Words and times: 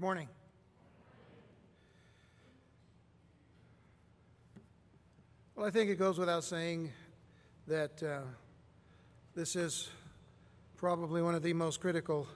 Good 0.00 0.06
morning. 0.06 0.28
Well, 5.54 5.66
I 5.66 5.70
think 5.70 5.90
it 5.90 5.96
goes 5.96 6.16
without 6.16 6.42
saying 6.42 6.90
that 7.66 8.02
uh, 8.02 8.20
this 9.34 9.56
is 9.56 9.90
probably 10.78 11.20
one 11.20 11.34
of 11.34 11.42
the 11.42 11.52
most 11.52 11.82
critical 11.82 12.26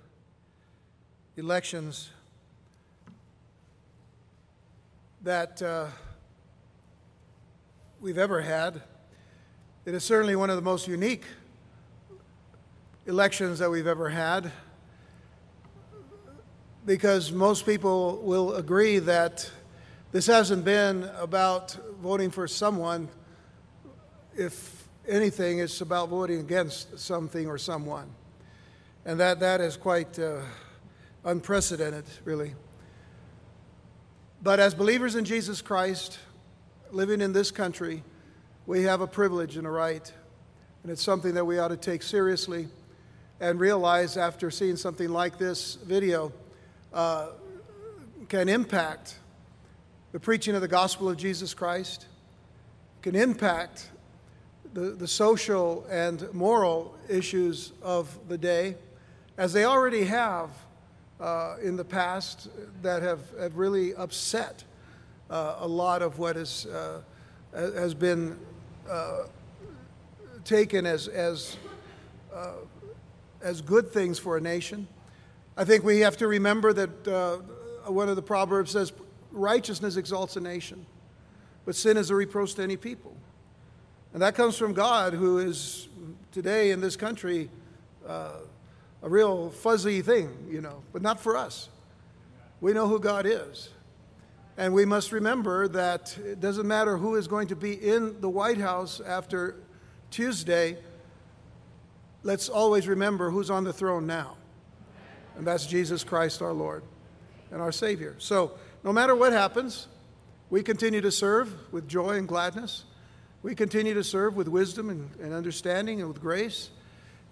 elections 1.38 2.10
that 5.22 5.62
uh, 5.62 5.86
we've 7.98 8.18
ever 8.18 8.42
had. 8.42 8.82
It 9.86 9.94
is 9.94 10.04
certainly 10.04 10.36
one 10.36 10.50
of 10.50 10.56
the 10.56 10.62
most 10.62 10.86
unique 10.86 11.24
elections 13.06 13.58
that 13.60 13.70
we've 13.70 13.86
ever 13.86 14.10
had 14.10 14.52
because 16.86 17.32
most 17.32 17.64
people 17.64 18.18
will 18.22 18.54
agree 18.54 18.98
that 18.98 19.50
this 20.12 20.26
hasn't 20.26 20.64
been 20.64 21.10
about 21.18 21.76
voting 22.00 22.30
for 22.30 22.46
someone. 22.46 23.08
If 24.36 24.86
anything, 25.08 25.60
it's 25.60 25.80
about 25.80 26.08
voting 26.10 26.40
against 26.40 26.98
something 26.98 27.46
or 27.46 27.58
someone. 27.58 28.08
And 29.06 29.18
that, 29.20 29.40
that 29.40 29.60
is 29.60 29.76
quite 29.76 30.18
uh, 30.18 30.40
unprecedented, 31.24 32.04
really. 32.24 32.54
But 34.42 34.60
as 34.60 34.74
believers 34.74 35.14
in 35.14 35.24
Jesus 35.24 35.62
Christ, 35.62 36.18
living 36.92 37.22
in 37.22 37.32
this 37.32 37.50
country, 37.50 38.02
we 38.66 38.82
have 38.82 39.00
a 39.00 39.06
privilege 39.06 39.56
and 39.56 39.66
a 39.66 39.70
right. 39.70 40.12
And 40.82 40.92
it's 40.92 41.02
something 41.02 41.34
that 41.34 41.46
we 41.46 41.58
ought 41.58 41.68
to 41.68 41.78
take 41.78 42.02
seriously 42.02 42.68
and 43.40 43.58
realize 43.58 44.18
after 44.18 44.50
seeing 44.50 44.76
something 44.76 45.08
like 45.08 45.38
this 45.38 45.76
video 45.76 46.30
uh, 46.94 47.26
can 48.28 48.48
impact 48.48 49.18
the 50.12 50.20
preaching 50.20 50.54
of 50.54 50.60
the 50.60 50.68
gospel 50.68 51.08
of 51.08 51.16
Jesus 51.16 51.52
Christ, 51.52 52.06
can 53.02 53.16
impact 53.16 53.90
the, 54.72 54.92
the 54.92 55.08
social 55.08 55.84
and 55.90 56.32
moral 56.32 56.96
issues 57.08 57.72
of 57.82 58.16
the 58.28 58.38
day, 58.38 58.76
as 59.36 59.52
they 59.52 59.64
already 59.64 60.04
have 60.04 60.50
uh, 61.20 61.56
in 61.62 61.76
the 61.76 61.84
past 61.84 62.48
that 62.82 63.02
have, 63.02 63.20
have 63.38 63.56
really 63.56 63.94
upset 63.96 64.62
uh, 65.30 65.56
a 65.58 65.66
lot 65.66 66.00
of 66.00 66.18
what 66.18 66.36
is, 66.36 66.66
uh, 66.66 67.00
has 67.52 67.92
been 67.92 68.38
uh, 68.88 69.24
taken 70.44 70.86
as, 70.86 71.08
as, 71.08 71.56
uh, 72.32 72.52
as 73.42 73.60
good 73.60 73.90
things 73.90 74.18
for 74.18 74.36
a 74.36 74.40
nation. 74.40 74.86
I 75.56 75.64
think 75.64 75.84
we 75.84 76.00
have 76.00 76.16
to 76.16 76.26
remember 76.26 76.72
that 76.72 77.08
uh, 77.08 77.36
one 77.88 78.08
of 78.08 78.16
the 78.16 78.22
Proverbs 78.22 78.72
says, 78.72 78.92
Righteousness 79.30 79.96
exalts 79.96 80.36
a 80.36 80.40
nation, 80.40 80.84
but 81.64 81.76
sin 81.76 81.96
is 81.96 82.10
a 82.10 82.14
reproach 82.14 82.54
to 82.54 82.62
any 82.62 82.76
people. 82.76 83.16
And 84.12 84.22
that 84.22 84.34
comes 84.34 84.56
from 84.56 84.72
God, 84.72 85.12
who 85.12 85.38
is 85.38 85.88
today 86.32 86.70
in 86.70 86.80
this 86.80 86.96
country 86.96 87.50
uh, 88.06 88.38
a 89.02 89.08
real 89.08 89.50
fuzzy 89.50 90.02
thing, 90.02 90.30
you 90.48 90.60
know, 90.60 90.82
but 90.92 91.02
not 91.02 91.20
for 91.20 91.36
us. 91.36 91.68
We 92.60 92.72
know 92.72 92.88
who 92.88 92.98
God 92.98 93.26
is. 93.26 93.70
And 94.56 94.72
we 94.72 94.84
must 94.84 95.12
remember 95.12 95.68
that 95.68 96.16
it 96.24 96.40
doesn't 96.40 96.66
matter 96.66 96.96
who 96.96 97.16
is 97.16 97.26
going 97.28 97.48
to 97.48 97.56
be 97.56 97.74
in 97.74 98.20
the 98.20 98.30
White 98.30 98.58
House 98.58 99.00
after 99.00 99.56
Tuesday, 100.10 100.78
let's 102.22 102.48
always 102.48 102.86
remember 102.86 103.30
who's 103.30 103.50
on 103.50 103.64
the 103.64 103.72
throne 103.72 104.06
now 104.06 104.36
and 105.36 105.46
that's 105.46 105.66
Jesus 105.66 106.04
Christ 106.04 106.42
our 106.42 106.52
Lord 106.52 106.82
and 107.50 107.60
our 107.60 107.72
Savior. 107.72 108.14
So, 108.18 108.52
no 108.82 108.92
matter 108.92 109.14
what 109.14 109.32
happens, 109.32 109.88
we 110.50 110.62
continue 110.62 111.00
to 111.00 111.10
serve 111.10 111.72
with 111.72 111.88
joy 111.88 112.16
and 112.16 112.28
gladness. 112.28 112.84
We 113.42 113.54
continue 113.54 113.94
to 113.94 114.04
serve 114.04 114.36
with 114.36 114.48
wisdom 114.48 114.90
and, 114.90 115.10
and 115.20 115.32
understanding 115.32 116.00
and 116.00 116.08
with 116.08 116.20
grace. 116.20 116.70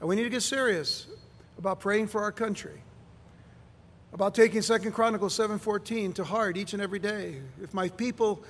And 0.00 0.08
we 0.08 0.16
need 0.16 0.24
to 0.24 0.30
get 0.30 0.42
serious 0.42 1.06
about 1.58 1.80
praying 1.80 2.08
for 2.08 2.22
our 2.22 2.32
country, 2.32 2.82
about 4.12 4.34
taking 4.34 4.62
Second 4.62 4.92
Chronicles 4.92 5.34
7:14 5.34 6.14
to 6.14 6.24
heart 6.24 6.56
each 6.56 6.72
and 6.72 6.82
every 6.82 6.98
day. 6.98 7.40
If 7.62 7.74
my 7.74 7.88
people, 7.90 8.42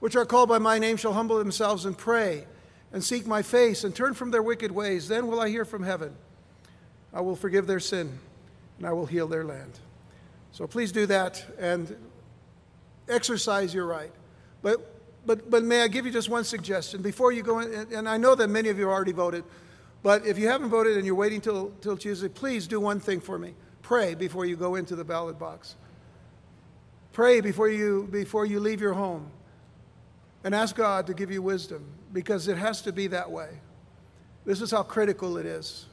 which 0.00 0.16
are 0.16 0.24
called 0.24 0.48
by 0.48 0.58
my 0.58 0.78
name, 0.78 0.96
shall 0.96 1.12
humble 1.12 1.38
themselves 1.38 1.84
and 1.84 1.96
pray 1.96 2.46
and 2.92 3.02
seek 3.02 3.26
my 3.26 3.42
face 3.42 3.84
and 3.84 3.94
turn 3.94 4.14
from 4.14 4.30
their 4.30 4.42
wicked 4.42 4.70
ways, 4.70 5.08
then 5.08 5.26
will 5.26 5.40
I 5.40 5.48
hear 5.48 5.64
from 5.64 5.82
heaven. 5.82 6.14
I 7.12 7.20
will 7.20 7.36
forgive 7.36 7.66
their 7.66 7.80
sin 7.80 8.18
and 8.78 8.86
I 8.86 8.92
will 8.92 9.06
heal 9.06 9.26
their 9.26 9.44
land. 9.44 9.78
So 10.52 10.66
please 10.66 10.92
do 10.92 11.06
that 11.06 11.44
and 11.58 11.96
exercise 13.08 13.74
your 13.74 13.86
right. 13.86 14.12
But, 14.62 14.94
but, 15.26 15.50
but 15.50 15.62
may 15.64 15.82
I 15.82 15.88
give 15.88 16.06
you 16.06 16.12
just 16.12 16.28
one 16.28 16.44
suggestion 16.44 17.02
before 17.02 17.32
you 17.32 17.42
go 17.42 17.60
in? 17.60 17.92
And 17.92 18.08
I 18.08 18.16
know 18.16 18.34
that 18.34 18.48
many 18.48 18.68
of 18.68 18.78
you 18.78 18.88
already 18.88 19.12
voted, 19.12 19.44
but 20.02 20.26
if 20.26 20.38
you 20.38 20.48
haven't 20.48 20.70
voted 20.70 20.96
and 20.96 21.04
you're 21.06 21.14
waiting 21.14 21.40
till, 21.40 21.72
till 21.80 21.96
Tuesday, 21.96 22.28
please 22.28 22.66
do 22.66 22.80
one 22.80 23.00
thing 23.00 23.20
for 23.20 23.38
me. 23.38 23.54
Pray 23.82 24.14
before 24.14 24.46
you 24.46 24.56
go 24.56 24.76
into 24.76 24.96
the 24.96 25.04
ballot 25.04 25.38
box. 25.38 25.76
Pray 27.12 27.40
before 27.40 27.68
you, 27.68 28.08
before 28.10 28.46
you 28.46 28.58
leave 28.58 28.80
your 28.80 28.94
home 28.94 29.30
and 30.42 30.54
ask 30.54 30.74
God 30.74 31.06
to 31.06 31.14
give 31.14 31.30
you 31.30 31.42
wisdom 31.42 31.84
because 32.12 32.48
it 32.48 32.56
has 32.56 32.82
to 32.82 32.92
be 32.92 33.06
that 33.08 33.30
way. 33.30 33.48
This 34.44 34.60
is 34.60 34.70
how 34.70 34.82
critical 34.82 35.38
it 35.38 35.46
is. 35.46 35.86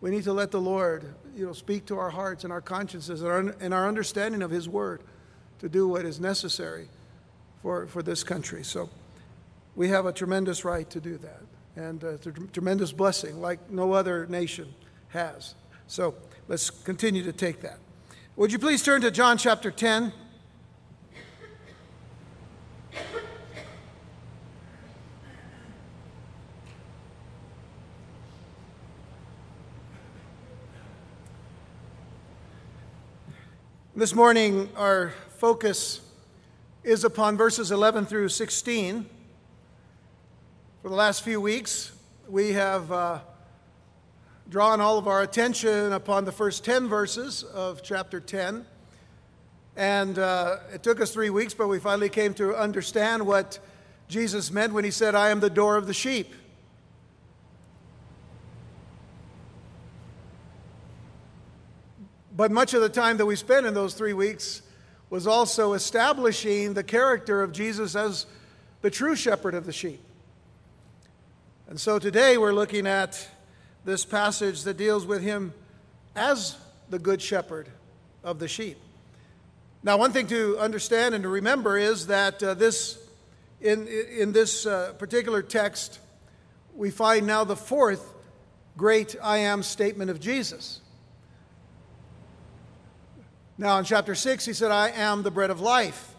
We 0.00 0.10
need 0.10 0.24
to 0.24 0.32
let 0.32 0.50
the 0.50 0.60
Lord, 0.60 1.14
you 1.38 1.46
know, 1.46 1.52
speak 1.52 1.86
to 1.86 1.98
our 1.98 2.10
hearts 2.10 2.44
and 2.44 2.52
our 2.52 2.60
consciences 2.60 3.22
and 3.22 3.30
our, 3.30 3.54
and 3.60 3.72
our 3.72 3.86
understanding 3.88 4.42
of 4.42 4.50
His 4.50 4.68
Word 4.68 5.00
to 5.60 5.68
do 5.68 5.88
what 5.88 6.04
is 6.04 6.20
necessary 6.20 6.88
for, 7.62 7.86
for 7.86 8.02
this 8.02 8.22
country. 8.24 8.64
So 8.64 8.90
we 9.76 9.88
have 9.88 10.06
a 10.06 10.12
tremendous 10.12 10.64
right 10.64 10.88
to 10.90 11.00
do 11.00 11.16
that 11.18 11.40
and 11.76 12.02
uh, 12.02 12.08
a 12.08 12.18
tremendous 12.52 12.92
blessing 12.92 13.40
like 13.40 13.70
no 13.70 13.92
other 13.92 14.26
nation 14.26 14.74
has. 15.10 15.54
So 15.86 16.14
let's 16.48 16.70
continue 16.70 17.22
to 17.24 17.32
take 17.32 17.60
that. 17.62 17.78
Would 18.36 18.52
you 18.52 18.58
please 18.58 18.82
turn 18.82 19.00
to 19.02 19.10
John 19.10 19.38
chapter 19.38 19.70
10? 19.70 20.12
This 33.98 34.14
morning, 34.14 34.68
our 34.76 35.12
focus 35.38 36.00
is 36.84 37.02
upon 37.02 37.36
verses 37.36 37.72
11 37.72 38.06
through 38.06 38.28
16. 38.28 39.04
For 40.82 40.88
the 40.88 40.94
last 40.94 41.24
few 41.24 41.40
weeks, 41.40 41.90
we 42.28 42.52
have 42.52 42.92
uh, 42.92 43.18
drawn 44.48 44.80
all 44.80 44.98
of 44.98 45.08
our 45.08 45.22
attention 45.22 45.92
upon 45.92 46.24
the 46.24 46.30
first 46.30 46.64
10 46.64 46.86
verses 46.86 47.42
of 47.42 47.82
chapter 47.82 48.20
10. 48.20 48.64
And 49.74 50.16
uh, 50.16 50.58
it 50.72 50.84
took 50.84 51.00
us 51.00 51.12
three 51.12 51.30
weeks, 51.30 51.52
but 51.52 51.66
we 51.66 51.80
finally 51.80 52.08
came 52.08 52.34
to 52.34 52.54
understand 52.54 53.26
what 53.26 53.58
Jesus 54.06 54.52
meant 54.52 54.72
when 54.72 54.84
he 54.84 54.92
said, 54.92 55.16
I 55.16 55.30
am 55.30 55.40
the 55.40 55.50
door 55.50 55.76
of 55.76 55.88
the 55.88 55.92
sheep. 55.92 56.32
But 62.38 62.52
much 62.52 62.72
of 62.72 62.80
the 62.80 62.88
time 62.88 63.16
that 63.16 63.26
we 63.26 63.34
spent 63.34 63.66
in 63.66 63.74
those 63.74 63.94
three 63.94 64.12
weeks 64.12 64.62
was 65.10 65.26
also 65.26 65.72
establishing 65.72 66.72
the 66.72 66.84
character 66.84 67.42
of 67.42 67.50
Jesus 67.50 67.96
as 67.96 68.26
the 68.80 68.90
true 68.90 69.16
shepherd 69.16 69.56
of 69.56 69.66
the 69.66 69.72
sheep. 69.72 70.00
And 71.68 71.80
so 71.80 71.98
today 71.98 72.38
we're 72.38 72.52
looking 72.52 72.86
at 72.86 73.28
this 73.84 74.04
passage 74.04 74.62
that 74.62 74.76
deals 74.76 75.04
with 75.04 75.20
him 75.20 75.52
as 76.14 76.56
the 76.90 77.00
good 77.00 77.20
shepherd 77.20 77.68
of 78.22 78.38
the 78.38 78.46
sheep. 78.46 78.78
Now, 79.82 79.96
one 79.96 80.12
thing 80.12 80.28
to 80.28 80.58
understand 80.58 81.16
and 81.16 81.24
to 81.24 81.28
remember 81.28 81.76
is 81.76 82.06
that 82.06 82.40
uh, 82.40 82.54
this, 82.54 83.00
in, 83.60 83.88
in 83.88 84.30
this 84.30 84.64
uh, 84.64 84.92
particular 84.96 85.42
text, 85.42 85.98
we 86.76 86.92
find 86.92 87.26
now 87.26 87.42
the 87.42 87.56
fourth 87.56 88.14
great 88.76 89.16
I 89.20 89.38
am 89.38 89.64
statement 89.64 90.08
of 90.08 90.20
Jesus. 90.20 90.82
Now, 93.60 93.76
in 93.80 93.84
chapter 93.84 94.14
6, 94.14 94.44
he 94.44 94.52
said, 94.52 94.70
I 94.70 94.90
am 94.90 95.24
the 95.24 95.32
bread 95.32 95.50
of 95.50 95.60
life. 95.60 96.14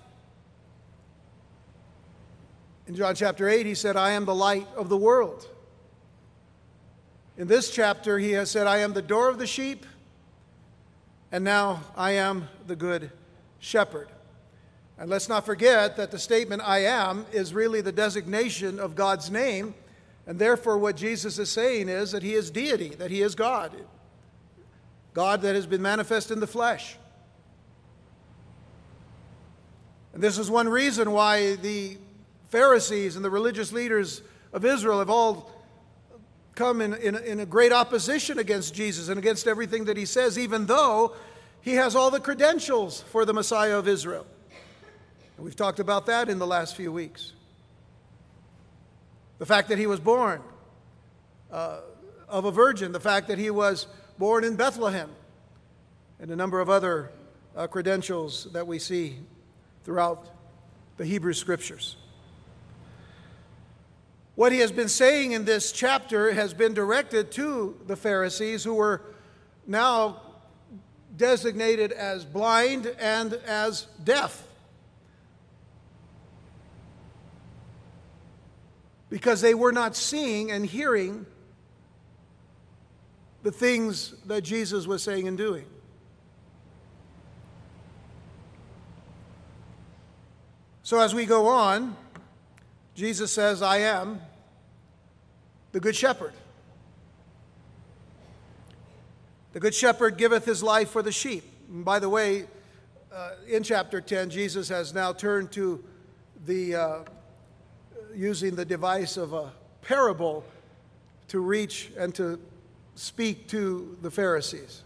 In 2.86 2.96
John 2.96 3.16
chapter 3.16 3.48
8, 3.48 3.66
he 3.66 3.76
said, 3.76 3.96
I 3.96 4.12
am 4.12 4.26
the 4.26 4.36
light 4.36 4.68
of 4.76 4.90
the 4.90 4.98
world. 4.98 5.48
In 7.38 7.48
this 7.48 7.72
chapter, 7.72 8.20
he 8.20 8.32
has 8.32 8.52
said, 8.52 8.68
I 8.68 8.80
am 8.80 8.92
the 8.92 9.02
door 9.02 9.30
of 9.30 9.38
the 9.38 9.48
sheep, 9.48 9.86
and 11.32 11.46
now 11.46 11.82
I 11.96 12.12
am 12.12 12.50
the 12.68 12.76
good 12.76 13.10
shepherd. 13.60 14.10
And 14.98 15.10
let's 15.10 15.30
not 15.30 15.46
forget 15.46 15.96
that 15.96 16.12
the 16.12 16.20
statement 16.20 16.62
I 16.66 16.80
am 16.80 17.26
is 17.32 17.54
really 17.54 17.80
the 17.80 17.94
designation 17.94 18.82
of 18.82 18.96
God's 18.96 19.32
name, 19.32 19.76
and 20.28 20.38
therefore 20.38 20.78
what 20.78 20.98
Jesus 20.98 21.40
is 21.40 21.50
saying 21.50 21.88
is 21.88 22.12
that 22.12 22.24
he 22.24 22.34
is 22.34 22.52
deity, 22.52 22.90
that 22.96 23.12
he 23.12 23.22
is 23.22 23.34
God. 23.34 23.72
God 25.14 25.42
that 25.44 25.56
has 25.56 25.66
been 25.66 25.82
manifest 25.82 26.32
in 26.32 26.42
the 26.42 26.48
flesh. 26.48 26.98
And 30.20 30.24
this 30.26 30.38
is 30.38 30.52
one 30.52 30.68
reason 30.68 31.12
why 31.12 31.56
the 31.56 31.98
Pharisees 32.50 33.16
and 33.16 33.24
the 33.24 33.30
religious 33.30 33.72
leaders 33.72 34.22
of 34.52 34.66
Israel 34.66 35.00
have 35.00 35.10
all 35.10 35.50
come 36.56 36.82
in, 36.82 36.94
in, 36.96 37.16
in, 37.16 37.40
a 37.40 37.46
great 37.46 37.72
opposition 37.72 38.38
against 38.38 38.76
Jesus 38.76 39.08
and 39.08 39.18
against 39.18 39.48
everything 39.48 39.86
that 39.86 39.96
he 39.96 40.04
says, 40.04 40.38
even 40.38 40.66
though 40.66 41.16
he 41.62 41.76
has 41.76 41.96
all 41.96 42.12
the 42.12 42.20
credentials 42.20 43.02
for 43.02 43.24
the 43.24 43.34
Messiah 43.34 43.78
of 43.78 43.88
Israel. 43.88 44.28
And 45.38 45.46
we've 45.46 45.56
talked 45.56 45.80
about 45.80 46.06
that 46.08 46.28
in 46.28 46.38
the 46.38 46.48
last 46.48 46.76
few 46.76 46.92
weeks. 46.92 47.32
The 49.38 49.46
fact 49.46 49.70
that 49.70 49.78
he 49.78 49.88
was 49.88 50.02
born 50.02 50.42
uh, 51.50 51.80
of 52.28 52.44
a 52.44 52.52
virgin, 52.52 52.92
the 52.92 53.00
fact 53.00 53.30
that 53.30 53.38
he 53.38 53.52
was 53.52 53.88
born 54.18 54.44
in 54.44 54.58
Bethlehem, 54.58 55.12
and 56.20 56.30
a 56.30 56.36
number 56.36 56.60
of 56.60 56.70
other 56.70 57.10
uh, 57.56 57.68
credentials 57.68 58.50
that 58.52 58.68
we 58.68 58.80
see 58.80 59.16
throughout 59.84 60.30
the 60.98 61.06
Hebrew 61.06 61.34
Scriptures. 61.34 61.96
What 64.36 64.52
he 64.52 64.60
has 64.60 64.72
been 64.72 64.88
saying 64.88 65.34
in 65.34 65.44
this 65.44 65.72
chapter 65.72 66.32
has 66.32 66.54
been 66.54 66.74
directed 66.74 67.32
to 67.34 67.78
the 67.88 67.96
Pharisees 67.96 68.64
who 68.64 68.74
were 68.74 69.02
now 69.68 70.22
designated 71.18 71.92
as 71.92 72.24
blind 72.24 72.86
and 73.00 73.34
as 73.34 73.88
deaf. 74.04 74.46
Because 79.10 79.42
they 79.42 79.54
were 79.54 79.72
not 79.72 79.96
seeing 79.96 80.52
and 80.52 80.66
hearing 80.66 81.26
the 83.44 83.52
things 83.52 84.16
that 84.26 84.42
Jesus 84.42 84.88
was 84.88 85.04
saying 85.04 85.28
and 85.28 85.38
doing. 85.38 85.66
So 90.90 91.00
as 91.00 91.14
we 91.14 91.28
go 91.28 91.46
on, 91.46 91.96
Jesus 92.96 93.32
says, 93.32 93.62
I 93.62 93.78
am 93.78 94.20
the 95.72 95.80
Good 95.80 95.96
Shepherd. 95.96 96.34
The 99.54 99.60
Good 99.60 99.76
Shepherd 99.76 100.18
giveth 100.18 100.46
his 100.46 100.64
life 100.64 100.90
for 100.90 101.04
the 101.04 101.12
sheep. 101.12 101.44
And 101.70 101.86
by 101.86 102.00
the 102.00 102.10
way, 102.10 102.48
uh, 103.14 103.34
in 103.48 103.62
chapter 103.62 104.02
10, 104.02 104.32
Jesus 104.32 104.68
has 104.70 104.92
now 104.92 105.14
turned 105.14 105.52
to 105.52 105.84
the 106.48 106.76
uh, 106.76 106.98
using 108.16 108.56
the 108.56 108.66
device 108.66 109.16
of 109.16 109.34
a 109.34 109.52
parable 109.84 110.44
to 111.28 111.40
reach 111.40 111.92
and 112.00 112.16
to 112.16 112.40
speak 112.96 113.48
to 113.50 113.96
the 114.02 114.10
Pharisees. 114.10 114.82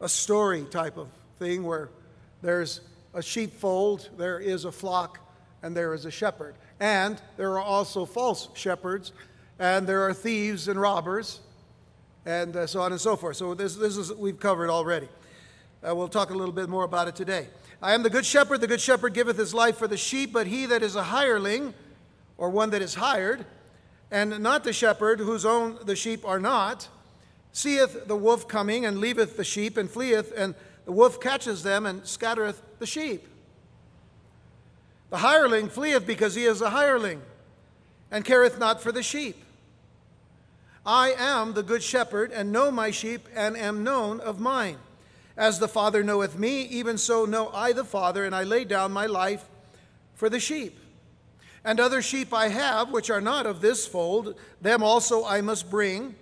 A 0.00 0.08
story 0.08 0.64
type 0.70 0.96
of 0.96 1.08
thing 1.38 1.64
where 1.64 1.90
there's 2.40 2.80
a 3.14 3.22
sheepfold, 3.22 4.10
there 4.18 4.40
is 4.40 4.64
a 4.64 4.72
flock, 4.72 5.20
and 5.62 5.74
there 5.74 5.94
is 5.94 6.04
a 6.04 6.10
shepherd. 6.10 6.56
And 6.80 7.20
there 7.36 7.52
are 7.52 7.62
also 7.62 8.04
false 8.04 8.48
shepherds, 8.54 9.12
and 9.58 9.86
there 9.86 10.02
are 10.02 10.12
thieves 10.12 10.68
and 10.68 10.78
robbers, 10.78 11.40
and 12.26 12.56
uh, 12.56 12.66
so 12.66 12.80
on 12.80 12.92
and 12.92 13.00
so 13.00 13.16
forth. 13.16 13.36
So 13.36 13.54
this, 13.54 13.76
this 13.76 13.96
is 13.96 14.12
we've 14.12 14.38
covered 14.40 14.68
already. 14.68 15.08
Uh, 15.86 15.94
we'll 15.94 16.08
talk 16.08 16.30
a 16.30 16.34
little 16.34 16.52
bit 16.52 16.68
more 16.68 16.84
about 16.84 17.08
it 17.08 17.14
today. 17.14 17.48
I 17.80 17.94
am 17.94 18.02
the 18.02 18.10
good 18.10 18.26
shepherd. 18.26 18.60
The 18.60 18.66
good 18.66 18.80
shepherd 18.80 19.14
giveth 19.14 19.36
his 19.36 19.54
life 19.54 19.76
for 19.76 19.86
the 19.86 19.96
sheep, 19.96 20.32
but 20.32 20.46
he 20.46 20.66
that 20.66 20.82
is 20.82 20.96
a 20.96 21.02
hireling, 21.04 21.74
or 22.36 22.50
one 22.50 22.70
that 22.70 22.82
is 22.82 22.94
hired, 22.94 23.46
and 24.10 24.40
not 24.40 24.64
the 24.64 24.72
shepherd 24.72 25.20
whose 25.20 25.44
own 25.44 25.78
the 25.84 25.94
sheep 25.94 26.26
are 26.26 26.40
not, 26.40 26.88
seeth 27.52 28.06
the 28.06 28.16
wolf 28.16 28.48
coming, 28.48 28.86
and 28.86 28.98
leaveth 28.98 29.36
the 29.36 29.44
sheep, 29.44 29.76
and 29.76 29.90
fleeth, 29.90 30.32
and 30.36 30.54
the 30.84 30.92
wolf 30.92 31.20
catches 31.20 31.62
them, 31.62 31.86
and 31.86 32.06
scattereth 32.06 32.62
the 32.78 32.86
sheep. 32.86 33.26
The 35.10 35.18
hireling 35.18 35.68
fleeth 35.68 36.06
because 36.06 36.34
he 36.34 36.44
is 36.44 36.60
a 36.60 36.70
hireling, 36.70 37.22
and 38.10 38.24
careth 38.24 38.58
not 38.58 38.82
for 38.82 38.92
the 38.92 39.02
sheep. 39.02 39.42
I 40.84 41.14
am 41.16 41.54
the 41.54 41.62
good 41.62 41.82
shepherd, 41.82 42.32
and 42.32 42.52
know 42.52 42.70
my 42.70 42.90
sheep, 42.90 43.26
and 43.34 43.56
am 43.56 43.84
known 43.84 44.20
of 44.20 44.40
mine. 44.40 44.78
As 45.36 45.58
the 45.58 45.68
Father 45.68 46.04
knoweth 46.04 46.38
me, 46.38 46.62
even 46.62 46.98
so 46.98 47.24
know 47.24 47.48
I 47.48 47.72
the 47.72 47.84
Father, 47.84 48.24
and 48.24 48.34
I 48.34 48.42
lay 48.42 48.64
down 48.64 48.92
my 48.92 49.06
life 49.06 49.48
for 50.14 50.28
the 50.28 50.38
sheep. 50.38 50.78
And 51.64 51.80
other 51.80 52.02
sheep 52.02 52.34
I 52.34 52.48
have, 52.48 52.90
which 52.90 53.08
are 53.08 53.22
not 53.22 53.46
of 53.46 53.62
this 53.62 53.86
fold, 53.86 54.38
them 54.60 54.82
also 54.82 55.24
I 55.24 55.40
must 55.40 55.70
bring, 55.70 56.14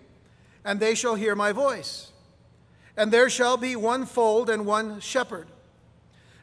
and 0.64 0.78
they 0.78 0.94
shall 0.94 1.16
hear 1.16 1.34
my 1.34 1.50
voice. 1.50 2.11
And 2.96 3.10
there 3.10 3.30
shall 3.30 3.56
be 3.56 3.74
one 3.74 4.06
fold 4.06 4.50
and 4.50 4.66
one 4.66 5.00
shepherd. 5.00 5.48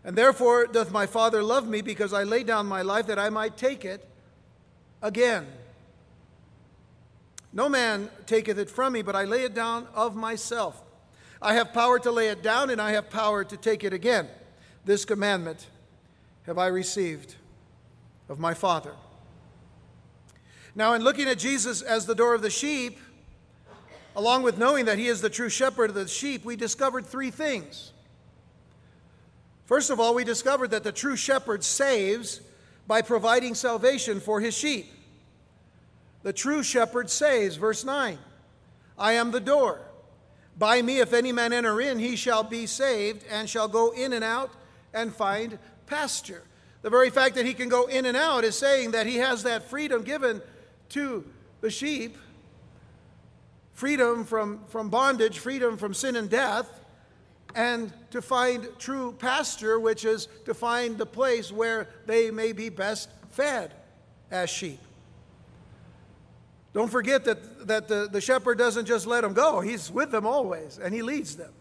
And 0.03 0.15
therefore 0.15 0.65
doth 0.65 0.91
my 0.91 1.05
Father 1.05 1.43
love 1.43 1.67
me, 1.67 1.81
because 1.81 2.13
I 2.13 2.23
lay 2.23 2.43
down 2.43 2.65
my 2.65 2.81
life 2.81 3.07
that 3.07 3.19
I 3.19 3.29
might 3.29 3.57
take 3.57 3.85
it 3.85 4.07
again. 5.01 5.45
No 7.51 7.67
man 7.67 8.09
taketh 8.25 8.57
it 8.57 8.69
from 8.69 8.93
me, 8.93 9.01
but 9.01 9.15
I 9.15 9.25
lay 9.25 9.43
it 9.43 9.53
down 9.53 9.87
of 9.93 10.15
myself. 10.15 10.81
I 11.41 11.53
have 11.53 11.73
power 11.73 11.99
to 11.99 12.11
lay 12.11 12.29
it 12.29 12.43
down, 12.43 12.69
and 12.69 12.81
I 12.81 12.91
have 12.91 13.09
power 13.09 13.43
to 13.43 13.57
take 13.57 13.83
it 13.83 13.93
again. 13.93 14.27
This 14.85 15.05
commandment 15.05 15.67
have 16.43 16.57
I 16.57 16.67
received 16.67 17.35
of 18.27 18.39
my 18.39 18.53
Father. 18.53 18.93
Now, 20.75 20.93
in 20.93 21.03
looking 21.03 21.27
at 21.27 21.39
Jesus 21.39 21.81
as 21.81 22.05
the 22.05 22.15
door 22.15 22.33
of 22.33 22.41
the 22.41 22.49
sheep, 22.49 22.99
along 24.15 24.43
with 24.43 24.57
knowing 24.57 24.85
that 24.85 24.97
he 24.97 25.07
is 25.07 25.21
the 25.21 25.29
true 25.29 25.49
shepherd 25.49 25.89
of 25.89 25.95
the 25.95 26.07
sheep, 26.07 26.43
we 26.45 26.55
discovered 26.55 27.05
three 27.05 27.31
things. 27.31 27.93
First 29.65 29.89
of 29.89 29.99
all, 29.99 30.15
we 30.15 30.23
discovered 30.23 30.71
that 30.71 30.83
the 30.83 30.91
true 30.91 31.15
shepherd 31.15 31.63
saves 31.63 32.41
by 32.87 33.03
providing 33.03 33.53
salvation 33.53 34.19
for 34.19 34.41
his 34.41 34.57
sheep. 34.57 34.91
The 36.23 36.33
true 36.33 36.63
shepherd 36.63 37.09
saves, 37.09 37.55
verse 37.55 37.85
9 37.85 38.17
I 38.97 39.13
am 39.13 39.31
the 39.31 39.39
door. 39.39 39.79
By 40.57 40.81
me, 40.81 40.99
if 40.99 41.13
any 41.13 41.31
man 41.31 41.53
enter 41.53 41.79
in, 41.79 41.99
he 41.99 42.17
shall 42.17 42.43
be 42.43 42.65
saved 42.65 43.23
and 43.29 43.49
shall 43.49 43.69
go 43.69 43.91
in 43.91 44.11
and 44.11 44.23
out 44.23 44.51
and 44.93 45.13
find 45.15 45.57
pasture. 45.85 46.43
The 46.81 46.89
very 46.89 47.09
fact 47.09 47.35
that 47.35 47.45
he 47.45 47.53
can 47.53 47.69
go 47.69 47.85
in 47.85 48.05
and 48.05 48.17
out 48.17 48.43
is 48.43 48.57
saying 48.57 48.91
that 48.91 49.05
he 49.05 49.17
has 49.17 49.43
that 49.43 49.69
freedom 49.69 50.03
given 50.03 50.41
to 50.89 51.23
the 51.61 51.69
sheep 51.69 52.17
freedom 53.79 54.25
from, 54.25 54.59
from 54.67 54.89
bondage, 54.89 55.39
freedom 55.39 55.77
from 55.77 55.93
sin 55.93 56.17
and 56.17 56.29
death 56.29 56.81
and 57.55 57.93
to 58.11 58.21
find 58.21 58.67
true 58.77 59.13
pasture, 59.13 59.79
which 59.79 60.03
is 60.03 60.27
to 60.43 60.53
find 60.53 60.97
the 60.97 61.05
place 61.05 61.49
where 61.49 61.87
they 62.05 62.29
may 62.29 62.51
be 62.51 62.67
best 62.67 63.09
fed 63.29 63.71
as 64.29 64.49
sheep. 64.49 64.81
Don't 66.73 66.91
forget 66.91 67.23
that, 67.23 67.67
that 67.67 67.87
the, 67.87 68.09
the 68.11 68.19
shepherd 68.19 68.57
doesn't 68.57 68.85
just 68.85 69.07
let 69.07 69.21
them 69.21 69.31
go, 69.31 69.61
he's 69.61 69.89
with 69.89 70.11
them 70.11 70.25
always, 70.25 70.77
and 70.77 70.93
he 70.93 71.01
leads 71.01 71.37
them. 71.37 71.53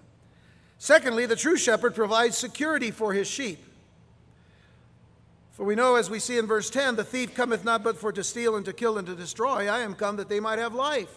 Secondly, 0.76 1.24
the 1.24 1.36
true 1.36 1.56
shepherd 1.56 1.94
provides 1.94 2.36
security 2.36 2.90
for 2.90 3.12
his 3.12 3.28
sheep. 3.28 3.64
For 5.52 5.64
we 5.64 5.76
know, 5.76 5.94
as 5.94 6.10
we 6.10 6.18
see 6.18 6.36
in 6.36 6.48
verse 6.48 6.68
10, 6.68 6.96
the 6.96 7.04
thief 7.04 7.36
cometh 7.36 7.64
not 7.64 7.84
but 7.84 7.96
for 7.96 8.10
to 8.10 8.24
steal 8.24 8.56
and 8.56 8.64
to 8.64 8.72
kill 8.72 8.98
and 8.98 9.06
to 9.06 9.14
destroy. 9.14 9.68
I 9.68 9.80
am 9.80 9.94
come 9.94 10.16
that 10.16 10.28
they 10.28 10.40
might 10.40 10.58
have 10.58 10.74
life 10.74 11.16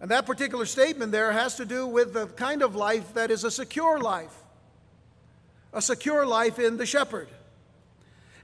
and 0.00 0.10
that 0.10 0.26
particular 0.26 0.64
statement 0.64 1.12
there 1.12 1.32
has 1.32 1.56
to 1.56 1.64
do 1.64 1.86
with 1.86 2.12
the 2.12 2.26
kind 2.26 2.62
of 2.62 2.76
life 2.76 3.14
that 3.14 3.30
is 3.30 3.44
a 3.44 3.50
secure 3.50 3.98
life, 3.98 4.34
a 5.72 5.82
secure 5.82 6.24
life 6.24 6.58
in 6.58 6.76
the 6.76 6.86
shepherd. 6.86 7.28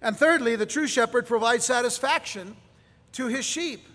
And 0.03 0.17
thirdly, 0.17 0.57
the 0.57 0.67
true 0.67 0.87
shepherd 0.87 1.27
provides 1.27 1.65
satisfaction 1.65 2.57
to 3.13 3.29
his 3.29 3.45
sheep. 3.45 3.87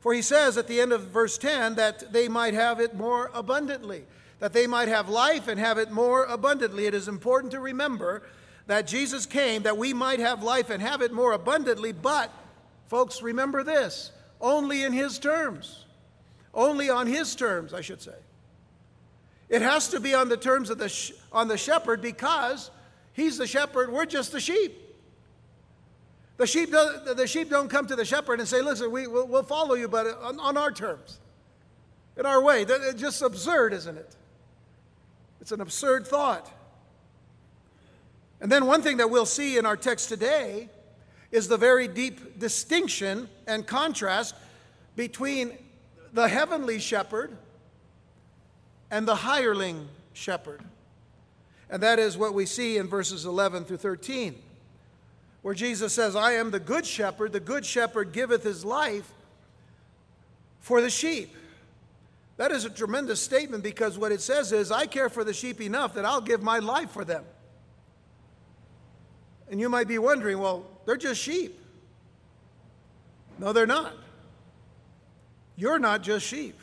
For 0.00 0.12
he 0.12 0.20
says 0.20 0.58
at 0.58 0.66
the 0.66 0.80
end 0.80 0.92
of 0.92 1.08
verse 1.08 1.38
10 1.38 1.76
that 1.76 2.12
they 2.12 2.28
might 2.28 2.52
have 2.52 2.80
it 2.80 2.94
more 2.94 3.30
abundantly, 3.32 4.04
that 4.40 4.52
they 4.52 4.66
might 4.66 4.88
have 4.88 5.08
life 5.08 5.48
and 5.48 5.58
have 5.58 5.78
it 5.78 5.90
more 5.90 6.24
abundantly. 6.24 6.86
It 6.86 6.92
is 6.92 7.08
important 7.08 7.52
to 7.52 7.60
remember 7.60 8.22
that 8.66 8.86
Jesus 8.86 9.24
came 9.24 9.62
that 9.62 9.78
we 9.78 9.94
might 9.94 10.18
have 10.18 10.42
life 10.42 10.70
and 10.70 10.82
have 10.82 11.00
it 11.00 11.12
more 11.12 11.32
abundantly, 11.32 11.92
but, 11.92 12.30
folks, 12.88 13.22
remember 13.22 13.62
this 13.62 14.10
only 14.40 14.82
in 14.82 14.92
his 14.92 15.18
terms 15.18 15.83
only 16.54 16.90
on 16.90 17.06
his 17.06 17.34
terms, 17.34 17.74
I 17.74 17.80
should 17.80 18.00
say. 18.00 18.14
It 19.48 19.62
has 19.62 19.88
to 19.88 20.00
be 20.00 20.14
on 20.14 20.28
the 20.28 20.36
terms 20.36 20.70
of 20.70 20.78
the 20.78 20.88
sh- 20.88 21.12
on 21.32 21.48
the 21.48 21.58
shepherd 21.58 22.00
because 22.00 22.70
he's 23.12 23.38
the 23.38 23.46
shepherd, 23.46 23.92
we're 23.92 24.06
just 24.06 24.32
the 24.32 24.40
sheep. 24.40 24.80
The 26.36 26.46
sheep, 26.46 26.70
the 26.70 27.26
sheep 27.26 27.48
don't 27.48 27.68
come 27.68 27.86
to 27.86 27.94
the 27.94 28.04
shepherd 28.04 28.40
and 28.40 28.48
say, 28.48 28.60
listen, 28.60 28.90
we, 28.90 29.06
we'll, 29.06 29.26
we'll 29.28 29.44
follow 29.44 29.74
you, 29.74 29.86
but 29.86 30.06
on, 30.20 30.40
on 30.40 30.56
our 30.56 30.72
terms, 30.72 31.20
in 32.16 32.26
our 32.26 32.42
way. 32.42 32.62
It's 32.62 33.00
just 33.00 33.22
absurd, 33.22 33.72
isn't 33.72 33.96
it? 33.96 34.16
It's 35.40 35.52
an 35.52 35.60
absurd 35.60 36.06
thought. 36.06 36.50
And 38.40 38.50
then 38.50 38.66
one 38.66 38.82
thing 38.82 38.96
that 38.96 39.10
we'll 39.10 39.26
see 39.26 39.58
in 39.58 39.66
our 39.66 39.76
text 39.76 40.08
today 40.08 40.68
is 41.30 41.46
the 41.46 41.56
very 41.56 41.86
deep 41.86 42.38
distinction 42.38 43.28
and 43.46 43.66
contrast 43.66 44.34
between 44.96 45.56
the 46.14 46.28
heavenly 46.28 46.78
shepherd 46.78 47.36
and 48.90 49.06
the 49.06 49.16
hireling 49.16 49.88
shepherd. 50.12 50.62
And 51.68 51.82
that 51.82 51.98
is 51.98 52.16
what 52.16 52.32
we 52.32 52.46
see 52.46 52.78
in 52.78 52.86
verses 52.88 53.24
11 53.24 53.64
through 53.64 53.78
13, 53.78 54.36
where 55.42 55.54
Jesus 55.54 55.92
says, 55.92 56.14
I 56.14 56.34
am 56.34 56.52
the 56.52 56.60
good 56.60 56.86
shepherd. 56.86 57.32
The 57.32 57.40
good 57.40 57.66
shepherd 57.66 58.12
giveth 58.12 58.44
his 58.44 58.64
life 58.64 59.10
for 60.60 60.80
the 60.80 60.88
sheep. 60.88 61.34
That 62.36 62.52
is 62.52 62.64
a 62.64 62.70
tremendous 62.70 63.20
statement 63.20 63.64
because 63.64 63.98
what 63.98 64.12
it 64.12 64.20
says 64.20 64.52
is, 64.52 64.70
I 64.70 64.86
care 64.86 65.08
for 65.08 65.24
the 65.24 65.32
sheep 65.32 65.60
enough 65.60 65.94
that 65.94 66.04
I'll 66.04 66.20
give 66.20 66.42
my 66.42 66.60
life 66.60 66.90
for 66.90 67.04
them. 67.04 67.24
And 69.50 69.60
you 69.60 69.68
might 69.68 69.88
be 69.88 69.98
wondering, 69.98 70.38
well, 70.38 70.64
they're 70.84 70.96
just 70.96 71.20
sheep. 71.20 71.58
No, 73.38 73.52
they're 73.52 73.66
not. 73.66 73.92
You're 75.56 75.78
not 75.78 76.02
just 76.02 76.26
sheep. 76.26 76.58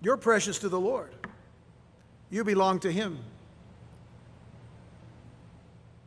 You're 0.00 0.16
precious 0.16 0.58
to 0.60 0.68
the 0.68 0.80
Lord. 0.80 1.12
You 2.30 2.44
belong 2.44 2.80
to 2.80 2.92
Him. 2.92 3.18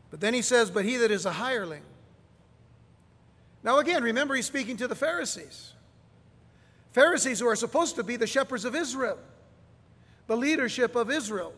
But 0.10 0.20
then 0.20 0.34
he 0.34 0.42
says, 0.42 0.70
But 0.70 0.86
he 0.86 0.98
that 0.98 1.12
is 1.12 1.26
a 1.26 1.32
hireling. 1.32 1.82
Now, 3.64 3.80
again, 3.80 4.04
remember, 4.04 4.36
he's 4.36 4.46
speaking 4.46 4.78
to 4.78 4.88
the 4.88 4.96
Pharisees. 4.96 5.74
Pharisees 6.92 7.40
who 7.40 7.48
are 7.48 7.56
supposed 7.56 7.96
to 7.96 8.04
be 8.04 8.16
the 8.16 8.28
shepherds 8.28 8.66
of 8.66 8.76
Israel, 8.76 9.18
the 10.28 10.38
leadership 10.38 10.96
of 10.96 11.10
Israel, 11.10 11.54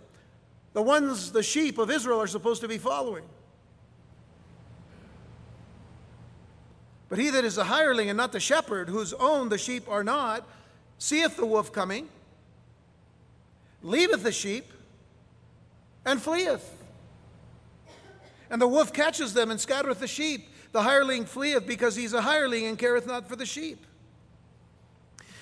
the 0.74 0.82
ones 0.82 1.32
the 1.32 1.44
sheep 1.44 1.78
of 1.78 1.92
Israel 1.92 2.22
are 2.22 2.28
supposed 2.28 2.62
to 2.62 2.68
be 2.68 2.78
following. 2.78 3.26
But 7.10 7.20
he 7.20 7.30
that 7.30 7.44
is 7.46 7.58
a 7.58 7.64
hireling 7.64 8.10
and 8.10 8.18
not 8.18 8.32
the 8.32 8.40
shepherd, 8.40 8.90
whose 8.90 9.14
own 9.14 9.50
the 9.50 9.58
sheep 9.58 9.88
are 9.88 10.04
not, 10.04 10.48
seeth 10.98 11.38
the 11.38 11.46
wolf 11.46 11.72
coming, 11.72 12.10
leaveth 13.84 14.24
the 14.24 14.32
sheep, 14.32 14.66
and 16.06 16.22
fleeth. 16.22 16.72
And 18.50 18.62
the 18.62 18.68
wolf 18.68 18.94
catches 18.94 19.34
them 19.34 19.52
and 19.52 19.60
scattereth 19.60 20.00
the 20.00 20.08
sheep. 20.08 20.48
The 20.72 20.82
hireling 20.82 21.26
fleeth 21.26 21.66
because 21.66 21.96
he's 21.96 22.14
a 22.14 22.22
hireling 22.22 22.66
and 22.66 22.78
careth 22.78 23.08
not 23.08 23.28
for 23.28 23.36
the 23.36 23.46
sheep. 23.46 23.86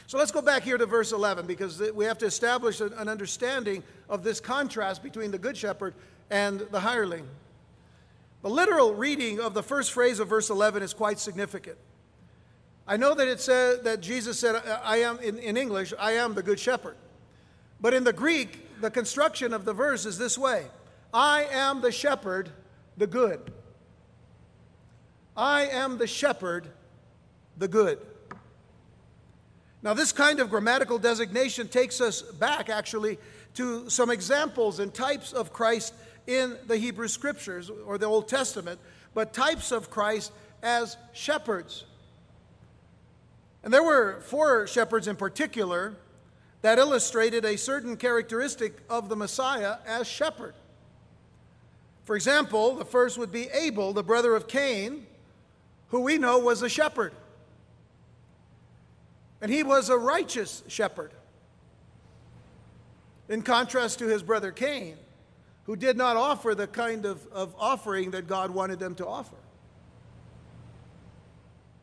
So 0.08 0.18
let's 0.18 0.32
go 0.32 0.42
back 0.42 0.64
here 0.64 0.78
to 0.78 0.86
verse 0.86 1.12
11 1.12 1.48
because 1.48 1.82
we 1.94 2.06
have 2.06 2.18
to 2.20 2.26
establish 2.26 2.82
an 2.82 3.10
understanding 3.10 3.84
of 4.10 4.24
this 4.24 4.40
contrast 4.40 5.02
between 5.02 5.32
the 5.32 5.38
good 5.38 5.58
shepherd 5.58 5.96
and 6.30 6.60
the 6.72 6.80
hireling. 6.80 7.28
The 8.44 8.50
literal 8.50 8.94
reading 8.94 9.40
of 9.40 9.54
the 9.54 9.64
first 9.64 9.94
phrase 9.94 10.20
of 10.20 10.28
verse 10.28 10.50
11 10.50 10.84
is 10.84 10.94
quite 10.94 11.18
significant. 11.18 11.78
I 12.86 12.98
know 12.98 13.16
that 13.16 13.30
it 13.30 13.40
said 13.40 13.86
that 13.86 14.02
Jesus 14.02 14.38
said, 14.38 14.62
I 14.84 14.98
am, 14.98 15.18
in, 15.20 15.40
in 15.40 15.56
English, 15.56 15.94
I 15.98 16.12
am 16.14 16.34
the 16.34 16.44
good 16.44 16.60
shepherd. 16.60 16.98
But 17.80 17.94
in 17.94 18.04
the 18.04 18.12
Greek, 18.12 18.82
the 18.82 18.92
construction 18.92 19.54
of 19.54 19.64
the 19.64 19.72
verse 19.72 20.06
is 20.06 20.18
this 20.18 20.38
way 20.38 20.66
I 21.14 21.48
am 21.52 21.80
the 21.80 21.92
shepherd, 21.92 22.50
the 22.98 23.08
good. 23.08 23.54
I 25.38 25.68
am 25.68 25.98
the 25.98 26.08
shepherd, 26.08 26.68
the 27.58 27.70
good. 27.70 28.00
Now, 29.82 29.94
this 29.94 30.12
kind 30.12 30.42
of 30.42 30.50
grammatical 30.50 30.98
designation 30.98 31.70
takes 31.70 32.02
us 32.02 32.22
back 32.22 32.70
actually 32.70 33.20
to 33.56 33.90
some 33.90 34.10
examples 34.10 34.80
and 34.80 34.94
types 34.94 35.32
of 35.32 35.54
Christ 35.54 35.94
in 36.28 36.58
the 36.68 36.78
Hebrew 36.78 37.08
Scriptures 37.08 37.70
or 37.86 37.98
the 37.98 38.06
Old 38.06 38.28
Testament, 38.28 38.80
but 39.14 39.34
types 39.34 39.72
of 39.72 39.90
Christ 39.90 40.32
as 40.62 40.98
shepherds. 41.14 41.86
And 43.64 43.74
there 43.74 43.84
were 43.84 44.22
four 44.22 44.68
shepherds 44.68 45.08
in 45.08 45.16
particular 45.16 45.96
that 46.62 46.80
illustrated 46.80 47.46
a 47.46 47.58
certain 47.58 47.98
characteristic 47.98 48.78
of 48.90 49.10
the 49.10 49.16
Messiah 49.16 49.78
as 49.86 50.08
shepherd. 50.08 50.54
For 52.06 52.16
example, 52.16 52.76
the 52.76 52.86
first 52.86 53.18
would 53.18 53.32
be 53.32 53.48
Abel, 53.50 53.94
the 53.94 54.04
brother 54.04 54.36
of 54.36 54.48
Cain, 54.48 55.06
who 55.90 56.02
we 56.02 56.18
know 56.18 56.40
was 56.40 56.62
a 56.62 56.70
shepherd. 56.70 57.14
And 59.42 59.52
he 59.52 59.64
was 59.64 59.90
a 59.90 59.98
righteous 59.98 60.64
shepherd. 60.68 61.12
In 63.30 63.42
contrast 63.42 64.00
to 64.00 64.08
his 64.08 64.24
brother 64.24 64.52
Cain, 64.52 64.96
who 65.66 65.76
did 65.76 65.98
not 65.98 66.18
offer 66.18 66.54
the 66.54 66.68
kind 66.68 67.06
of, 67.06 67.26
of 67.32 67.56
offering 67.58 68.12
that 68.12 68.28
God 68.28 68.52
wanted 68.52 68.80
them 68.80 68.96
to 68.96 69.08
offer. 69.08 69.36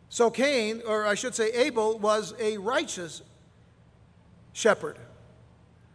So 0.09 0.31
Cain, 0.31 0.83
or 0.87 1.07
I 1.07 1.15
should 1.15 1.35
say 1.35 1.51
Abel, 1.53 1.99
was 1.99 2.35
a 2.39 2.59
righteous 2.59 3.23
shepherd. 4.53 4.99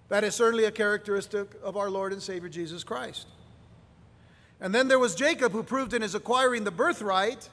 That 0.09 0.23
is 0.23 0.33
certainly 0.35 0.65
a 0.65 0.71
characteristic 0.71 1.49
of 1.63 1.77
our 1.77 1.89
Lord 1.89 2.13
and 2.13 2.21
Savior 2.21 2.49
Jesus 2.49 2.83
Christ. 2.83 3.27
And 4.61 4.73
then 4.73 4.87
there 4.87 4.99
was 4.99 5.15
Jacob, 5.15 5.51
who 5.51 5.63
proved 5.63 5.93
in 5.93 6.01
his 6.01 6.15
acquiring 6.15 6.63
the 6.63 6.71
birthright, 6.71 7.49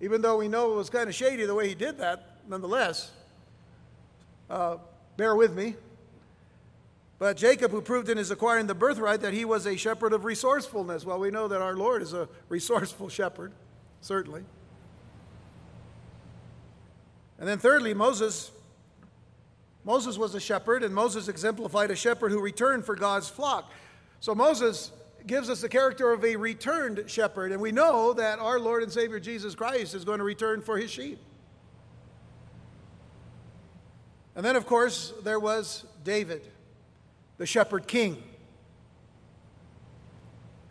even 0.00 0.20
though 0.20 0.36
we 0.36 0.48
know 0.48 0.72
it 0.72 0.76
was 0.76 0.90
kind 0.90 1.08
of 1.08 1.14
shady 1.14 1.46
the 1.46 1.54
way 1.54 1.68
he 1.68 1.74
did 1.74 1.98
that, 1.98 2.40
nonetheless. 2.46 3.10
Uh, 4.50 4.76
bear 5.16 5.34
with 5.34 5.54
me. 5.54 5.74
But 7.18 7.36
Jacob, 7.36 7.70
who 7.70 7.80
proved 7.80 8.10
in 8.10 8.18
his 8.18 8.30
acquiring 8.30 8.66
the 8.66 8.74
birthright 8.74 9.22
that 9.22 9.32
he 9.32 9.44
was 9.44 9.66
a 9.66 9.76
shepherd 9.76 10.12
of 10.12 10.24
resourcefulness, 10.24 11.04
well, 11.04 11.18
we 11.18 11.30
know 11.30 11.48
that 11.48 11.62
our 11.62 11.74
Lord 11.74 12.02
is 12.02 12.12
a 12.12 12.28
resourceful 12.48 13.08
shepherd, 13.08 13.52
certainly. 14.00 14.44
And 17.38 17.48
then, 17.48 17.58
thirdly, 17.58 17.94
Moses. 17.94 18.50
Moses 19.84 20.18
was 20.18 20.34
a 20.34 20.40
shepherd, 20.40 20.82
and 20.82 20.92
Moses 20.92 21.28
exemplified 21.28 21.92
a 21.92 21.96
shepherd 21.96 22.32
who 22.32 22.40
returned 22.40 22.84
for 22.84 22.96
God's 22.96 23.28
flock. 23.28 23.70
So 24.18 24.34
Moses 24.34 24.90
gives 25.28 25.48
us 25.48 25.60
the 25.60 25.68
character 25.68 26.12
of 26.12 26.24
a 26.24 26.34
returned 26.34 27.04
shepherd, 27.06 27.52
and 27.52 27.60
we 27.60 27.70
know 27.70 28.12
that 28.14 28.40
our 28.40 28.58
Lord 28.58 28.82
and 28.82 28.90
Savior 28.90 29.20
Jesus 29.20 29.54
Christ 29.54 29.94
is 29.94 30.04
going 30.04 30.18
to 30.18 30.24
return 30.24 30.60
for 30.60 30.76
his 30.76 30.90
sheep. 30.90 31.20
And 34.34 34.44
then, 34.44 34.56
of 34.56 34.66
course, 34.66 35.12
there 35.22 35.38
was 35.38 35.84
David 36.02 36.48
the 37.38 37.46
shepherd 37.46 37.86
king. 37.86 38.22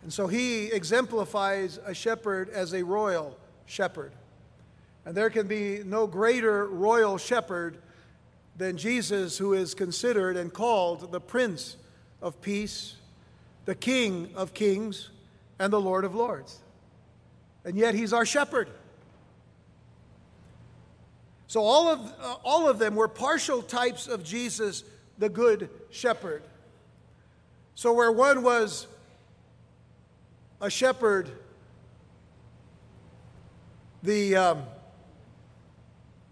And 0.02 0.12
so 0.12 0.26
he 0.26 0.66
exemplifies 0.66 1.78
a 1.84 1.92
shepherd 1.92 2.48
as 2.50 2.72
a 2.74 2.84
royal 2.84 3.36
shepherd. 3.66 4.12
And 5.04 5.16
there 5.16 5.30
can 5.30 5.46
be 5.46 5.82
no 5.84 6.06
greater 6.06 6.66
royal 6.66 7.18
shepherd 7.18 7.78
than 8.56 8.76
Jesus, 8.76 9.36
who 9.36 9.52
is 9.52 9.74
considered 9.74 10.36
and 10.36 10.52
called 10.52 11.12
the 11.12 11.20
Prince 11.20 11.76
of 12.22 12.40
Peace, 12.40 12.96
the 13.64 13.74
King 13.74 14.30
of 14.34 14.54
Kings, 14.54 15.10
and 15.58 15.72
the 15.72 15.80
Lord 15.80 16.04
of 16.04 16.14
Lords. 16.14 16.58
And 17.64 17.76
yet 17.76 17.94
he's 17.94 18.12
our 18.12 18.24
shepherd. 18.24 18.68
So 21.48 21.62
all 21.62 21.88
of, 21.88 22.12
uh, 22.20 22.36
all 22.44 22.68
of 22.68 22.78
them 22.78 22.94
were 22.94 23.08
partial 23.08 23.62
types 23.62 24.08
of 24.08 24.24
Jesus, 24.24 24.84
the 25.18 25.28
Good 25.28 25.70
Shepherd. 25.90 26.42
So, 27.78 27.92
where 27.92 28.10
one 28.10 28.42
was 28.42 28.86
a 30.62 30.70
shepherd, 30.70 31.30
the, 34.02 34.34
um, 34.34 34.62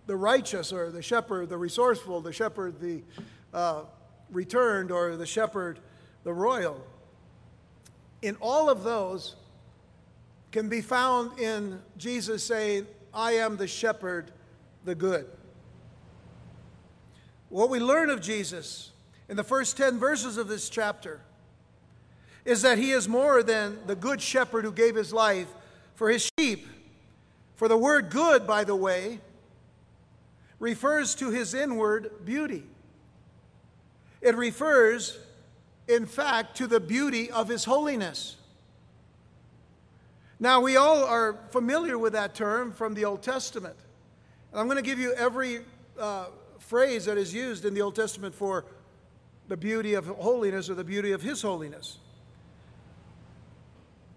the 0.07 0.17
righteous, 0.17 0.73
or 0.73 0.91
the 0.91 1.03
shepherd, 1.03 1.51
the 1.51 1.59
resourceful, 1.59 2.23
the 2.23 2.33
shepherd, 2.33 2.81
the 2.81 3.03
uh, 3.53 3.83
returned, 4.31 4.91
or 4.91 5.17
the 5.17 5.27
shepherd, 5.27 5.81
the 6.23 6.33
royal, 6.33 6.81
in 8.23 8.37
all 8.41 8.71
of 8.71 8.83
those 8.83 9.37
can 10.51 10.71
be 10.71 10.81
found 10.81 11.39
in 11.39 11.79
Jesus 11.99 12.43
saying, 12.43 12.87
I 13.13 13.33
am 13.33 13.59
the 13.59 13.69
shepherd, 13.69 14.31
the 14.87 14.95
good. 14.95 15.27
What 17.51 17.69
we 17.69 17.81
learn 17.81 18.09
of 18.09 18.23
Jesus 18.23 18.93
in 19.29 19.37
the 19.37 19.45
first 19.45 19.77
10 19.77 19.99
verses 19.99 20.39
of 20.39 20.49
this 20.49 20.71
chapter 20.71 21.21
is 22.45 22.63
that 22.63 22.79
he 22.79 22.91
is 22.91 23.09
more 23.09 23.43
than 23.43 23.79
the 23.87 23.95
good 23.95 24.21
shepherd 24.21 24.65
who 24.65 24.73
gave 24.73 24.95
his 24.95 25.13
life 25.13 25.49
for 25.95 26.11
his 26.11 26.31
sheep. 26.39 26.67
For 27.57 27.69
the 27.69 27.77
word 27.77 28.11
good, 28.11 28.47
by 28.47 28.65
the 28.65 28.77
way, 28.77 29.21
refers 30.59 31.15
to 31.17 31.31
his 31.31 31.55
inward 31.55 32.25
beauty. 32.25 32.65
It 34.21 34.35
refers, 34.37 35.19
in 35.89 36.07
fact, 36.07 36.57
to 36.57 36.67
the 36.67 36.81
beauty 36.81 37.31
of 37.31 37.49
his 37.49 37.65
holiness. 37.65 38.37
Now, 40.41 40.61
we 40.61 40.77
all 40.77 41.05
are 41.05 41.39
familiar 41.51 41.97
with 41.99 42.15
that 42.15 42.35
term 42.35 42.73
from 42.73 42.95
the 42.95 43.05
Old 43.05 43.23
Testament. 43.23 43.77
And 44.51 44.61
I'm 44.61 44.67
going 44.67 44.77
to 44.77 44.83
give 44.83 44.99
you 44.99 45.13
every 45.15 45.61
uh, 45.99 46.27
phrase 46.59 47.05
that 47.05 47.17
is 47.17 47.33
used 47.33 47.65
in 47.65 47.75
the 47.75 47.83
Old 47.83 47.95
Testament 47.95 48.35
for 48.35 48.65
the 49.49 49.57
beauty 49.57 49.95
of 49.95 50.07
holiness 50.07 50.69
or 50.69 50.75
the 50.75 50.85
beauty 50.85 51.13
of 51.13 51.23
his 51.23 51.43
holiness. 51.43 51.99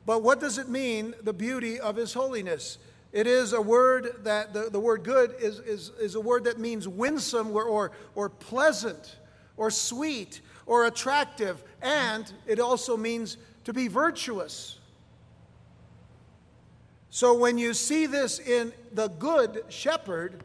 But 0.07 0.23
what 0.23 0.39
does 0.39 0.57
it 0.57 0.69
mean, 0.69 1.13
the 1.21 1.33
beauty 1.33 1.81
of 1.81 1.97
His 1.97 2.13
holiness? 2.13 2.77
It 3.11 3.27
is 3.27 3.51
a 3.51 3.61
word 3.61 4.23
that, 4.23 4.53
the, 4.53 4.69
the 4.71 4.79
word 4.79 5.03
good 5.03 5.35
is, 5.37 5.59
is, 5.59 5.91
is 5.99 6.15
a 6.15 6.21
word 6.21 6.45
that 6.45 6.57
means 6.59 6.87
winsome 6.87 7.51
or, 7.51 7.63
or, 7.63 7.91
or 8.15 8.29
pleasant 8.29 9.17
or 9.57 9.69
sweet 9.69 10.39
or 10.65 10.85
attractive, 10.85 11.61
and 11.81 12.31
it 12.45 12.61
also 12.61 12.95
means 12.95 13.35
to 13.65 13.73
be 13.73 13.89
virtuous. 13.89 14.79
So 17.09 17.37
when 17.37 17.57
you 17.57 17.73
see 17.73 18.05
this 18.05 18.39
in 18.39 18.71
the 18.93 19.09
good 19.09 19.65
shepherd, 19.67 20.41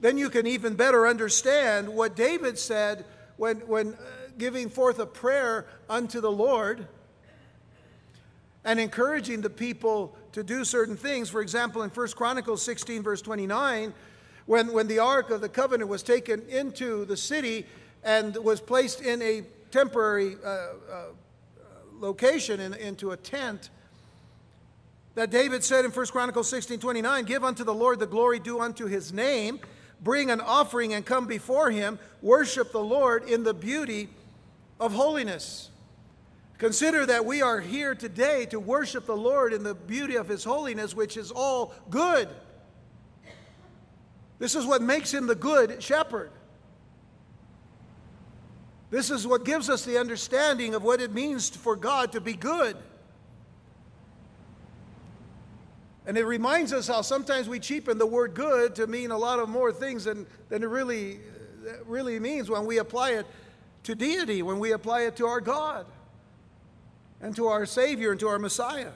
then 0.00 0.16
you 0.16 0.30
can 0.30 0.46
even 0.46 0.74
better 0.74 1.06
understand 1.06 1.86
what 1.90 2.16
David 2.16 2.58
said 2.58 3.04
when, 3.36 3.56
when 3.66 3.92
uh, 3.92 3.96
giving 4.38 4.70
forth 4.70 4.98
a 5.00 5.06
prayer 5.06 5.66
unto 5.90 6.22
the 6.22 6.32
Lord 6.32 6.88
and 8.66 8.80
encouraging 8.80 9.40
the 9.40 9.48
people 9.48 10.14
to 10.32 10.42
do 10.42 10.64
certain 10.64 10.96
things. 10.96 11.30
For 11.30 11.40
example, 11.40 11.82
in 11.82 11.90
1 11.90 12.08
Chronicles 12.08 12.60
16, 12.62 13.00
verse 13.02 13.22
29, 13.22 13.94
when, 14.46 14.72
when 14.72 14.88
the 14.88 14.98
Ark 14.98 15.30
of 15.30 15.40
the 15.40 15.48
Covenant 15.48 15.88
was 15.88 16.02
taken 16.02 16.42
into 16.48 17.04
the 17.04 17.16
city 17.16 17.64
and 18.02 18.36
was 18.36 18.60
placed 18.60 19.00
in 19.00 19.22
a 19.22 19.44
temporary 19.70 20.36
uh, 20.44 20.48
uh, 20.48 21.04
location, 21.94 22.58
in, 22.58 22.74
into 22.74 23.12
a 23.12 23.16
tent, 23.16 23.70
that 25.14 25.30
David 25.30 25.62
said 25.62 25.84
in 25.84 25.92
1 25.92 26.06
Chronicles 26.08 26.50
16, 26.50 26.80
29, 26.80 27.24
Give 27.24 27.44
unto 27.44 27.62
the 27.62 27.72
Lord 27.72 28.00
the 28.00 28.06
glory 28.06 28.40
due 28.40 28.60
unto 28.60 28.86
his 28.86 29.12
name, 29.12 29.60
bring 30.02 30.30
an 30.30 30.40
offering 30.40 30.92
and 30.92 31.06
come 31.06 31.26
before 31.26 31.70
him, 31.70 32.00
worship 32.20 32.72
the 32.72 32.82
Lord 32.82 33.28
in 33.28 33.44
the 33.44 33.54
beauty 33.54 34.08
of 34.80 34.92
holiness. 34.92 35.70
Consider 36.58 37.04
that 37.04 37.26
we 37.26 37.42
are 37.42 37.60
here 37.60 37.94
today 37.94 38.46
to 38.46 38.58
worship 38.58 39.04
the 39.04 39.16
Lord 39.16 39.52
in 39.52 39.62
the 39.62 39.74
beauty 39.74 40.16
of 40.16 40.26
His 40.26 40.42
holiness, 40.42 40.94
which 40.94 41.16
is 41.16 41.30
all 41.30 41.74
good. 41.90 42.28
This 44.38 44.54
is 44.54 44.64
what 44.64 44.80
makes 44.80 45.12
Him 45.12 45.26
the 45.26 45.34
good 45.34 45.82
shepherd. 45.82 46.30
This 48.88 49.10
is 49.10 49.26
what 49.26 49.44
gives 49.44 49.68
us 49.68 49.84
the 49.84 49.98
understanding 49.98 50.74
of 50.74 50.82
what 50.82 51.00
it 51.00 51.12
means 51.12 51.50
for 51.50 51.76
God 51.76 52.12
to 52.12 52.20
be 52.20 52.32
good. 52.32 52.76
And 56.06 56.16
it 56.16 56.24
reminds 56.24 56.72
us 56.72 56.86
how 56.86 57.02
sometimes 57.02 57.48
we 57.48 57.58
cheapen 57.58 57.98
the 57.98 58.06
word 58.06 58.32
good 58.32 58.76
to 58.76 58.86
mean 58.86 59.10
a 59.10 59.18
lot 59.18 59.40
of 59.40 59.48
more 59.48 59.72
things 59.72 60.04
than, 60.04 60.26
than 60.48 60.62
it 60.62 60.68
really, 60.68 61.18
really 61.84 62.18
means 62.20 62.48
when 62.48 62.64
we 62.64 62.78
apply 62.78 63.10
it 63.10 63.26
to 63.82 63.94
deity, 63.94 64.40
when 64.42 64.58
we 64.58 64.72
apply 64.72 65.02
it 65.02 65.16
to 65.16 65.26
our 65.26 65.40
God 65.40 65.84
and 67.20 67.34
to 67.36 67.46
our 67.48 67.66
Savior 67.66 68.10
and 68.10 68.20
to 68.20 68.28
our 68.28 68.38
Messiah. 68.38 68.92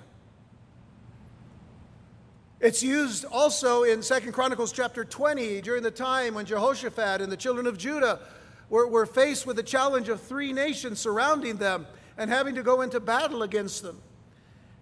It's 2.61 2.83
used 2.83 3.25
also 3.25 3.85
in 3.85 4.03
Second 4.03 4.33
Chronicles 4.33 4.71
chapter 4.71 5.03
20 5.05 5.62
during 5.62 5.83
the 5.83 5.91
time 5.91 6.35
when 6.35 6.45
Jehoshaphat 6.45 7.23
and 7.23 7.33
the 7.33 7.37
children 7.37 7.67
of 7.67 7.79
Judah 7.79 8.21
were, 8.69 8.87
were 8.87 9.07
faced 9.07 9.47
with 9.47 9.57
the 9.57 9.62
challenge 9.62 10.11
of 10.11 10.21
three 10.21 10.53
nations 10.53 11.00
surrounding 11.00 11.57
them 11.57 11.87
and 12.19 12.31
having 12.31 12.55
to 12.57 12.62
go 12.62 12.83
into 12.83 13.00
battle 13.00 13.43
against 13.43 13.83
them. 13.83 13.99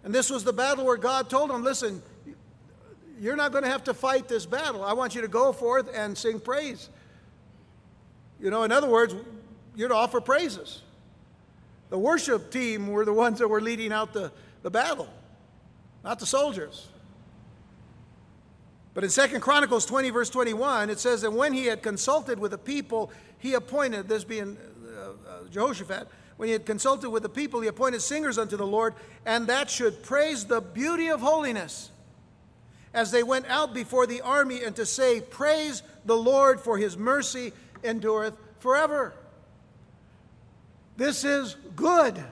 And 0.03 0.13
this 0.13 0.29
was 0.29 0.43
the 0.43 0.53
battle 0.53 0.85
where 0.85 0.97
God 0.97 1.31
told 1.31 1.51
them, 1.51 1.63
Listen, 1.63 2.03
you're 3.21 3.37
not 3.37 3.53
going 3.53 3.65
to 3.65 3.71
have 3.71 3.85
to 3.85 3.95
fight 3.95 4.29
this 4.29 4.47
battle. 4.47 4.83
I 4.83 4.93
want 4.93 5.15
you 5.15 5.21
to 5.23 5.29
go 5.29 5.53
forth 5.53 5.89
and 5.95 6.17
sing 6.17 6.41
praise. 6.41 6.89
You 8.41 8.51
know, 8.51 8.63
in 8.63 8.73
other 8.73 8.89
words, 8.89 9.15
you're 9.77 9.89
to 9.89 9.95
offer 9.95 10.21
praises. 10.21 10.83
The 11.91 11.99
worship 11.99 12.51
team 12.51 12.89
were 12.89 13.05
the 13.05 13.13
ones 13.13 13.39
that 13.39 13.49
were 13.49 13.61
leading 13.61 13.93
out 13.93 14.13
the, 14.13 14.31
the 14.63 14.71
battle, 14.71 15.09
not 16.05 16.19
the 16.19 16.27
soldiers. 16.27 16.89
But 18.95 19.05
in 19.05 19.11
Second 19.11 19.41
Chronicles 19.41 19.87
20, 19.87 20.11
verse 20.11 20.29
21, 20.29 20.91
it 20.91 20.99
says, 20.99 21.23
that 21.23 21.33
when 21.33 21.53
he 21.53 21.67
had 21.67 21.83
consulted 21.83 22.39
with 22.39 22.51
the 22.51 22.59
people, 22.59 23.13
he 23.39 23.55
appointed, 23.55 24.09
this 24.09 24.25
being 24.25 24.59
uh, 24.97 25.01
uh, 25.01 25.49
Jehoshaphat, 25.51 26.09
when 26.37 26.49
he 26.49 26.53
had 26.53 26.67
consulted 26.67 27.11
with 27.11 27.23
the 27.23 27.29
people, 27.29 27.61
he 27.61 27.69
appointed 27.69 28.03
singers 28.03 28.39
unto 28.39 28.57
the 28.57 28.67
Lord, 28.67 28.95
and 29.25 29.47
that 29.47 29.71
should 29.71 30.03
praise 30.03 30.47
the 30.47 30.61
beauty 30.61 31.09
of 31.09 31.21
holiness 31.21 31.91
as 32.95 33.11
they 33.11 33.23
went 33.23 33.47
out 33.47 33.75
before 33.75 34.07
the 34.07 34.21
army, 34.21 34.63
and 34.65 34.75
to 34.77 34.87
say, 34.87 35.21
Praise 35.21 35.83
the 36.05 36.17
Lord, 36.17 36.61
for 36.61 36.79
his 36.79 36.97
mercy 36.97 37.53
endureth 37.85 38.35
forever. 38.59 39.15
This 40.99 41.25
is 41.25 41.55
good. 41.77 42.23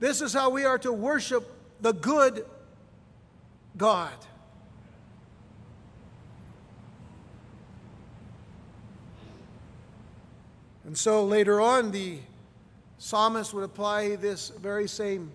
This 0.00 0.20
is 0.20 0.32
how 0.32 0.50
we 0.50 0.64
are 0.64 0.78
to 0.78 0.92
worship 0.92 1.48
the 1.80 1.92
good 1.92 2.44
God. 3.76 4.12
And 10.84 10.98
so 10.98 11.24
later 11.24 11.60
on, 11.60 11.92
the 11.92 12.18
psalmist 12.98 13.54
would 13.54 13.62
apply 13.62 14.16
this 14.16 14.48
very 14.60 14.88
same 14.88 15.30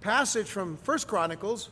passage 0.00 0.48
from 0.48 0.76
First 0.78 1.06
Chronicles 1.06 1.70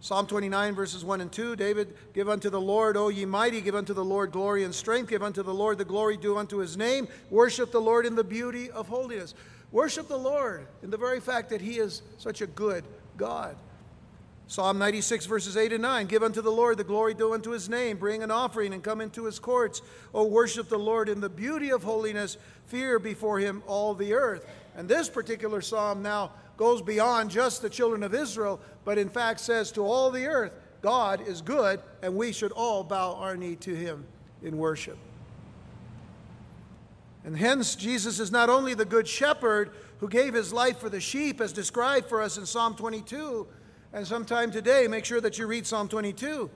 Psalm 0.00 0.26
29, 0.26 0.74
verses 0.74 1.04
1 1.04 1.20
and 1.20 1.32
2 1.32 1.56
David, 1.56 1.94
give 2.14 2.28
unto 2.28 2.50
the 2.50 2.60
Lord, 2.60 2.96
O 2.96 3.08
ye 3.08 3.24
mighty, 3.24 3.60
give 3.60 3.74
unto 3.74 3.94
the 3.94 4.04
Lord 4.04 4.30
glory 4.30 4.64
and 4.64 4.74
strength, 4.74 5.08
give 5.08 5.22
unto 5.22 5.42
the 5.42 5.54
Lord 5.54 5.78
the 5.78 5.84
glory 5.84 6.16
due 6.16 6.36
unto 6.36 6.58
his 6.58 6.76
name, 6.76 7.08
worship 7.30 7.72
the 7.72 7.80
Lord 7.80 8.06
in 8.06 8.14
the 8.14 8.24
beauty 8.24 8.70
of 8.70 8.88
holiness. 8.88 9.34
Worship 9.72 10.08
the 10.08 10.16
Lord 10.16 10.66
in 10.82 10.90
the 10.90 10.96
very 10.96 11.20
fact 11.20 11.50
that 11.50 11.60
he 11.60 11.78
is 11.78 12.02
such 12.18 12.40
a 12.40 12.46
good 12.46 12.84
God. 13.16 13.56
Psalm 14.48 14.78
96, 14.78 15.26
verses 15.26 15.56
8 15.56 15.72
and 15.72 15.82
9 15.82 16.06
Give 16.06 16.22
unto 16.22 16.40
the 16.40 16.52
Lord 16.52 16.78
the 16.78 16.84
glory 16.84 17.14
due 17.14 17.34
unto 17.34 17.50
his 17.50 17.68
name, 17.68 17.96
bring 17.96 18.22
an 18.22 18.30
offering 18.30 18.72
and 18.72 18.82
come 18.82 19.00
into 19.00 19.24
his 19.24 19.40
courts. 19.40 19.82
O 20.14 20.24
worship 20.24 20.68
the 20.68 20.78
Lord 20.78 21.08
in 21.08 21.20
the 21.20 21.28
beauty 21.28 21.72
of 21.72 21.82
holiness, 21.82 22.38
fear 22.66 23.00
before 23.00 23.40
him 23.40 23.62
all 23.66 23.92
the 23.92 24.14
earth. 24.14 24.48
And 24.76 24.88
this 24.88 25.08
particular 25.08 25.60
psalm 25.60 26.00
now 26.00 26.30
goes 26.56 26.82
beyond 26.82 27.30
just 27.30 27.62
the 27.62 27.70
children 27.70 28.02
of 28.02 28.14
Israel, 28.14 28.60
but 28.84 28.98
in 28.98 29.08
fact 29.08 29.40
says 29.40 29.70
to 29.72 29.84
all 29.84 30.10
the 30.10 30.26
earth, 30.26 30.52
God 30.82 31.26
is 31.26 31.40
good, 31.40 31.80
and 32.02 32.14
we 32.16 32.32
should 32.32 32.52
all 32.52 32.84
bow 32.84 33.14
our 33.14 33.36
knee 33.36 33.56
to 33.56 33.74
him 33.74 34.04
in 34.42 34.56
worship. 34.56 34.98
And 37.24 37.36
hence, 37.36 37.74
Jesus 37.74 38.20
is 38.20 38.30
not 38.30 38.48
only 38.48 38.74
the 38.74 38.84
good 38.84 39.08
shepherd 39.08 39.72
who 39.98 40.08
gave 40.08 40.34
his 40.34 40.52
life 40.52 40.78
for 40.78 40.88
the 40.88 41.00
sheep, 41.00 41.40
as 41.40 41.52
described 41.52 42.08
for 42.08 42.22
us 42.22 42.38
in 42.38 42.46
Psalm 42.46 42.76
22, 42.76 43.46
and 43.92 44.06
sometime 44.06 44.50
today, 44.50 44.86
make 44.86 45.04
sure 45.04 45.20
that 45.20 45.38
you 45.38 45.46
read 45.46 45.66
Psalm 45.66 45.88
22. 45.88 46.48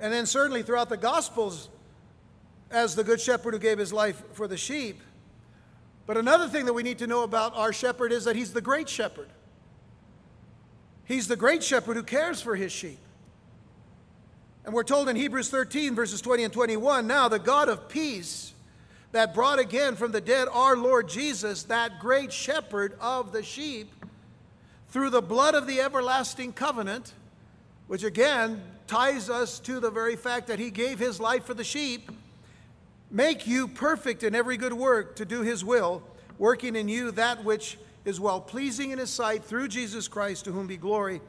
And 0.00 0.12
then, 0.12 0.24
certainly, 0.24 0.62
throughout 0.62 0.88
the 0.88 0.96
Gospels, 0.96 1.68
as 2.72 2.94
the 2.94 3.04
good 3.04 3.20
shepherd 3.20 3.52
who 3.52 3.60
gave 3.60 3.78
his 3.78 3.92
life 3.92 4.22
for 4.32 4.48
the 4.48 4.56
sheep. 4.56 5.00
But 6.06 6.16
another 6.16 6.48
thing 6.48 6.66
that 6.66 6.72
we 6.72 6.82
need 6.82 6.98
to 6.98 7.06
know 7.06 7.22
about 7.22 7.54
our 7.54 7.72
shepherd 7.72 8.12
is 8.12 8.24
that 8.24 8.36
he's 8.36 8.52
the 8.52 8.60
great 8.60 8.88
shepherd. 8.88 9.28
He's 11.04 11.28
the 11.28 11.36
great 11.36 11.62
shepherd 11.62 11.96
who 11.96 12.02
cares 12.02 12.40
for 12.40 12.56
his 12.56 12.72
sheep. 12.72 12.98
And 14.64 14.74
we're 14.74 14.84
told 14.84 15.08
in 15.08 15.16
Hebrews 15.16 15.50
13, 15.50 15.94
verses 15.94 16.20
20 16.20 16.44
and 16.44 16.52
21 16.52 17.06
now 17.06 17.28
the 17.28 17.38
God 17.38 17.68
of 17.68 17.88
peace 17.88 18.52
that 19.10 19.34
brought 19.34 19.58
again 19.58 19.96
from 19.96 20.12
the 20.12 20.20
dead 20.20 20.48
our 20.50 20.76
Lord 20.76 21.08
Jesus, 21.08 21.64
that 21.64 22.00
great 22.00 22.32
shepherd 22.32 22.96
of 23.00 23.32
the 23.32 23.42
sheep, 23.42 23.92
through 24.88 25.10
the 25.10 25.22
blood 25.22 25.54
of 25.54 25.66
the 25.66 25.80
everlasting 25.80 26.52
covenant, 26.52 27.12
which 27.88 28.04
again 28.04 28.62
ties 28.86 29.28
us 29.28 29.58
to 29.60 29.80
the 29.80 29.90
very 29.90 30.16
fact 30.16 30.46
that 30.46 30.58
he 30.58 30.70
gave 30.70 30.98
his 30.98 31.20
life 31.20 31.44
for 31.44 31.54
the 31.54 31.64
sheep 31.64 32.10
make 33.12 33.46
you 33.46 33.68
perfect 33.68 34.22
in 34.22 34.34
every 34.34 34.56
good 34.56 34.72
work 34.72 35.16
to 35.16 35.24
do 35.24 35.42
his 35.42 35.64
will, 35.64 36.02
working 36.38 36.74
in 36.74 36.88
you 36.88 37.12
that 37.12 37.44
which 37.44 37.78
is 38.04 38.18
well 38.18 38.40
pleasing 38.40 38.90
in 38.90 38.98
his 38.98 39.10
sight 39.10 39.44
through 39.44 39.68
Jesus 39.68 40.08
Christ, 40.08 40.46
to 40.46 40.52
whom 40.52 40.66
be 40.66 40.76
glory 40.76 41.20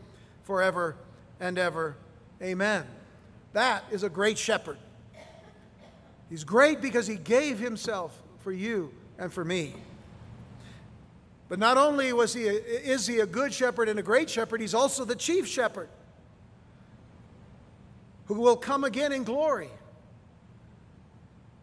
forever 0.44 0.96
and 1.40 1.60
ever. 1.60 1.96
Amen. 2.42 2.86
That 3.52 3.84
is 3.92 4.02
a 4.04 4.10
great 4.10 4.38
shepherd. 4.38 4.78
He's 6.30 6.44
great 6.44 6.82
because 6.82 7.06
he 7.06 7.16
gave 7.16 7.60
himself 7.60 8.18
for 8.40 8.52
you 8.52 8.92
and 9.20 9.32
for 9.32 9.46
me. 9.46 9.76
But 11.50 11.60
not 11.60 11.78
only 11.78 12.12
was 12.14 12.34
he 12.34 12.48
a, 12.48 12.54
is 12.54 13.06
he 13.06 13.20
a 13.20 13.28
good 13.28 13.54
shepherd 13.54 13.88
and 13.88 14.00
a 14.00 14.04
great 14.04 14.30
shepherd, 14.30 14.60
he's 14.60 14.74
also 14.74 15.06
the 15.06 15.16
chief 15.16 15.48
shepherd 15.48 15.90
who 18.26 18.36
will 18.36 18.56
come 18.56 18.84
again 18.84 19.12
in 19.12 19.24
glory. 19.24 19.70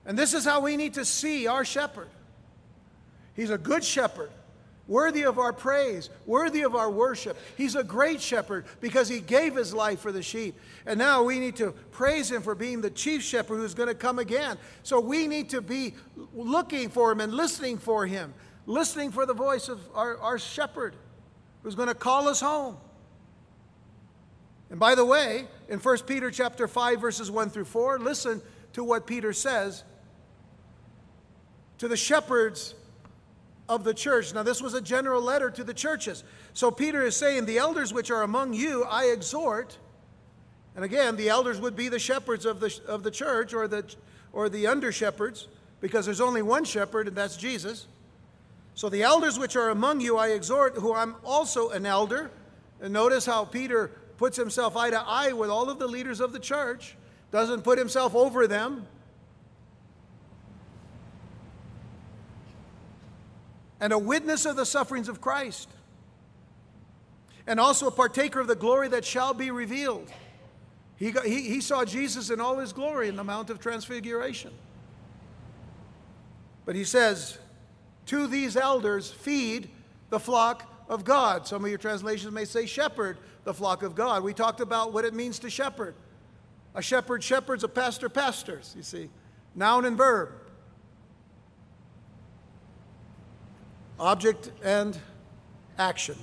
And 0.06 0.18
this 0.18 0.34
is 0.34 0.44
how 0.44 0.60
we 0.60 0.76
need 0.76 0.94
to 0.94 1.04
see 1.04 1.46
our 1.46 1.64
shepherd. 1.64 2.08
He's 3.34 3.50
a 3.50 3.58
good 3.58 3.84
shepherd, 3.84 4.30
worthy 4.86 5.22
of 5.22 5.38
our 5.38 5.52
praise, 5.52 6.10
worthy 6.26 6.62
of 6.62 6.74
our 6.74 6.90
worship. 6.90 7.36
He's 7.56 7.74
a 7.74 7.84
great 7.84 8.20
shepherd 8.20 8.64
because 8.80 9.08
he 9.08 9.20
gave 9.20 9.54
his 9.54 9.72
life 9.72 10.00
for 10.00 10.12
the 10.12 10.22
sheep. 10.22 10.58
And 10.86 10.98
now 10.98 11.22
we 11.22 11.38
need 11.38 11.56
to 11.56 11.72
praise 11.92 12.30
him 12.30 12.42
for 12.42 12.54
being 12.54 12.80
the 12.80 12.90
chief 12.90 13.22
shepherd 13.22 13.56
who's 13.56 13.74
going 13.74 13.88
to 13.88 13.94
come 13.94 14.18
again. 14.18 14.58
So 14.82 15.00
we 15.00 15.26
need 15.26 15.50
to 15.50 15.60
be 15.60 15.94
looking 16.34 16.88
for 16.88 17.12
him 17.12 17.20
and 17.20 17.32
listening 17.32 17.78
for 17.78 18.06
him, 18.06 18.34
listening 18.66 19.12
for 19.12 19.26
the 19.26 19.34
voice 19.34 19.68
of 19.68 19.80
our, 19.94 20.18
our 20.18 20.38
shepherd 20.38 20.94
who's 21.62 21.74
going 21.74 21.88
to 21.88 21.94
call 21.94 22.28
us 22.28 22.40
home. 22.40 22.76
And 24.70 24.78
by 24.78 24.94
the 24.94 25.04
way, 25.04 25.46
in 25.68 25.78
1 25.78 25.98
Peter 26.00 26.30
chapter 26.30 26.68
5 26.68 27.00
verses 27.00 27.30
1 27.30 27.50
through 27.50 27.64
4, 27.64 27.98
listen 27.98 28.40
to 28.72 28.84
what 28.84 29.06
Peter 29.06 29.32
says 29.32 29.82
to 31.80 31.88
the 31.88 31.96
shepherds 31.96 32.74
of 33.66 33.84
the 33.84 33.94
church. 33.94 34.34
Now, 34.34 34.42
this 34.42 34.60
was 34.60 34.74
a 34.74 34.82
general 34.82 35.22
letter 35.22 35.50
to 35.50 35.64
the 35.64 35.72
churches. 35.72 36.24
So 36.52 36.70
Peter 36.70 37.02
is 37.02 37.16
saying, 37.16 37.46
The 37.46 37.56
elders 37.56 37.92
which 37.92 38.10
are 38.10 38.22
among 38.22 38.52
you, 38.52 38.84
I 38.84 39.06
exhort. 39.06 39.78
And 40.76 40.84
again, 40.84 41.16
the 41.16 41.30
elders 41.30 41.58
would 41.58 41.74
be 41.76 41.88
the 41.88 41.98
shepherds 41.98 42.44
of 42.44 42.60
the, 42.60 42.78
of 42.86 43.02
the 43.02 43.10
church 43.10 43.54
or 43.54 43.66
the, 43.66 43.92
or 44.34 44.50
the 44.50 44.66
under 44.66 44.92
shepherds, 44.92 45.48
because 45.80 46.04
there's 46.04 46.20
only 46.20 46.42
one 46.42 46.64
shepherd, 46.64 47.08
and 47.08 47.16
that's 47.16 47.38
Jesus. 47.38 47.86
So 48.74 48.90
the 48.90 49.02
elders 49.02 49.38
which 49.38 49.56
are 49.56 49.70
among 49.70 50.02
you, 50.02 50.18
I 50.18 50.28
exhort, 50.28 50.74
who 50.74 50.94
I'm 50.94 51.16
also 51.24 51.70
an 51.70 51.86
elder. 51.86 52.30
And 52.82 52.92
notice 52.92 53.24
how 53.24 53.46
Peter 53.46 53.90
puts 54.18 54.36
himself 54.36 54.76
eye 54.76 54.90
to 54.90 55.00
eye 55.00 55.32
with 55.32 55.48
all 55.48 55.70
of 55.70 55.78
the 55.78 55.88
leaders 55.88 56.20
of 56.20 56.34
the 56.34 56.40
church, 56.40 56.94
doesn't 57.30 57.62
put 57.62 57.78
himself 57.78 58.14
over 58.14 58.46
them. 58.46 58.86
And 63.80 63.92
a 63.92 63.98
witness 63.98 64.44
of 64.44 64.56
the 64.56 64.66
sufferings 64.66 65.08
of 65.08 65.20
Christ, 65.20 65.68
and 67.46 67.58
also 67.58 67.86
a 67.86 67.90
partaker 67.90 68.40
of 68.40 68.46
the 68.46 68.54
glory 68.54 68.88
that 68.88 69.04
shall 69.04 69.32
be 69.32 69.50
revealed. 69.50 70.10
He, 70.96 71.12
got, 71.12 71.24
he, 71.24 71.40
he 71.42 71.60
saw 71.60 71.84
Jesus 71.84 72.28
in 72.28 72.40
all 72.40 72.58
his 72.58 72.72
glory 72.72 73.08
in 73.08 73.16
the 73.16 73.24
Mount 73.24 73.48
of 73.48 73.58
Transfiguration. 73.58 74.52
But 76.66 76.76
he 76.76 76.84
says, 76.84 77.38
To 78.06 78.26
these 78.26 78.56
elders, 78.56 79.10
feed 79.10 79.70
the 80.10 80.20
flock 80.20 80.70
of 80.88 81.04
God. 81.04 81.46
Some 81.46 81.64
of 81.64 81.70
your 81.70 81.78
translations 81.78 82.32
may 82.32 82.44
say, 82.44 82.66
Shepherd 82.66 83.16
the 83.44 83.54
flock 83.54 83.82
of 83.82 83.94
God. 83.94 84.22
We 84.22 84.34
talked 84.34 84.60
about 84.60 84.92
what 84.92 85.04
it 85.04 85.14
means 85.14 85.38
to 85.40 85.50
shepherd. 85.50 85.94
A 86.74 86.82
shepherd 86.82 87.24
shepherds, 87.24 87.64
a 87.64 87.68
pastor 87.68 88.08
pastors, 88.08 88.74
you 88.76 88.82
see. 88.82 89.10
Noun 89.54 89.84
and 89.84 89.96
verb. 89.96 90.30
Object 94.00 94.50
and 94.64 94.98
action. 95.78 96.16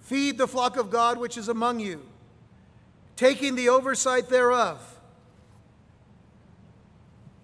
Feed 0.00 0.38
the 0.38 0.48
flock 0.48 0.78
of 0.78 0.90
God 0.90 1.18
which 1.18 1.36
is 1.36 1.48
among 1.48 1.80
you 1.80 2.00
taking 3.16 3.54
the 3.54 3.68
oversight 3.68 4.28
thereof, 4.28 4.80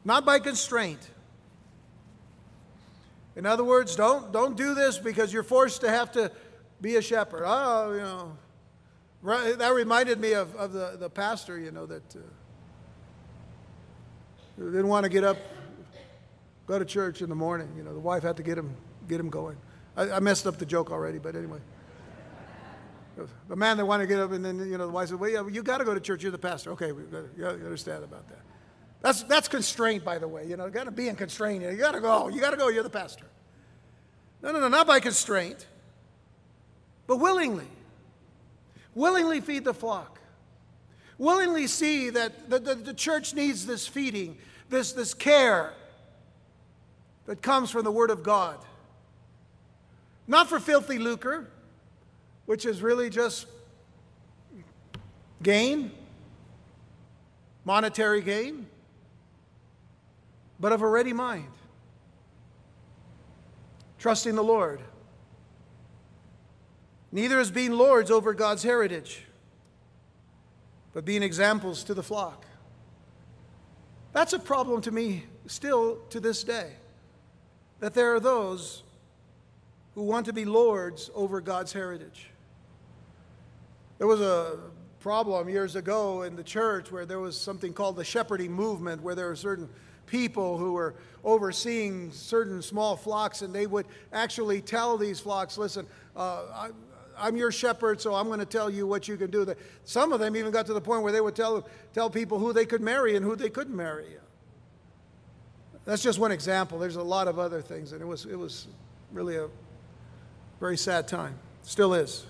not 0.05 0.25
by 0.25 0.39
constraint. 0.39 1.11
In 3.37 3.47
other 3.47 3.65
words, 3.65 3.95
don't, 3.95 4.33
don't 4.33 4.57
do 4.57 4.75
this 4.75 4.99
because 4.99 5.33
you're 5.33 5.43
forced 5.43 5.81
to 5.83 5.89
have 5.89 6.11
to 6.13 6.33
be 6.81 6.97
a 6.97 7.03
shepherd. 7.03 7.45
Oh, 7.47 7.93
you 7.93 8.01
know, 8.01 9.57
that 9.57 9.73
reminded 9.73 10.19
me 10.19 10.33
of, 10.33 10.55
of 10.57 10.73
the, 10.73 10.97
the 10.99 11.09
pastor, 11.09 11.59
you 11.59 11.71
know, 11.71 11.87
that 11.87 12.17
uh, 12.17 12.21
didn't 14.59 14.89
want 14.89 15.05
to 15.05 15.11
get 15.11 15.25
up, 15.25 15.39
go 16.71 16.79
to 16.79 16.85
church 16.85 17.21
in 17.21 17.29
the 17.29 17.35
morning. 17.35 17.69
You 17.77 17.83
know, 17.83 17.93
the 17.93 18.01
wife 18.01 18.23
had 18.23 18.37
to 18.37 18.43
get 18.43 18.57
him, 18.57 18.77
get 19.09 19.19
him 19.19 19.29
going. 19.29 19.57
I, 19.97 20.11
I 20.13 20.21
messed 20.21 20.47
up 20.47 20.57
the 20.57 20.67
joke 20.67 20.91
already, 20.91 21.19
but 21.19 21.35
anyway. 21.35 21.59
The 23.49 23.57
man 23.57 23.77
that 23.77 23.85
wanted 23.85 24.05
to 24.05 24.09
get 24.09 24.21
up, 24.21 24.33
and 24.33 24.43
then 24.43 24.59
you 24.61 24.79
know 24.79 24.87
the 24.87 24.93
wife 24.93 25.09
said, 25.09 25.21
"Well, 25.21 25.29
yeah, 25.29 25.47
you 25.47 25.63
got 25.63 25.79
to 25.79 25.85
go 25.85 25.93
to 25.93 26.01
church. 26.01 26.23
You're 26.23 26.33
the 26.33 26.39
pastor." 26.39 26.71
Okay, 26.71 26.93
we 26.93 27.03
you 27.37 27.45
understand 27.45 28.03
about 28.03 28.27
that. 28.29 28.39
That's 29.03 29.25
that's 29.25 29.47
constraint, 29.47 30.05
by 30.05 30.17
the 30.17 30.29
way. 30.29 30.47
You 30.47 30.57
know, 30.57 30.71
got 30.71 30.85
to 30.85 30.91
be 30.91 31.09
in 31.09 31.17
constraint. 31.17 31.63
You 31.63 31.77
got 31.77 31.93
to 31.93 32.01
go. 32.01 32.29
You 32.29 32.41
got 32.41 32.53
to 32.53 32.57
go. 32.57 32.69
You're 32.69 32.85
the 32.85 32.89
pastor. 32.89 33.27
No, 34.43 34.53
no, 34.53 34.61
no, 34.61 34.69
not 34.69 34.87
by 34.87 35.01
constraint, 35.01 35.67
but 37.07 37.17
willingly. 37.17 37.69
Willingly 38.95 39.43
feed 39.43 39.65
the 39.65 39.75
flock. 39.75 40.19
Willingly 41.19 41.67
see 41.67 42.09
that 42.11 42.49
the, 42.49 42.59
the, 42.59 42.75
the 42.75 42.95
church 42.95 43.35
needs 43.35 43.67
this 43.67 43.87
feeding, 43.87 44.39
this, 44.71 44.93
this 44.93 45.13
care 45.13 45.75
that 47.27 47.43
comes 47.43 47.71
from 47.71 47.85
the 47.85 47.93
Word 47.93 48.11
of 48.11 48.23
God. 48.23 48.59
Not 50.27 50.49
for 50.49 50.61
filthy 50.61 50.99
lucre, 50.99 51.49
which 52.47 52.65
is 52.65 52.83
really 52.83 53.11
just 53.11 53.47
gain, 55.43 55.91
monetary 57.65 58.21
gain, 58.23 58.67
but 60.59 60.73
of 60.73 60.83
a 60.83 60.89
ready 60.89 61.13
mind, 61.13 61.53
trusting 63.99 64.35
the 64.35 64.45
Lord. 64.45 64.81
Neither 67.13 67.41
as 67.41 67.51
being 67.51 67.73
lords 67.73 68.11
over 68.11 68.35
God's 68.35 68.63
heritage, 68.63 69.25
but 70.93 71.05
being 71.05 71.23
examples 71.23 71.83
to 71.85 71.95
the 71.95 72.03
flock. 72.03 72.45
That's 74.13 74.33
a 74.33 74.39
problem 74.39 74.81
to 74.83 74.91
me 74.91 75.25
still 75.47 75.99
to 76.11 76.21
this 76.21 76.45
day, 76.45 76.73
that 77.81 77.95
there 77.95 78.15
are 78.15 78.21
those 78.21 78.83
who 79.95 80.03
want 80.03 80.27
to 80.27 80.33
be 80.33 80.45
lords 80.45 81.11
over 81.15 81.41
God's 81.41 81.73
heritage. 81.73 82.29
There 83.99 84.07
was 84.07 84.21
a 84.21 84.59
problem 85.01 85.49
years 85.49 85.77
ago 85.77 86.23
in 86.23 86.37
the 86.37 86.43
church 86.43 86.93
where 86.93 87.07
there 87.07 87.19
was 87.19 87.39
something 87.39 87.73
called 87.73 87.97
the 87.97 88.05
shepherding 88.05 88.53
movement, 88.53 89.03
where 89.03 89.15
there 89.15 89.29
were 89.29 89.37
certain 89.37 89.69
people 90.07 90.59
who 90.59 90.73
were 90.73 90.95
overseeing 91.25 92.11
certain 92.13 92.63
small 92.63 92.97
flocks, 92.97 93.43
and 93.43 93.55
they 93.55 93.67
would 93.67 93.87
actually 94.13 94.61
tell 94.61 94.97
these 94.97 95.21
flocks, 95.21 95.57
listen, 95.57 95.87
uh, 96.17 96.71
I, 97.19 97.29
am 97.29 97.37
your 97.37 97.53
shepherd, 97.53 98.01
so 98.01 98.15
I'm 98.15 98.27
going 98.27 98.41
to 98.41 98.47
tell 98.47 98.71
you 98.71 98.87
what 98.87 99.09
you 99.09 99.17
can 99.17 99.31
do. 99.31 99.55
Some 99.85 100.13
of 100.13 100.21
them 100.21 100.37
even 100.37 100.51
got 100.51 100.67
to 100.67 100.75
the 100.75 100.81
point 100.81 101.03
where 101.03 101.13
they 101.13 101.21
would 101.21 101.37
tell, 101.37 101.67
tell 101.95 102.11
people 102.11 102.39
who 102.39 102.53
they 102.53 102.67
could 102.67 102.81
marry 102.81 103.17
and 103.17 103.25
who 103.25 103.37
they 103.37 103.51
couldn't 103.51 103.77
marry. 103.77 104.17
That's 105.85 106.03
just 106.03 106.19
one 106.19 106.33
example. 106.33 106.79
There's 106.79 106.97
a 106.97 107.03
lot 107.03 107.29
of 107.29 107.39
other 107.39 107.63
things, 107.63 107.93
and 107.93 108.03
it 108.03 108.07
was, 108.07 108.27
it 108.27 108.39
was 108.39 108.67
really 109.13 109.37
a 109.37 109.49
very 110.61 110.77
sad 110.77 111.09
time. 111.09 111.35
Still 111.63 111.95
is. 111.95 112.27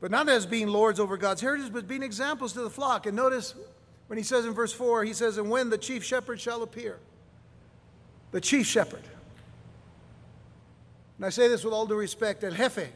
But 0.00 0.10
not 0.10 0.28
as 0.28 0.46
being 0.46 0.68
lords 0.68 1.00
over 1.00 1.16
God's 1.16 1.40
heritage, 1.40 1.72
but 1.72 1.88
being 1.88 2.02
examples 2.02 2.52
to 2.52 2.60
the 2.60 2.70
flock. 2.70 3.06
And 3.06 3.16
notice 3.16 3.54
when 4.06 4.16
he 4.16 4.22
says 4.22 4.44
in 4.44 4.52
verse 4.52 4.72
4, 4.72 5.04
he 5.04 5.12
says, 5.12 5.38
And 5.38 5.50
when 5.50 5.70
the 5.70 5.78
chief 5.78 6.04
shepherd 6.04 6.40
shall 6.40 6.62
appear, 6.62 6.98
the 8.30 8.40
chief 8.40 8.66
shepherd. 8.66 9.02
And 11.16 11.26
I 11.26 11.30
say 11.30 11.48
this 11.48 11.64
with 11.64 11.74
all 11.74 11.86
due 11.86 11.96
respect, 11.96 12.44
and 12.44 12.56
Jefe. 12.56 12.90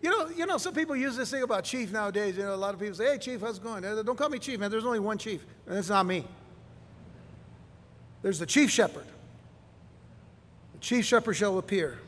You 0.00 0.10
know, 0.10 0.28
you 0.28 0.46
know, 0.46 0.58
some 0.58 0.74
people 0.74 0.94
use 0.94 1.16
this 1.16 1.30
thing 1.30 1.42
about 1.42 1.64
chief 1.64 1.90
nowadays. 1.90 2.36
You 2.36 2.44
know, 2.44 2.54
a 2.54 2.56
lot 2.56 2.72
of 2.72 2.80
people 2.80 2.94
say, 2.94 3.12
hey, 3.12 3.18
chief, 3.18 3.40
how's 3.40 3.58
it 3.58 3.64
going? 3.64 3.82
Don't 3.82 4.16
call 4.16 4.28
me 4.28 4.38
chief, 4.38 4.60
man. 4.60 4.70
There's 4.70 4.84
only 4.84 5.00
one 5.00 5.18
chief, 5.18 5.44
and 5.66 5.76
it's 5.76 5.88
not 5.88 6.06
me. 6.06 6.24
There's 8.22 8.38
the 8.38 8.46
chief 8.46 8.70
shepherd. 8.70 9.06
The 10.74 10.78
chief 10.80 11.04
shepherd 11.04 11.34
shall 11.34 11.58
appear, 11.58 11.98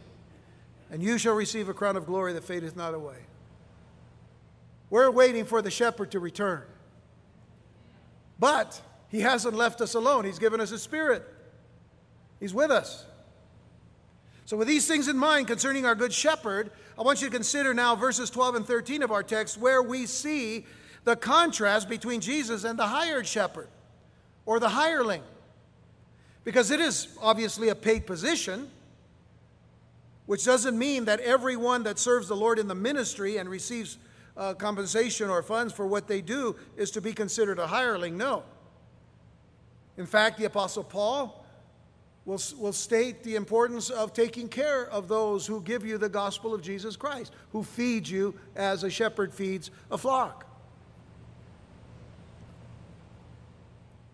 and 0.90 1.03
you 1.03 1.18
shall 1.18 1.35
receive 1.35 1.68
a 1.68 1.75
crown 1.75 1.96
of 1.96 2.07
glory 2.07 2.33
that 2.33 2.44
fadeth 2.44 2.77
not 2.77 2.94
away. 2.94 3.16
We're 4.90 5.11
waiting 5.11 5.44
for 5.44 5.62
the 5.62 5.70
shepherd 5.70 6.11
to 6.12 6.20
return. 6.20 6.62
But 8.38 8.81
he 9.09 9.20
hasn't 9.20 9.55
left 9.55 9.81
us 9.81 9.94
alone. 9.94 10.25
He's 10.25 10.38
given 10.38 10.61
us 10.61 10.73
a 10.73 10.79
spirit. 10.79 11.23
He's 12.40 12.55
with 12.55 12.70
us. 12.70 13.07
So, 14.46 14.57
with 14.57 14.66
these 14.66 14.88
things 14.88 15.07
in 15.07 15.16
mind 15.16 15.46
concerning 15.46 15.87
our 15.87 15.94
good 15.94 16.12
shepherd, 16.12 16.73
I 16.99 17.03
want 17.03 17.23
you 17.23 17.29
to 17.29 17.33
consider 17.33 17.73
now 17.73 17.94
verses 17.94 18.31
12 18.31 18.57
and 18.57 18.66
13 18.66 19.03
of 19.03 19.12
our 19.12 19.23
text 19.23 19.59
where 19.59 19.83
we 19.83 20.07
see 20.07 20.66
the 21.05 21.14
contrast 21.14 21.88
between 21.88 22.20
Jesus 22.20 22.64
and 22.64 22.79
the 22.79 22.87
hired 22.87 23.27
shepherd 23.27 23.68
or 24.44 24.59
the 24.59 24.70
hireling. 24.70 25.23
Because 26.44 26.70
it 26.70 26.81
is 26.81 27.09
obviously 27.20 27.68
a 27.68 27.74
paid 27.74 28.07
position, 28.07 28.70
which 30.26 30.44
doesn't 30.44 30.79
mean 30.79 31.05
that 31.07 31.20
everyone 31.20 31.83
that 31.83 31.98
serves 31.98 32.29
the 32.29 32.37
Lord 32.37 32.59
in 32.59 32.68
the 32.68 32.74
ministry 32.74 33.37
and 33.37 33.48
receives 33.48 33.98
uh, 34.37 34.55
compensation 34.55 35.29
or 35.29 35.42
funds 35.42 35.72
for 35.72 35.87
what 35.87 36.07
they 36.07 36.20
do 36.20 36.57
is 36.76 36.90
to 36.92 37.00
be 37.00 37.12
considered 37.12 37.59
a 37.59 37.66
hireling. 37.66 38.16
No. 38.16 38.44
In 39.98 40.07
fact, 40.07 40.38
the 40.38 40.46
Apostle 40.46 40.85
Paul 40.85 41.44
will, 42.24 42.40
will 42.59 42.72
state 42.72 43.22
the 43.22 43.37
importance 43.37 43.90
of 43.90 44.12
taking 44.12 44.48
care 44.48 44.88
of 44.88 45.09
those 45.09 45.46
who 45.46 45.61
give 45.61 45.85
you 45.85 45.98
the 45.98 46.09
gospel 46.09 46.55
of 46.55 46.62
Jesus 46.62 46.96
Christ, 46.96 47.33
who 47.53 47.62
feed 47.62 48.09
you 48.09 48.35
as 48.57 48.85
a 48.85 48.88
shepherd 48.88 49.35
feeds 49.35 49.70
a 49.90 49.98
flock. 49.98 50.46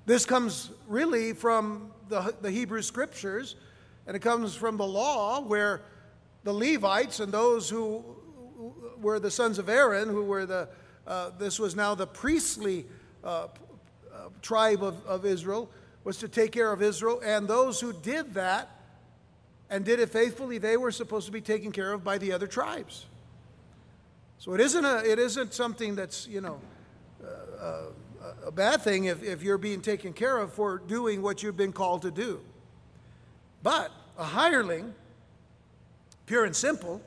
This 0.07 0.25
comes 0.25 0.71
really 0.89 1.33
from 1.33 1.93
the, 2.09 2.35
the 2.41 2.51
Hebrew 2.51 2.83
scriptures, 2.83 3.57
and 4.07 4.17
it 4.17 4.21
comes 4.21 4.55
from 4.55 4.77
the 4.77 4.87
law 4.87 5.41
where 5.41 5.83
the 6.45 6.53
Levites 6.53 7.21
and 7.21 7.33
those 7.33 7.69
who 7.69 8.05
were 9.01 9.19
the 9.19 9.31
sons 9.31 9.59
of 9.59 9.69
Aaron, 9.69 10.09
who 10.09 10.25
were 10.25 10.47
the, 10.47 10.69
uh, 11.07 11.31
this 11.39 11.59
was 11.59 11.75
now 11.75 11.95
the 11.95 12.07
priestly 12.07 12.87
uh, 13.25 13.27
uh, 13.29 14.29
tribe 14.43 14.83
of, 14.83 15.05
of 15.07 15.27
Israel, 15.27 15.69
was 16.05 16.19
to 16.19 16.29
take 16.29 16.53
care 16.53 16.73
of 16.73 16.83
Israel. 16.83 17.21
And 17.25 17.49
those 17.49 17.81
who 17.81 17.93
did 17.93 18.35
that 18.35 18.71
and 19.69 19.85
did 19.85 19.99
it 19.99 20.11
faithfully, 20.11 20.59
they 20.59 20.77
were 20.77 20.93
supposed 20.93 21.27
to 21.27 21.33
be 21.33 21.41
taken 21.41 21.73
care 21.73 21.93
of 21.93 22.05
by 22.05 22.19
the 22.19 22.33
other 22.33 22.47
tribes. 22.47 23.07
So 24.39 24.55
it 24.55 24.61
isn't, 24.61 24.85
a, 24.85 25.03
it 25.05 25.19
isn't 25.19 25.53
something 25.53 25.97
that's, 25.97 26.29
you 26.29 26.41
know, 26.41 26.61
uh, 27.25 27.65
uh, 27.65 27.83
a 28.45 28.51
bad 28.51 28.83
thing 28.83 29.05
if, 29.05 29.23
if 29.23 29.43
you're 29.43 29.59
being 29.59 29.81
taken 29.81 30.13
care 30.13 30.39
of 30.39 30.53
for 30.53 30.79
doing 30.79 31.23
what 31.23 31.43
you've 31.43 31.57
been 31.57 31.73
called 31.73 32.03
to 32.03 32.11
do. 32.11 32.41
But 33.63 33.91
a 34.19 34.25
hireling, 34.25 34.95
pure 36.27 36.45
and 36.45 36.55
simple, 36.55 37.01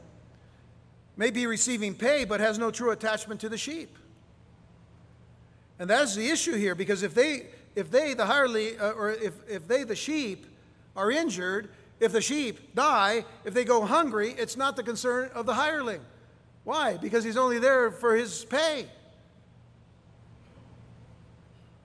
may 1.17 1.31
be 1.31 1.45
receiving 1.45 1.95
pay 1.95 2.25
but 2.25 2.39
has 2.39 2.57
no 2.57 2.71
true 2.71 2.91
attachment 2.91 3.41
to 3.41 3.49
the 3.49 3.57
sheep. 3.57 3.97
And 5.79 5.89
that's 5.89 6.15
the 6.15 6.29
issue 6.29 6.55
here 6.55 6.75
because 6.75 7.03
if 7.03 7.13
they, 7.13 7.47
if 7.75 7.89
they 7.89 8.13
the 8.13 8.25
hireling, 8.25 8.79
uh, 8.79 8.91
or 8.91 9.11
if, 9.11 9.33
if 9.49 9.67
they, 9.67 9.83
the 9.83 9.95
sheep, 9.95 10.45
are 10.95 11.11
injured, 11.11 11.69
if 11.99 12.11
the 12.11 12.21
sheep 12.21 12.75
die, 12.75 13.25
if 13.45 13.53
they 13.53 13.63
go 13.63 13.85
hungry, 13.85 14.35
it's 14.37 14.57
not 14.57 14.75
the 14.75 14.83
concern 14.83 15.29
of 15.33 15.45
the 15.45 15.53
hireling. 15.53 16.01
Why? 16.63 16.97
Because 16.97 17.23
he's 17.23 17.37
only 17.37 17.59
there 17.59 17.91
for 17.91 18.15
his 18.15 18.45
pay. 18.45 18.87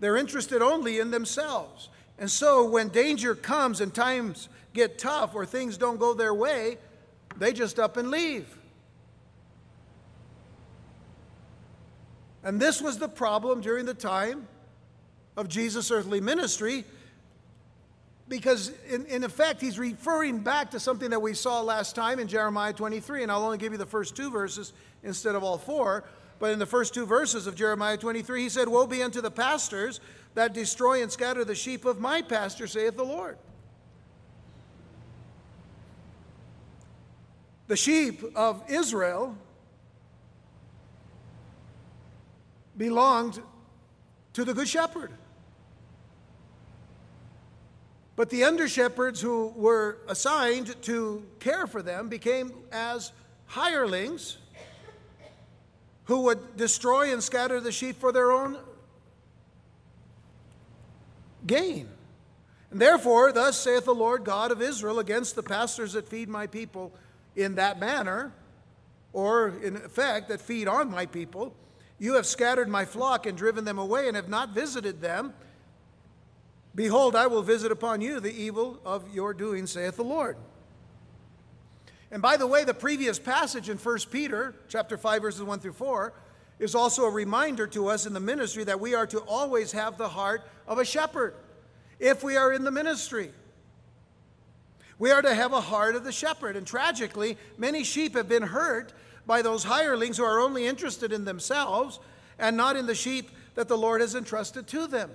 They're 0.04 0.18
interested 0.18 0.60
only 0.60 0.98
in 0.98 1.10
themselves. 1.10 1.88
And 2.18 2.30
so 2.30 2.68
when 2.68 2.90
danger 2.90 3.34
comes 3.34 3.80
and 3.80 3.92
times 3.94 4.50
get 4.74 4.98
tough 4.98 5.34
or 5.34 5.46
things 5.46 5.78
don't 5.78 5.98
go 5.98 6.12
their 6.12 6.34
way, 6.34 6.76
they 7.38 7.54
just 7.54 7.80
up 7.80 7.96
and 7.96 8.10
leave. 8.10 8.46
And 12.42 12.60
this 12.60 12.82
was 12.82 12.98
the 12.98 13.08
problem 13.08 13.62
during 13.62 13.86
the 13.86 13.94
time 13.94 14.46
of 15.38 15.48
Jesus' 15.48 15.90
earthly 15.90 16.20
ministry 16.20 16.84
because, 18.28 18.72
in, 18.90 19.06
in 19.06 19.24
effect, 19.24 19.62
he's 19.62 19.78
referring 19.78 20.40
back 20.40 20.72
to 20.72 20.80
something 20.80 21.08
that 21.08 21.22
we 21.22 21.32
saw 21.32 21.62
last 21.62 21.96
time 21.96 22.18
in 22.18 22.28
Jeremiah 22.28 22.74
23. 22.74 23.22
And 23.22 23.32
I'll 23.32 23.42
only 23.42 23.56
give 23.56 23.72
you 23.72 23.78
the 23.78 23.86
first 23.86 24.14
two 24.14 24.30
verses 24.30 24.74
instead 25.02 25.34
of 25.34 25.42
all 25.42 25.56
four. 25.56 26.04
But 26.44 26.52
in 26.52 26.58
the 26.58 26.66
first 26.66 26.92
two 26.92 27.06
verses 27.06 27.46
of 27.46 27.54
Jeremiah 27.54 27.96
23, 27.96 28.42
he 28.42 28.48
said, 28.50 28.68
Woe 28.68 28.86
be 28.86 29.02
unto 29.02 29.22
the 29.22 29.30
pastors 29.30 29.98
that 30.34 30.52
destroy 30.52 31.02
and 31.02 31.10
scatter 31.10 31.42
the 31.42 31.54
sheep 31.54 31.86
of 31.86 32.00
my 32.00 32.20
pasture, 32.20 32.66
saith 32.66 32.98
the 32.98 33.02
Lord. 33.02 33.38
The 37.66 37.76
sheep 37.76 38.22
of 38.36 38.62
Israel 38.68 39.38
belonged 42.76 43.40
to 44.34 44.44
the 44.44 44.52
Good 44.52 44.68
Shepherd. 44.68 45.12
But 48.16 48.28
the 48.28 48.44
under 48.44 48.68
shepherds 48.68 49.18
who 49.18 49.54
were 49.56 49.96
assigned 50.08 50.82
to 50.82 51.24
care 51.40 51.66
for 51.66 51.80
them 51.80 52.10
became 52.10 52.52
as 52.70 53.12
hirelings 53.46 54.36
who 56.04 56.20
would 56.22 56.56
destroy 56.56 57.12
and 57.12 57.22
scatter 57.22 57.60
the 57.60 57.72
sheep 57.72 57.98
for 57.98 58.12
their 58.12 58.30
own 58.30 58.58
gain. 61.46 61.88
And 62.70 62.80
therefore, 62.80 63.32
thus 63.32 63.58
saith 63.58 63.84
the 63.84 63.94
Lord 63.94 64.24
God 64.24 64.50
of 64.50 64.60
Israel 64.60 64.98
against 64.98 65.36
the 65.36 65.42
pastors 65.42 65.92
that 65.92 66.08
feed 66.08 66.28
my 66.28 66.46
people 66.46 66.92
in 67.36 67.54
that 67.54 67.78
manner, 67.78 68.32
or 69.12 69.54
in 69.62 69.76
effect, 69.76 70.28
that 70.28 70.40
feed 70.40 70.68
on 70.68 70.90
my 70.90 71.06
people. 71.06 71.54
You 71.98 72.14
have 72.14 72.26
scattered 72.26 72.68
my 72.68 72.84
flock 72.84 73.26
and 73.26 73.38
driven 73.38 73.64
them 73.64 73.78
away, 73.78 74.08
and 74.08 74.16
have 74.16 74.28
not 74.28 74.50
visited 74.50 75.00
them. 75.00 75.32
Behold, 76.74 77.14
I 77.14 77.28
will 77.28 77.42
visit 77.42 77.70
upon 77.70 78.00
you 78.00 78.18
the 78.18 78.34
evil 78.34 78.80
of 78.84 79.14
your 79.14 79.32
doing, 79.32 79.66
saith 79.66 79.96
the 79.96 80.04
Lord. 80.04 80.36
And 82.14 82.22
by 82.22 82.36
the 82.36 82.46
way, 82.46 82.62
the 82.62 82.72
previous 82.72 83.18
passage 83.18 83.68
in 83.68 83.76
1 83.76 83.98
Peter 84.08 84.54
chapter 84.68 84.96
5 84.96 85.20
verses 85.20 85.42
1 85.42 85.58
through 85.58 85.72
4 85.72 86.12
is 86.60 86.76
also 86.76 87.06
a 87.06 87.10
reminder 87.10 87.66
to 87.66 87.88
us 87.88 88.06
in 88.06 88.12
the 88.12 88.20
ministry 88.20 88.62
that 88.62 88.78
we 88.78 88.94
are 88.94 89.08
to 89.08 89.18
always 89.22 89.72
have 89.72 89.98
the 89.98 90.08
heart 90.08 90.42
of 90.68 90.78
a 90.78 90.84
shepherd 90.84 91.34
if 91.98 92.22
we 92.22 92.36
are 92.36 92.52
in 92.52 92.62
the 92.62 92.70
ministry. 92.70 93.32
We 95.00 95.10
are 95.10 95.22
to 95.22 95.34
have 95.34 95.52
a 95.52 95.60
heart 95.60 95.96
of 95.96 96.04
the 96.04 96.12
shepherd. 96.12 96.54
And 96.54 96.64
tragically, 96.64 97.36
many 97.58 97.82
sheep 97.82 98.14
have 98.14 98.28
been 98.28 98.44
hurt 98.44 98.92
by 99.26 99.42
those 99.42 99.64
hirelings 99.64 100.16
who 100.16 100.24
are 100.24 100.38
only 100.38 100.68
interested 100.68 101.12
in 101.12 101.24
themselves 101.24 101.98
and 102.38 102.56
not 102.56 102.76
in 102.76 102.86
the 102.86 102.94
sheep 102.94 103.28
that 103.56 103.66
the 103.66 103.76
Lord 103.76 104.00
has 104.00 104.14
entrusted 104.14 104.68
to 104.68 104.86
them. 104.86 105.10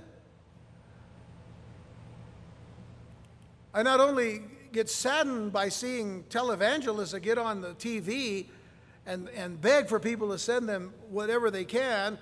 I 3.73 3.83
not 3.83 4.01
only 4.01 4.41
get 4.71 4.89
saddened 4.89 5.51
by 5.51 5.69
seeing 5.69 6.23
televangelists 6.29 7.11
that 7.11 7.21
get 7.21 7.37
on 7.37 7.61
the 7.61 7.69
TV 7.75 8.45
and, 9.05 9.29
and 9.29 9.59
beg 9.59 9.87
for 9.87 9.99
people 9.99 10.29
to 10.29 10.37
send 10.37 10.69
them 10.69 10.93
whatever 11.09 11.49
they 11.49 11.65
can, 11.65 12.17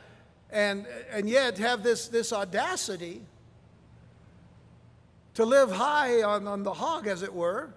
and, 0.51 0.85
and 1.11 1.29
yet 1.29 1.57
have 1.57 1.83
this, 1.83 2.07
this 2.07 2.31
audacity 2.31 3.21
to 5.33 5.45
live 5.45 5.69
high 5.69 6.23
on, 6.23 6.47
on 6.47 6.63
the 6.63 6.73
hog, 6.73 7.05
as 7.05 7.21
it 7.21 7.33
were, 7.33 7.69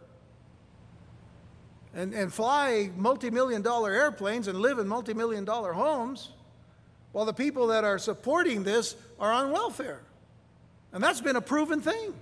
and, 1.94 2.14
and 2.14 2.32
fly 2.32 2.90
multi 2.96 3.30
million 3.30 3.62
dollar 3.62 3.92
airplanes 3.92 4.48
and 4.48 4.60
live 4.60 4.78
in 4.78 4.86
multi 4.86 5.12
million 5.12 5.44
dollar 5.44 5.72
homes, 5.72 6.30
while 7.12 7.24
the 7.24 7.32
people 7.32 7.66
that 7.66 7.82
are 7.84 7.98
supporting 7.98 8.62
this 8.62 8.94
are 9.18 9.32
on 9.32 9.50
welfare. 9.50 10.00
And 10.92 11.02
that's 11.02 11.20
been 11.20 11.36
a 11.36 11.40
proven 11.40 11.80
thing. 11.80 12.14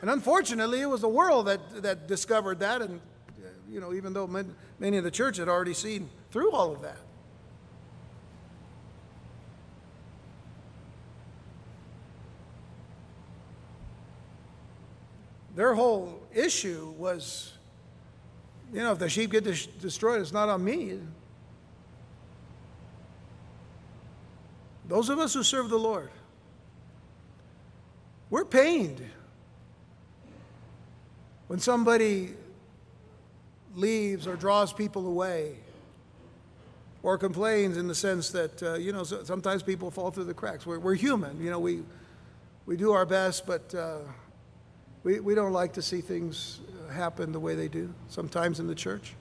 And 0.00 0.10
unfortunately, 0.10 0.80
it 0.80 0.86
was 0.86 1.00
the 1.00 1.08
world 1.08 1.46
that, 1.46 1.82
that 1.82 2.06
discovered 2.06 2.60
that, 2.60 2.82
and 2.82 3.00
you 3.68 3.80
know, 3.80 3.92
even 3.92 4.12
though 4.12 4.26
many 4.26 4.96
of 4.96 5.04
the 5.04 5.10
church 5.10 5.38
had 5.38 5.48
already 5.48 5.74
seen 5.74 6.08
through 6.30 6.52
all 6.52 6.72
of 6.72 6.82
that. 6.82 6.98
Their 15.54 15.74
whole 15.74 16.20
issue 16.34 16.92
was, 16.98 17.54
you 18.72 18.80
know, 18.80 18.92
if 18.92 18.98
the 18.98 19.08
sheep 19.08 19.30
get 19.32 19.44
destroyed, 19.80 20.20
it's 20.20 20.32
not 20.32 20.50
on 20.50 20.62
me. 20.62 21.00
Those 24.86 25.08
of 25.08 25.18
us 25.18 25.32
who 25.32 25.42
serve 25.42 25.70
the 25.70 25.78
Lord, 25.78 26.10
we're 28.28 28.44
pained 28.44 29.02
when 31.48 31.58
somebody 31.58 32.34
leaves 33.74 34.26
or 34.26 34.36
draws 34.36 34.72
people 34.72 35.06
away 35.06 35.56
or 37.02 37.16
complains 37.18 37.76
in 37.76 37.86
the 37.86 37.94
sense 37.94 38.30
that, 38.30 38.62
uh, 38.62 38.74
you 38.74 38.92
know, 38.92 39.04
sometimes 39.04 39.62
people 39.62 39.90
fall 39.90 40.10
through 40.10 40.24
the 40.24 40.34
cracks. 40.34 40.66
We're, 40.66 40.78
we're 40.78 40.94
human, 40.94 41.40
you 41.40 41.50
know, 41.50 41.58
we, 41.60 41.82
we 42.64 42.76
do 42.76 42.92
our 42.92 43.06
best, 43.06 43.46
but 43.46 43.72
uh, 43.74 43.98
we, 45.04 45.20
we 45.20 45.34
don't 45.34 45.52
like 45.52 45.74
to 45.74 45.82
see 45.82 46.00
things 46.00 46.60
happen 46.90 47.32
the 47.32 47.40
way 47.40 47.54
they 47.54 47.68
do 47.68 47.92
sometimes 48.08 48.58
in 48.58 48.66
the 48.66 48.74
church. 48.74 49.14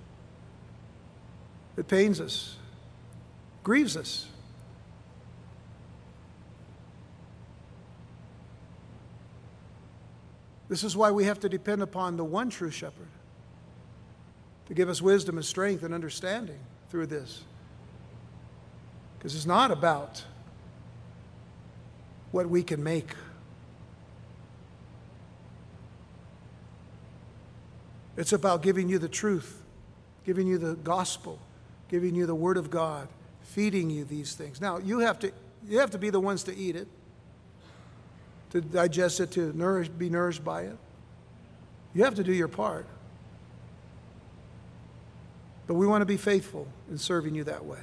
It 1.77 1.87
pains 1.87 2.21
us, 2.21 2.55
grieves 3.63 3.97
us. 3.97 4.27
This 10.67 10.83
is 10.83 10.97
why 10.97 11.11
we 11.11 11.25
have 11.25 11.39
to 11.41 11.49
depend 11.49 11.81
upon 11.81 12.17
the 12.17 12.23
one 12.23 12.49
true 12.49 12.71
shepherd 12.71 13.07
to 14.67 14.73
give 14.73 14.89
us 14.89 15.01
wisdom 15.01 15.37
and 15.37 15.45
strength 15.45 15.83
and 15.83 15.93
understanding 15.93 16.59
through 16.89 17.05
this. 17.05 17.43
Because 19.17 19.35
it's 19.35 19.45
not 19.45 19.71
about 19.71 20.23
what 22.31 22.49
we 22.49 22.63
can 22.63 22.83
make. 22.83 23.09
It's 28.17 28.33
about 28.33 28.61
giving 28.61 28.89
you 28.89 28.97
the 28.97 29.09
truth, 29.09 29.61
giving 30.25 30.47
you 30.47 30.57
the 30.57 30.75
gospel, 30.75 31.39
giving 31.89 32.15
you 32.15 32.25
the 32.25 32.35
word 32.35 32.57
of 32.57 32.69
God, 32.69 33.07
feeding 33.41 33.89
you 33.89 34.03
these 34.03 34.33
things. 34.33 34.59
Now, 34.59 34.79
you 34.79 34.99
have 34.99 35.19
to, 35.19 35.31
you 35.67 35.79
have 35.79 35.91
to 35.91 35.97
be 35.97 36.09
the 36.09 36.19
ones 36.19 36.43
to 36.43 36.55
eat 36.55 36.75
it 36.75 36.87
to 38.55 38.61
digest 38.61 39.19
it, 39.19 39.31
to 39.31 39.51
nourish, 39.51 39.89
be 39.89 40.09
nourished 40.09 40.41
by 40.41 40.61
it. 40.61 40.77
You 41.93 42.05
have 42.05 42.15
to 42.15 42.23
do 42.23 42.31
your 42.31 42.47
part. 42.47 42.87
But 45.67 45.73
we 45.73 45.85
want 45.85 46.03
to 46.03 46.05
be 46.05 46.15
faithful 46.15 46.65
in 46.89 46.97
serving 46.97 47.35
you 47.35 47.43
that 47.43 47.65
way. 47.65 47.81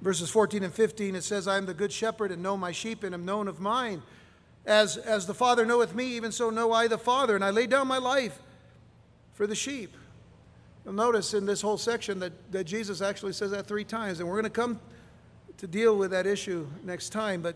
Verses 0.00 0.28
14 0.28 0.64
and 0.64 0.74
15, 0.74 1.14
it 1.14 1.22
says, 1.22 1.46
I 1.46 1.56
am 1.56 1.66
the 1.66 1.74
good 1.74 1.92
shepherd 1.92 2.32
and 2.32 2.42
know 2.42 2.56
my 2.56 2.72
sheep 2.72 3.04
and 3.04 3.14
am 3.14 3.24
known 3.24 3.46
of 3.46 3.60
mine. 3.60 4.02
As, 4.66 4.96
as 4.96 5.24
the 5.24 5.34
Father 5.34 5.64
knoweth 5.64 5.94
me, 5.94 6.06
even 6.16 6.32
so 6.32 6.50
know 6.50 6.72
I 6.72 6.88
the 6.88 6.98
Father, 6.98 7.36
and 7.36 7.44
I 7.44 7.50
lay 7.50 7.68
down 7.68 7.86
my 7.86 7.98
life 7.98 8.40
for 9.34 9.46
the 9.46 9.54
sheep. 9.54 9.94
You'll 10.84 10.94
notice 10.94 11.32
in 11.32 11.46
this 11.46 11.62
whole 11.62 11.78
section 11.78 12.18
that, 12.18 12.32
that 12.50 12.64
Jesus 12.64 13.02
actually 13.02 13.34
says 13.34 13.52
that 13.52 13.68
three 13.68 13.84
times, 13.84 14.18
and 14.18 14.28
we're 14.28 14.34
going 14.34 14.44
to 14.44 14.50
come 14.50 14.80
to 15.58 15.68
deal 15.68 15.96
with 15.96 16.10
that 16.10 16.26
issue 16.26 16.66
next 16.82 17.10
time. 17.10 17.40
But 17.40 17.54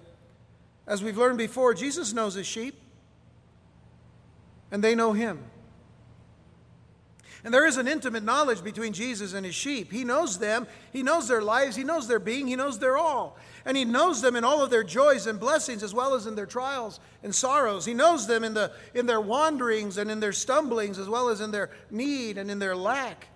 as 0.86 1.02
we've 1.02 1.16
learned 1.16 1.38
before, 1.38 1.74
Jesus 1.74 2.12
knows 2.12 2.34
his 2.34 2.46
sheep, 2.46 2.74
and 4.70 4.82
they 4.82 4.94
know 4.94 5.12
him. 5.12 5.38
And 7.44 7.52
there 7.52 7.66
is 7.66 7.76
an 7.76 7.86
intimate 7.86 8.24
knowledge 8.24 8.64
between 8.64 8.94
Jesus 8.94 9.34
and 9.34 9.44
his 9.44 9.54
sheep. 9.54 9.92
He 9.92 10.02
knows 10.02 10.38
them, 10.38 10.66
he 10.92 11.02
knows 11.02 11.28
their 11.28 11.42
lives, 11.42 11.76
he 11.76 11.84
knows 11.84 12.08
their 12.08 12.18
being, 12.18 12.46
he 12.46 12.56
knows 12.56 12.78
their 12.78 12.96
all. 12.96 13.36
And 13.66 13.76
he 13.76 13.84
knows 13.84 14.22
them 14.22 14.34
in 14.34 14.44
all 14.44 14.62
of 14.62 14.70
their 14.70 14.82
joys 14.82 15.26
and 15.26 15.38
blessings 15.38 15.82
as 15.82 15.92
well 15.92 16.14
as 16.14 16.26
in 16.26 16.36
their 16.36 16.46
trials 16.46 17.00
and 17.22 17.34
sorrows. 17.34 17.84
He 17.84 17.92
knows 17.92 18.26
them 18.26 18.44
in, 18.44 18.54
the, 18.54 18.72
in 18.94 19.04
their 19.04 19.20
wanderings 19.20 19.98
and 19.98 20.10
in 20.10 20.20
their 20.20 20.32
stumblings 20.32 20.98
as 20.98 21.08
well 21.08 21.28
as 21.28 21.42
in 21.42 21.50
their 21.50 21.70
need 21.90 22.38
and 22.38 22.50
in 22.50 22.58
their 22.58 22.76
lack. 22.76 23.28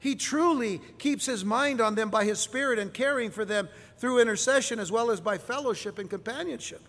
He 0.00 0.14
truly 0.14 0.80
keeps 0.98 1.26
his 1.26 1.44
mind 1.44 1.80
on 1.80 1.94
them 1.94 2.10
by 2.10 2.24
his 2.24 2.38
Spirit 2.38 2.78
and 2.78 2.92
caring 2.92 3.30
for 3.30 3.44
them 3.44 3.68
through 3.96 4.20
intercession 4.20 4.78
as 4.78 4.92
well 4.92 5.10
as 5.10 5.20
by 5.20 5.38
fellowship 5.38 5.98
and 5.98 6.08
companionship. 6.08 6.82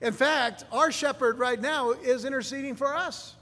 In 0.00 0.12
fact, 0.12 0.64
our 0.70 0.92
shepherd 0.92 1.38
right 1.38 1.60
now 1.60 1.92
is 1.92 2.26
interceding 2.26 2.74
for 2.74 2.94
us. 2.94 3.34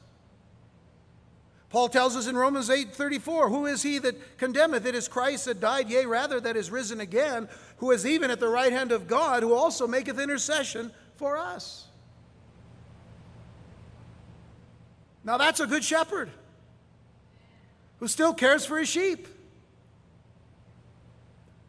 Paul 1.71 1.89
tells 1.89 2.15
us 2.17 2.27
in 2.27 2.37
Romans 2.37 2.69
8:34, 2.69 3.49
who 3.49 3.67
is 3.67 3.83
he 3.83 3.99
that 3.99 4.39
condemneth? 4.39 4.85
It 4.85 4.95
is 4.95 5.09
Christ 5.09 5.47
that 5.47 5.59
died, 5.59 5.89
yea, 5.89 6.05
rather 6.05 6.39
that 6.39 6.55
is 6.55 6.71
risen 6.71 7.01
again, 7.01 7.49
who 7.79 7.91
is 7.91 8.07
even 8.07 8.31
at 8.31 8.39
the 8.39 8.49
right 8.49 8.73
hand 8.73 8.93
of 8.93 9.09
God, 9.09 9.43
who 9.43 9.55
also 9.55 9.89
maketh 9.89 10.21
intercession 10.21 10.93
for 11.17 11.39
us. 11.39 11.87
Now 15.25 15.39
that's 15.39 15.61
a 15.61 15.67
good 15.67 15.83
shepherd 15.83 16.31
who 18.03 18.09
still 18.09 18.35
cares 18.35 18.67
for 18.67 18.79
his 18.79 18.89
sheep. 18.89 19.29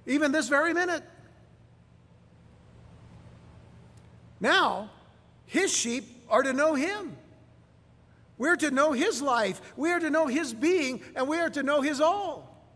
Even 0.08 0.32
this 0.32 0.50
very 0.50 0.74
minute. 0.74 1.04
Now, 4.39 4.89
his 5.46 5.72
sheep 5.72 6.06
are 6.28 6.41
to 6.41 6.52
know 6.52 6.74
him. 6.74 7.15
We're 8.39 8.56
to 8.56 8.72
know 8.72 8.93
His 8.93 9.22
life, 9.22 9.62
we 9.78 9.91
are 9.91 10.00
to 10.00 10.10
know 10.10 10.26
His 10.26 10.56
being, 10.56 11.04
and 11.15 11.28
we 11.28 11.38
are 11.38 11.52
to 11.52 11.62
know 11.62 11.82
His 11.82 12.02
all. 12.02 12.67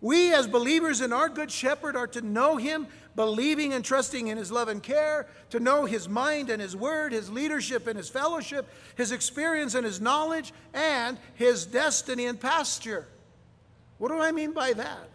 We, 0.00 0.32
as 0.32 0.46
believers 0.46 1.00
in 1.00 1.12
our 1.12 1.28
Good 1.28 1.50
Shepherd, 1.50 1.96
are 1.96 2.06
to 2.06 2.20
know 2.20 2.56
Him, 2.56 2.86
believing 3.16 3.72
and 3.72 3.84
trusting 3.84 4.28
in 4.28 4.38
His 4.38 4.52
love 4.52 4.68
and 4.68 4.82
care, 4.82 5.26
to 5.50 5.60
know 5.60 5.84
His 5.84 6.08
mind 6.08 6.50
and 6.50 6.60
His 6.60 6.76
word, 6.76 7.12
His 7.12 7.30
leadership 7.30 7.86
and 7.86 7.96
His 7.96 8.08
fellowship, 8.08 8.68
His 8.96 9.12
experience 9.12 9.74
and 9.74 9.84
His 9.84 10.00
knowledge, 10.00 10.52
and 10.74 11.18
His 11.34 11.66
destiny 11.66 12.26
and 12.26 12.40
pasture. 12.40 13.06
What 13.98 14.08
do 14.08 14.20
I 14.20 14.32
mean 14.32 14.52
by 14.52 14.72
that? 14.72 15.08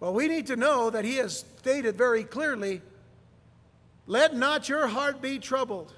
Well, 0.00 0.14
we 0.14 0.28
need 0.28 0.46
to 0.48 0.56
know 0.56 0.90
that 0.90 1.04
He 1.04 1.16
has 1.16 1.44
stated 1.58 1.96
very 1.96 2.24
clearly 2.24 2.82
let 4.06 4.34
not 4.34 4.68
your 4.68 4.86
heart 4.86 5.20
be 5.20 5.38
troubled. 5.38 5.92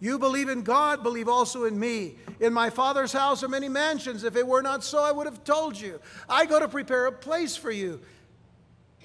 You 0.00 0.18
believe 0.18 0.48
in 0.48 0.62
God, 0.62 1.02
believe 1.02 1.28
also 1.28 1.64
in 1.64 1.78
me. 1.78 2.16
In 2.40 2.52
my 2.52 2.70
Father's 2.70 3.12
house 3.12 3.42
are 3.44 3.48
many 3.48 3.68
mansions. 3.68 4.24
If 4.24 4.34
it 4.34 4.46
were 4.46 4.62
not 4.62 4.82
so, 4.82 5.02
I 5.02 5.12
would 5.12 5.26
have 5.26 5.44
told 5.44 5.78
you. 5.78 6.00
I 6.28 6.46
go 6.46 6.58
to 6.58 6.66
prepare 6.66 7.06
a 7.06 7.12
place 7.12 7.54
for 7.56 7.70
you. 7.70 8.00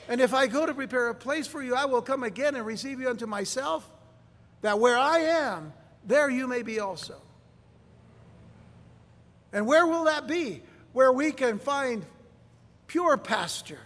And 0.07 0.21
if 0.21 0.33
I 0.33 0.47
go 0.47 0.65
to 0.65 0.73
prepare 0.73 1.09
a 1.09 1.15
place 1.15 1.47
for 1.47 1.63
you, 1.63 1.75
I 1.75 1.85
will 1.85 2.01
come 2.01 2.23
again 2.23 2.55
and 2.55 2.65
receive 2.65 2.99
you 2.99 3.09
unto 3.09 3.25
myself, 3.25 3.89
that 4.61 4.79
where 4.79 4.97
I 4.97 5.19
am, 5.19 5.73
there 6.05 6.29
you 6.29 6.47
may 6.47 6.61
be 6.61 6.79
also. 6.79 7.15
And 9.51 9.65
where 9.65 9.87
will 9.87 10.05
that 10.05 10.27
be? 10.27 10.61
Where 10.93 11.11
we 11.11 11.31
can 11.31 11.59
find 11.59 12.05
pure 12.87 13.17
pasture. 13.17 13.79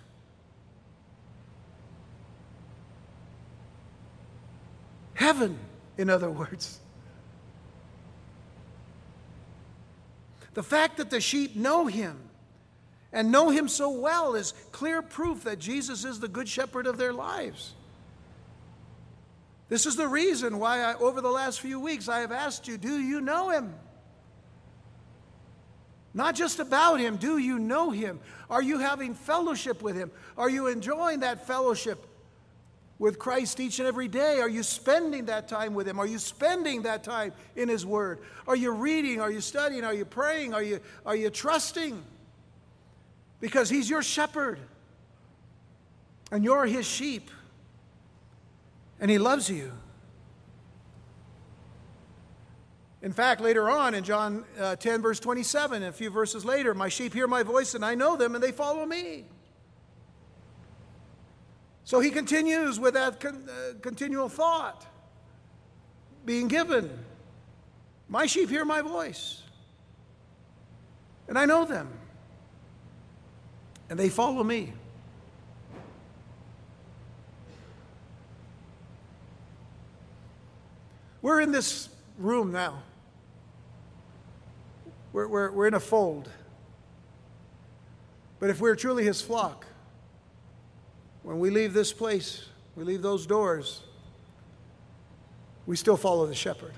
Heaven, 5.14 5.58
in 5.98 6.10
other 6.10 6.30
words. 6.30 6.80
The 10.54 10.64
fact 10.64 10.98
that 10.98 11.10
the 11.10 11.22
sheep 11.22 11.56
know 11.56 11.86
him 11.86 12.29
and 13.12 13.32
know 13.32 13.50
him 13.50 13.68
so 13.68 13.90
well 13.90 14.36
is 14.36 14.54
clear 14.72 15.02
proof 15.02 15.44
that 15.44 15.60
Jesus 15.60 16.06
is 16.06 16.20
the 16.20 16.28
good 16.28 16.48
shepherd 16.48 16.88
of 16.88 16.98
their 16.98 17.14
lives. 17.14 17.74
This 19.68 19.86
is 19.86 19.96
the 19.96 20.08
reason 20.08 20.60
why, 20.60 20.80
I, 20.80 20.96
over 20.96 21.22
the 21.22 21.30
last 21.30 21.62
few 21.62 21.80
weeks, 21.80 22.08
I 22.10 22.20
have 22.20 22.32
asked 22.32 22.68
you 22.68 22.78
do 22.78 23.00
you 23.00 23.22
know 23.22 23.50
him? 23.50 23.74
Not 26.14 26.36
just 26.36 26.60
about 26.60 27.00
him, 27.00 27.18
do 27.18 27.38
you 27.38 27.60
know 27.60 27.92
him? 27.92 28.20
Are 28.50 28.64
you 28.64 28.80
having 28.80 29.14
fellowship 29.14 29.82
with 29.82 29.96
him? 29.96 30.12
Are 30.38 30.50
you 30.50 30.68
enjoying 30.68 31.20
that 31.20 31.46
fellowship 31.46 32.06
with 33.00 33.18
Christ 33.18 33.60
each 33.60 33.80
and 33.80 33.88
every 33.88 34.08
day? 34.08 34.42
Are 34.42 34.50
you 34.50 34.62
spending 34.62 35.26
that 35.26 35.48
time 35.48 35.74
with 35.74 35.88
Him? 35.88 36.00
Are 36.00 36.06
you 36.06 36.20
spending 36.20 36.84
that 36.84 37.04
time 37.04 37.32
in 37.56 37.70
His 37.70 37.86
Word? 37.86 38.20
Are 38.46 38.56
you 38.56 38.72
reading? 38.72 39.22
Are 39.22 39.32
you 39.32 39.42
studying? 39.42 39.86
Are 39.86 39.94
you 39.94 40.06
praying? 40.06 40.54
Are 40.54 40.62
you, 40.62 40.82
are 41.06 41.16
you 41.16 41.30
trusting? 41.30 42.04
Because 43.40 43.70
He's 43.70 43.90
your 43.90 44.04
shepherd 44.04 44.60
and 46.32 46.44
you're 46.44 46.66
His 46.66 46.86
sheep, 46.86 47.32
and 49.00 49.10
He 49.10 49.18
loves 49.18 49.50
you. 49.50 49.72
In 53.02 53.14
fact, 53.14 53.40
later 53.40 53.70
on 53.70 53.94
in 53.94 54.04
John 54.04 54.44
uh, 54.60 54.76
10, 54.76 55.02
verse 55.02 55.20
27, 55.22 55.84
a 55.84 55.92
few 55.92 56.10
verses 56.10 56.44
later, 56.44 56.74
my 56.74 56.90
sheep 56.90 57.14
hear 57.14 57.28
my 57.28 57.44
voice 57.44 57.74
and 57.74 57.86
I 57.86 57.96
know 57.96 58.18
them 58.18 58.36
and 58.36 58.44
they 58.44 58.52
follow 58.52 58.86
me. 58.86 59.26
So 61.86 62.02
he 62.02 62.12
continues 62.12 62.80
with 62.80 62.94
that 62.96 63.20
con- 63.20 63.50
uh, 63.50 63.80
continual 63.82 64.30
thought 64.30 64.86
being 66.26 66.48
given. 66.48 66.90
My 68.08 68.26
sheep 68.26 68.50
hear 68.50 68.66
my 68.66 68.82
voice, 68.82 69.44
and 71.28 71.38
I 71.38 71.46
know 71.46 71.64
them, 71.64 71.90
and 73.90 73.98
they 73.98 74.10
follow 74.10 74.44
me. 74.44 74.74
We're 81.22 81.42
in 81.42 81.52
this 81.52 81.90
room 82.18 82.52
now. 82.52 82.84
We're, 85.12 85.28
we're, 85.28 85.52
we're 85.52 85.68
in 85.68 85.74
a 85.74 85.80
fold. 85.80 86.30
But 88.40 88.50
if 88.50 88.62
we're 88.62 88.76
truly 88.76 89.04
his 89.04 89.22
flock, 89.22 89.66
when 91.24 91.40
we 91.40 91.50
leave 91.50 91.74
this 91.74 91.92
place, 91.92 92.46
we 92.76 92.84
leave 92.84 93.02
those 93.02 93.26
doors, 93.26 93.82
we 95.66 95.76
still 95.76 95.98
follow 95.98 96.26
the 96.26 96.36
shepherd. 96.36 96.74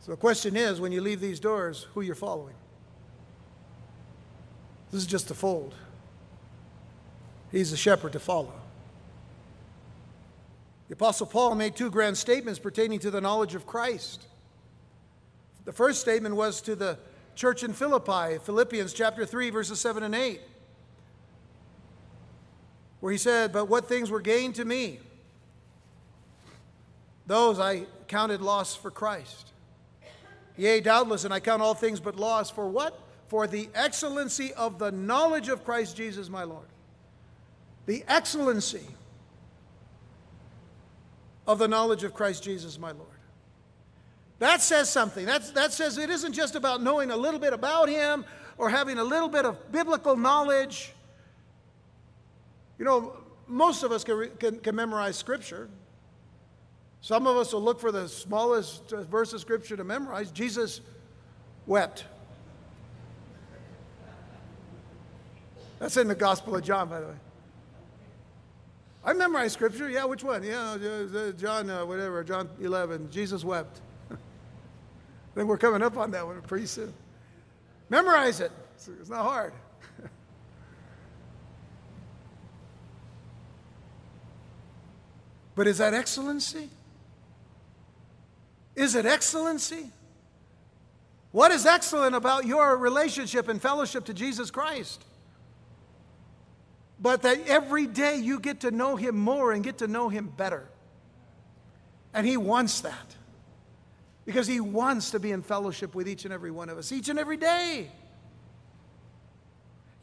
So 0.00 0.12
the 0.12 0.16
question 0.16 0.56
is 0.56 0.80
when 0.80 0.92
you 0.92 1.02
leave 1.02 1.20
these 1.20 1.40
doors, 1.40 1.86
who 1.92 2.00
you're 2.00 2.14
following. 2.14 2.54
This 4.90 5.02
is 5.02 5.06
just 5.06 5.30
a 5.30 5.34
fold. 5.34 5.74
He's 7.52 7.72
a 7.72 7.76
shepherd 7.76 8.12
to 8.12 8.20
follow. 8.20 8.52
The 10.88 10.94
Apostle 10.94 11.26
Paul 11.26 11.54
made 11.54 11.76
two 11.76 11.90
grand 11.90 12.18
statements 12.18 12.58
pertaining 12.58 12.98
to 13.00 13.10
the 13.10 13.20
knowledge 13.20 13.54
of 13.54 13.66
Christ. 13.66 14.26
The 15.64 15.72
first 15.72 16.00
statement 16.00 16.34
was 16.34 16.60
to 16.62 16.74
the 16.74 16.98
church 17.36 17.62
in 17.62 17.72
Philippi, 17.72 18.38
Philippians 18.38 18.92
chapter 18.92 19.24
3, 19.24 19.50
verses 19.50 19.80
7 19.80 20.02
and 20.02 20.14
8 20.14 20.40
where 23.00 23.12
he 23.12 23.18
said, 23.18 23.52
But 23.52 23.66
what 23.66 23.86
things 23.86 24.10
were 24.10 24.20
gained 24.20 24.54
to 24.56 24.64
me, 24.64 25.00
those 27.26 27.58
I 27.58 27.86
counted 28.08 28.40
loss 28.40 28.76
for 28.76 28.90
Christ. 28.90 29.52
Yea, 30.56 30.80
doubtless, 30.80 31.24
and 31.24 31.32
I 31.32 31.40
count 31.40 31.62
all 31.62 31.74
things 31.74 32.00
but 32.00 32.16
loss 32.16 32.50
for 32.50 32.68
what? 32.68 32.98
For 33.30 33.46
the 33.46 33.68
excellency 33.76 34.52
of 34.54 34.80
the 34.80 34.90
knowledge 34.90 35.48
of 35.48 35.64
Christ 35.64 35.96
Jesus 35.96 36.28
my 36.28 36.42
Lord. 36.42 36.66
The 37.86 38.04
excellency 38.08 38.84
of 41.46 41.60
the 41.60 41.68
knowledge 41.68 42.02
of 42.02 42.12
Christ 42.12 42.42
Jesus 42.42 42.76
my 42.76 42.90
Lord. 42.90 43.06
That 44.40 44.60
says 44.60 44.90
something. 44.90 45.26
That's, 45.26 45.52
that 45.52 45.72
says 45.72 45.96
it 45.96 46.10
isn't 46.10 46.32
just 46.32 46.56
about 46.56 46.82
knowing 46.82 47.12
a 47.12 47.16
little 47.16 47.38
bit 47.38 47.52
about 47.52 47.88
Him 47.88 48.24
or 48.58 48.68
having 48.68 48.98
a 48.98 49.04
little 49.04 49.28
bit 49.28 49.44
of 49.44 49.70
biblical 49.70 50.16
knowledge. 50.16 50.92
You 52.80 52.84
know, 52.84 53.16
most 53.46 53.84
of 53.84 53.92
us 53.92 54.02
can, 54.02 54.28
can, 54.40 54.58
can 54.58 54.74
memorize 54.74 55.16
Scripture. 55.16 55.68
Some 57.00 57.28
of 57.28 57.36
us 57.36 57.52
will 57.52 57.62
look 57.62 57.78
for 57.78 57.92
the 57.92 58.08
smallest 58.08 58.90
verse 58.90 59.32
of 59.32 59.40
Scripture 59.40 59.76
to 59.76 59.84
memorize. 59.84 60.32
Jesus 60.32 60.80
wept. 61.68 62.06
That's 65.80 65.96
in 65.96 66.06
the 66.06 66.14
Gospel 66.14 66.54
of 66.54 66.62
John, 66.62 66.88
by 66.88 67.00
the 67.00 67.06
way. 67.06 67.14
I 69.02 69.14
memorized 69.14 69.54
Scripture. 69.54 69.88
Yeah, 69.88 70.04
which 70.04 70.22
one? 70.22 70.44
Yeah, 70.44 70.76
John, 71.36 71.70
uh, 71.70 71.86
whatever, 71.86 72.22
John 72.22 72.48
11. 72.60 73.10
Jesus 73.10 73.42
wept. 73.44 73.80
I 74.12 74.14
think 75.34 75.48
we're 75.48 75.58
coming 75.58 75.82
up 75.82 75.96
on 75.96 76.10
that 76.10 76.26
one 76.26 76.40
pretty 76.42 76.66
soon. 76.66 76.92
Memorize 77.88 78.40
it. 78.40 78.52
It's 78.76 79.08
not 79.10 79.24
hard. 79.24 79.52
But 85.56 85.66
is 85.66 85.78
that 85.78 85.92
excellency? 85.92 86.70
Is 88.74 88.94
it 88.94 89.04
excellency? 89.04 89.90
What 91.32 91.50
is 91.50 91.66
excellent 91.66 92.14
about 92.14 92.46
your 92.46 92.78
relationship 92.78 93.48
and 93.48 93.60
fellowship 93.60 94.06
to 94.06 94.14
Jesus 94.14 94.50
Christ? 94.50 95.04
But 97.00 97.22
that 97.22 97.46
every 97.46 97.86
day 97.86 98.16
you 98.16 98.38
get 98.38 98.60
to 98.60 98.70
know 98.70 98.96
Him 98.96 99.16
more 99.16 99.52
and 99.52 99.64
get 99.64 99.78
to 99.78 99.88
know 99.88 100.08
Him 100.08 100.32
better. 100.36 100.68
And 102.12 102.26
He 102.26 102.36
wants 102.36 102.82
that 102.82 103.16
because 104.26 104.46
He 104.46 104.60
wants 104.60 105.12
to 105.12 105.20
be 105.20 105.32
in 105.32 105.42
fellowship 105.42 105.94
with 105.94 106.08
each 106.08 106.24
and 106.24 106.34
every 106.34 106.50
one 106.50 106.68
of 106.68 106.76
us, 106.76 106.92
each 106.92 107.08
and 107.08 107.18
every 107.18 107.36
day. 107.36 107.90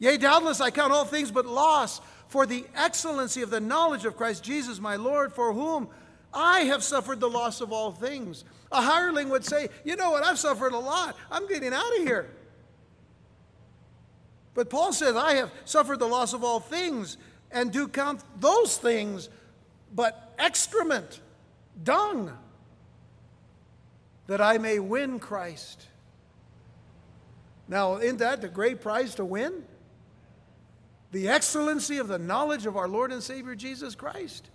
Yea, 0.00 0.16
doubtless 0.16 0.60
I 0.60 0.70
count 0.70 0.92
all 0.92 1.04
things 1.04 1.30
but 1.30 1.46
loss 1.46 2.00
for 2.28 2.46
the 2.46 2.64
excellency 2.74 3.42
of 3.42 3.50
the 3.50 3.60
knowledge 3.60 4.04
of 4.04 4.16
Christ 4.16 4.44
Jesus 4.44 4.80
my 4.80 4.96
Lord, 4.96 5.32
for 5.32 5.52
whom 5.52 5.88
I 6.32 6.60
have 6.60 6.82
suffered 6.82 7.20
the 7.20 7.28
loss 7.28 7.60
of 7.60 7.72
all 7.72 7.90
things. 7.90 8.44
A 8.70 8.82
hireling 8.82 9.28
would 9.30 9.44
say, 9.44 9.68
You 9.84 9.96
know 9.96 10.10
what? 10.10 10.24
I've 10.24 10.38
suffered 10.38 10.72
a 10.72 10.78
lot. 10.78 11.16
I'm 11.30 11.48
getting 11.48 11.72
out 11.72 11.96
of 11.96 12.02
here. 12.02 12.30
But 14.58 14.70
Paul 14.70 14.92
says, 14.92 15.14
I 15.14 15.34
have 15.34 15.52
suffered 15.64 16.00
the 16.00 16.08
loss 16.08 16.32
of 16.32 16.42
all 16.42 16.58
things 16.58 17.16
and 17.52 17.70
do 17.70 17.86
count 17.86 18.24
those 18.40 18.76
things 18.76 19.28
but 19.94 20.34
excrement, 20.36 21.20
dung, 21.84 22.36
that 24.26 24.40
I 24.40 24.58
may 24.58 24.80
win 24.80 25.20
Christ. 25.20 25.86
Now, 27.68 27.98
isn't 27.98 28.16
that 28.16 28.40
the 28.40 28.48
great 28.48 28.80
prize 28.80 29.14
to 29.14 29.24
win? 29.24 29.62
The 31.12 31.28
excellency 31.28 31.98
of 31.98 32.08
the 32.08 32.18
knowledge 32.18 32.66
of 32.66 32.76
our 32.76 32.88
Lord 32.88 33.12
and 33.12 33.22
Savior 33.22 33.54
Jesus 33.54 33.94
Christ. 33.94 34.50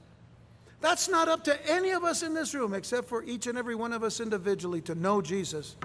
That's 0.82 1.08
not 1.08 1.30
up 1.30 1.46
to 1.46 1.72
any 1.72 1.92
of 1.92 2.04
us 2.04 2.24
in 2.24 2.34
this 2.34 2.54
room 2.54 2.74
except 2.74 3.08
for 3.08 3.24
each 3.24 3.48
and 3.48 3.58
every 3.58 3.76
one 3.76 3.94
of 3.94 4.04
us 4.04 4.20
individually 4.20 4.82
to 4.82 4.96
know 4.96 5.22
Jesus 5.22 5.78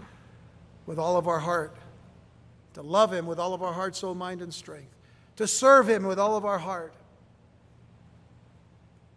with 0.87 0.99
all 0.99 1.17
of 1.17 1.29
our 1.29 1.39
heart, 1.39 1.77
to 2.79 2.83
love 2.83 3.13
Him 3.13 3.27
with 3.27 3.41
all 3.41 3.55
of 3.55 3.63
our 3.63 3.73
heart, 3.73 3.97
soul, 3.97 4.15
mind, 4.15 4.41
and 4.41 4.55
strength, 4.55 4.95
to 5.35 5.49
serve 5.49 5.89
Him 5.89 6.05
with 6.05 6.17
all 6.17 6.37
of 6.37 6.45
our 6.45 6.59
heart. 6.59 6.95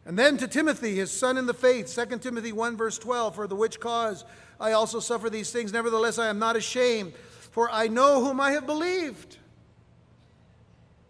And 0.04 0.18
then 0.18 0.36
to 0.38 0.48
Timothy, 0.48 0.96
his 0.96 1.12
son 1.12 1.38
in 1.38 1.46
the 1.46 1.54
faith, 1.54 1.96
2 1.96 2.18
Timothy 2.18 2.54
1, 2.54 2.76
verse 2.76 2.98
12, 2.98 3.36
for 3.36 3.46
the 3.46 3.56
which 3.56 3.80
cause 3.80 4.26
I 4.60 4.72
also 4.72 5.00
suffer 5.00 5.30
these 5.30 5.52
things. 5.52 5.72
Nevertheless, 5.72 6.18
I 6.18 6.30
am 6.30 6.40
not 6.40 6.56
ashamed, 6.56 7.14
for 7.52 7.70
I 7.70 7.88
know 7.88 8.26
whom 8.26 8.42
I 8.42 8.54
have 8.54 8.66
believed. 8.66 9.38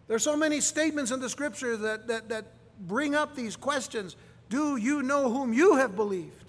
There 0.08 0.18
are 0.18 0.20
so 0.20 0.36
many 0.36 0.60
statements 0.60 1.12
in 1.12 1.22
the 1.22 1.30
scripture 1.30 1.78
that, 1.78 2.08
that, 2.10 2.28
that 2.28 2.48
bring 2.82 3.16
up 3.16 3.34
these 3.34 3.56
questions. 3.56 4.18
Do 4.50 4.76
you 4.76 5.04
know 5.04 5.32
whom 5.32 5.54
you 5.54 5.78
have 5.78 5.96
believed? 5.96 6.41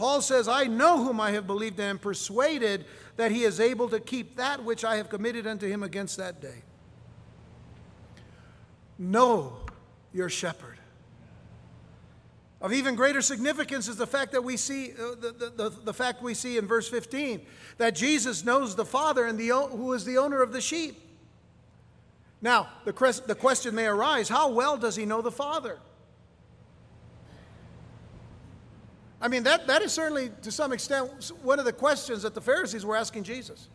Paul 0.00 0.22
says, 0.22 0.48
I 0.48 0.64
know 0.64 1.04
whom 1.04 1.20
I 1.20 1.32
have 1.32 1.46
believed 1.46 1.78
and 1.78 1.90
am 1.90 1.98
persuaded 1.98 2.86
that 3.18 3.30
he 3.30 3.42
is 3.42 3.60
able 3.60 3.86
to 3.90 4.00
keep 4.00 4.36
that 4.36 4.64
which 4.64 4.82
I 4.82 4.96
have 4.96 5.10
committed 5.10 5.46
unto 5.46 5.68
him 5.68 5.82
against 5.82 6.16
that 6.16 6.40
day. 6.40 6.62
Know 8.98 9.58
your 10.14 10.30
shepherd. 10.30 10.78
Of 12.62 12.72
even 12.72 12.94
greater 12.94 13.20
significance 13.20 13.88
is 13.88 13.96
the 13.96 14.06
fact 14.06 14.32
that 14.32 14.42
we 14.42 14.56
see, 14.56 14.92
uh, 14.92 15.16
the, 15.20 15.52
the, 15.54 15.68
the, 15.84 15.92
fact 15.92 16.22
we 16.22 16.32
see 16.32 16.56
in 16.56 16.66
verse 16.66 16.88
15, 16.88 17.42
that 17.76 17.94
Jesus 17.94 18.42
knows 18.42 18.74
the 18.74 18.86
Father 18.86 19.26
and 19.26 19.38
the, 19.38 19.48
who 19.48 19.92
is 19.92 20.06
the 20.06 20.16
owner 20.16 20.40
of 20.40 20.54
the 20.54 20.62
sheep. 20.62 20.98
Now, 22.40 22.68
the, 22.86 23.22
the 23.26 23.34
question 23.34 23.74
may 23.74 23.84
arise 23.84 24.30
how 24.30 24.50
well 24.50 24.78
does 24.78 24.96
he 24.96 25.04
know 25.04 25.20
the 25.20 25.30
Father? 25.30 25.78
I 29.20 29.28
mean, 29.28 29.42
that, 29.42 29.66
that 29.66 29.82
is 29.82 29.92
certainly, 29.92 30.30
to 30.42 30.50
some 30.50 30.72
extent, 30.72 31.32
one 31.42 31.58
of 31.58 31.64
the 31.64 31.72
questions 31.72 32.22
that 32.22 32.34
the 32.34 32.40
Pharisees 32.40 32.86
were 32.86 32.96
asking 32.96 33.24
Jesus. 33.24 33.68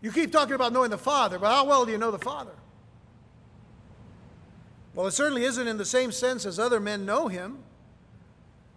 You 0.00 0.10
keep 0.10 0.32
talking 0.32 0.54
about 0.54 0.72
knowing 0.72 0.90
the 0.90 0.98
Father, 0.98 1.38
but 1.38 1.50
how 1.50 1.64
well 1.64 1.84
do 1.84 1.92
you 1.92 1.98
know 1.98 2.10
the 2.10 2.18
Father? 2.18 2.52
Well, 4.94 5.06
it 5.06 5.12
certainly 5.12 5.44
isn't 5.44 5.68
in 5.68 5.76
the 5.76 5.84
same 5.84 6.10
sense 6.10 6.44
as 6.44 6.58
other 6.58 6.80
men 6.80 7.06
know 7.06 7.28
him. 7.28 7.58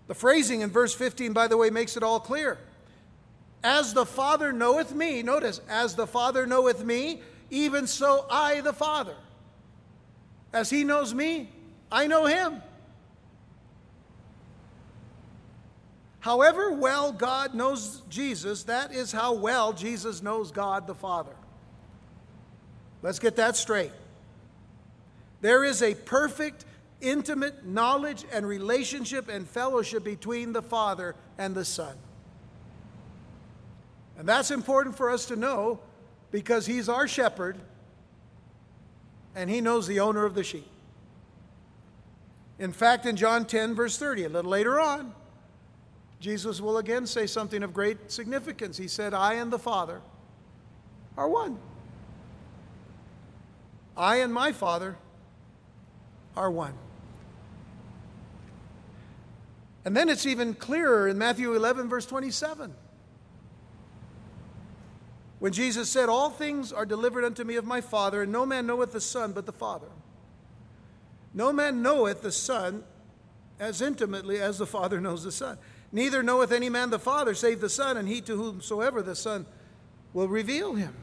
The 0.08 0.14
phrasing 0.14 0.62
in 0.62 0.70
verse 0.70 0.94
15, 0.94 1.34
by 1.34 1.48
the 1.48 1.58
way, 1.58 1.70
makes 1.70 1.98
it 1.98 2.04
all 2.04 2.20
clear. 2.20 2.60
As 3.64 3.94
the 3.94 4.06
Father 4.06 4.52
knoweth 4.52 4.94
me, 4.94 5.24
notice, 5.24 5.62
as 5.70 5.96
the 5.96 6.06
Father 6.06 6.46
knoweth 6.46 6.84
me, 6.84 7.22
even 7.50 7.88
so 7.88 8.26
I, 8.30 8.62
the 8.62 8.74
Father. 8.74 9.16
As 10.52 10.70
he 10.70 10.84
knows 10.84 11.14
me, 11.14 11.50
I 11.92 12.06
know 12.06 12.26
him. 12.26 12.62
However 16.24 16.72
well 16.72 17.12
God 17.12 17.54
knows 17.54 18.02
Jesus, 18.10 18.64
that 18.64 18.94
is 18.94 19.12
how 19.12 19.34
well 19.34 19.74
Jesus 19.74 20.24
knows 20.24 20.52
God 20.52 20.88
the 20.88 20.96
Father. 20.96 21.36
Let's 23.02 23.20
get 23.20 23.36
that 23.36 23.58
straight. 23.58 23.92
There 25.42 25.66
is 25.66 25.82
a 25.82 25.96
perfect, 25.96 26.64
intimate 27.02 27.66
knowledge 27.66 28.24
and 28.32 28.48
relationship 28.48 29.28
and 29.28 29.46
fellowship 29.46 30.06
between 30.06 30.54
the 30.54 30.62
Father 30.62 31.14
and 31.38 31.54
the 31.54 31.66
Son. 31.66 31.94
And 34.18 34.26
that's 34.26 34.50
important 34.50 34.96
for 34.96 35.10
us 35.10 35.26
to 35.26 35.36
know 35.36 35.82
because 36.32 36.66
He's 36.66 36.88
our 36.88 37.06
shepherd 37.06 37.58
and 39.36 39.50
He 39.50 39.60
knows 39.60 39.88
the 39.88 40.00
owner 40.00 40.24
of 40.24 40.36
the 40.36 40.44
sheep. 40.46 40.72
In 42.60 42.72
fact, 42.72 43.06
in 43.06 43.18
John 43.18 43.44
10, 43.44 43.76
verse 43.76 43.98
30, 43.98 44.24
a 44.24 44.30
little 44.30 44.50
later 44.50 44.80
on, 44.80 45.14
Jesus 46.24 46.62
will 46.62 46.78
again 46.78 47.06
say 47.06 47.28
something 47.28 47.64
of 47.64 47.74
great 47.74 48.10
significance. 48.10 48.78
He 48.78 48.88
said, 48.88 49.14
I 49.14 49.34
and 49.34 49.52
the 49.52 49.60
Father 49.60 50.00
are 51.18 51.28
one. 51.28 51.60
I 53.98 54.22
and 54.22 54.34
my 54.34 54.54
Father 54.54 54.96
are 56.38 56.50
one. 56.50 56.76
And 59.84 59.98
then 59.98 60.08
it's 60.08 60.26
even 60.26 60.54
clearer 60.54 61.10
in 61.10 61.18
Matthew 61.18 61.56
11, 61.56 61.90
verse 61.90 62.06
27. 62.06 62.74
When 65.40 65.52
Jesus 65.52 65.90
said, 65.90 66.08
All 66.08 66.30
things 66.30 66.72
are 66.72 66.86
delivered 66.86 67.26
unto 67.26 67.44
me 67.44 67.58
of 67.58 67.66
my 67.66 67.82
Father, 67.82 68.22
and 68.22 68.32
no 68.32 68.46
man 68.46 68.66
knoweth 68.66 68.94
the 68.94 69.02
Son 69.02 69.34
but 69.34 69.46
the 69.46 69.52
Father. 69.52 69.90
No 71.34 71.52
man 71.52 71.82
knoweth 71.82 72.22
the 72.22 72.32
Son 72.32 72.86
as 73.60 73.82
intimately 73.82 74.40
as 74.40 74.58
the 74.58 74.66
Father 74.66 75.02
knows 75.02 75.26
the 75.26 75.32
Son. 75.34 75.58
Neither 75.94 76.24
knoweth 76.24 76.52
any 76.52 76.70
man 76.70 76.90
the 76.90 76.98
Father 76.98 77.36
save 77.36 77.62
the 77.62 77.70
Son, 77.70 77.98
and 77.98 78.08
he 78.08 78.20
to 78.22 78.36
whomsoever 78.36 79.04
the 79.04 79.16
Son 79.16 79.46
will 80.12 80.28
reveal 80.28 80.74
him. 80.74 80.96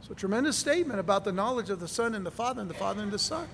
So, 0.00 0.14
tremendous 0.14 0.56
statement 0.56 0.98
about 0.98 1.24
the 1.24 1.32
knowledge 1.32 1.68
of 1.68 1.78
the 1.78 1.86
Son 1.86 2.14
and 2.14 2.24
the 2.24 2.30
Father, 2.30 2.62
and 2.62 2.70
the 2.70 2.74
Father 2.74 3.02
and 3.02 3.12
the 3.12 3.18
Son. 3.18 3.46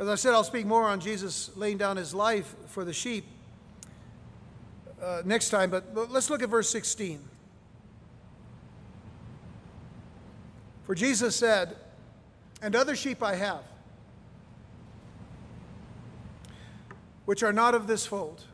As 0.00 0.08
I 0.08 0.16
said, 0.16 0.32
I'll 0.32 0.42
speak 0.42 0.66
more 0.66 0.82
on 0.82 0.98
Jesus 0.98 1.56
laying 1.56 1.78
down 1.78 1.96
his 1.96 2.12
life 2.12 2.52
for 2.66 2.84
the 2.84 2.92
sheep 2.92 3.26
uh, 5.00 5.22
next 5.24 5.50
time, 5.50 5.70
but 5.70 5.94
let's 6.10 6.30
look 6.30 6.42
at 6.42 6.48
verse 6.48 6.68
16. 6.68 7.20
For 10.84 10.96
Jesus 10.96 11.36
said, 11.36 11.76
And 12.60 12.74
other 12.74 12.96
sheep 12.96 13.22
I 13.22 13.36
have 13.36 13.62
which 17.32 17.42
are 17.42 17.50
not 17.50 17.74
of 17.74 17.86
this 17.86 18.04
fold. 18.04 18.44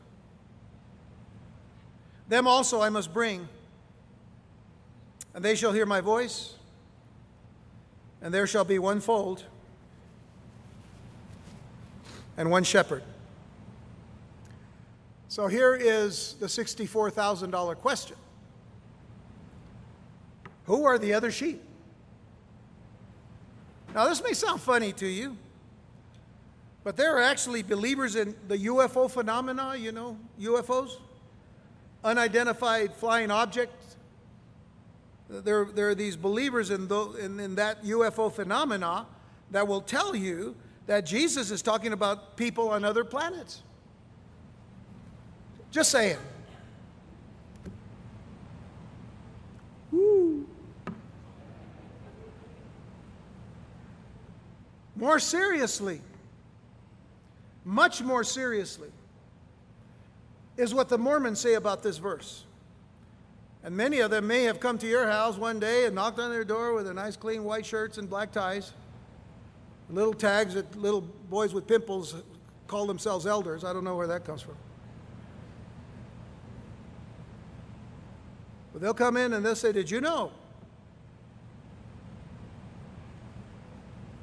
Them 2.29 2.47
also 2.47 2.79
I 2.79 2.87
must 2.87 3.13
bring, 3.13 3.49
and 5.33 5.43
they 5.43 5.53
shall 5.55 5.73
hear 5.73 5.85
my 5.85 5.99
voice, 5.99 6.53
and 8.21 8.33
there 8.33 8.47
shall 8.47 8.63
be 8.63 8.79
one 8.79 9.01
fold 9.01 9.43
and 12.37 12.49
one 12.49 12.63
shepherd. 12.63 13.03
So 15.27 15.47
here 15.47 15.75
is 15.75 16.35
the 16.39 16.45
$64,000 16.45 17.75
question 17.79 18.15
Who 20.67 20.85
are 20.85 20.97
the 20.97 21.13
other 21.13 21.31
sheep? 21.31 21.61
Now, 23.93 24.07
this 24.07 24.23
may 24.23 24.31
sound 24.31 24.61
funny 24.61 24.93
to 24.93 25.05
you. 25.05 25.35
But 26.83 26.95
there 26.95 27.15
are 27.17 27.21
actually 27.21 27.63
believers 27.63 28.15
in 28.15 28.35
the 28.47 28.57
UFO 28.57 29.09
phenomena, 29.09 29.75
you 29.75 29.91
know, 29.91 30.17
UFOs, 30.39 30.97
unidentified 32.03 32.93
flying 32.95 33.31
objects. 33.31 33.97
There, 35.29 35.65
there 35.65 35.89
are 35.89 35.95
these 35.95 36.15
believers 36.15 36.71
in, 36.71 36.87
the, 36.87 37.11
in, 37.13 37.39
in 37.39 37.55
that 37.55 37.83
UFO 37.83 38.31
phenomena 38.31 39.05
that 39.51 39.67
will 39.67 39.81
tell 39.81 40.15
you 40.15 40.55
that 40.87 41.05
Jesus 41.05 41.51
is 41.51 41.61
talking 41.61 41.93
about 41.93 42.35
people 42.35 42.69
on 42.69 42.83
other 42.83 43.03
planets. 43.03 43.61
Just 45.71 45.91
saying. 45.91 46.17
Woo. 49.91 50.47
More 54.95 55.19
seriously, 55.19 56.01
much 57.69 58.01
more 58.01 58.23
seriously 58.23 58.89
is 60.57 60.73
what 60.73 60.89
the 60.89 60.97
Mormons 60.97 61.39
say 61.39 61.53
about 61.53 61.83
this 61.83 61.97
verse. 61.97 62.43
And 63.63 63.77
many 63.77 63.99
of 63.99 64.09
them 64.09 64.25
may 64.25 64.43
have 64.43 64.59
come 64.59 64.79
to 64.79 64.87
your 64.87 65.05
house 65.05 65.37
one 65.37 65.59
day 65.59 65.85
and 65.85 65.93
knocked 65.93 66.17
on 66.17 66.31
their 66.31 66.43
door 66.43 66.73
with 66.73 66.85
their 66.85 66.95
nice, 66.95 67.15
clean 67.15 67.43
white 67.43 67.65
shirts 67.65 67.99
and 67.99 68.09
black 68.09 68.31
ties, 68.31 68.73
little 69.89 70.13
tags 70.13 70.55
that 70.55 70.75
little 70.75 71.01
boys 71.01 71.53
with 71.53 71.67
pimples 71.67 72.15
call 72.67 72.87
themselves 72.87 73.27
elders. 73.27 73.63
I 73.63 73.71
don't 73.71 73.83
know 73.83 73.95
where 73.95 74.07
that 74.07 74.25
comes 74.25 74.41
from. 74.41 74.55
But 78.73 78.81
they'll 78.81 78.93
come 78.95 79.15
in 79.15 79.33
and 79.33 79.45
they'll 79.45 79.55
say, 79.55 79.71
Did 79.71 79.91
you 79.91 80.01
know 80.01 80.31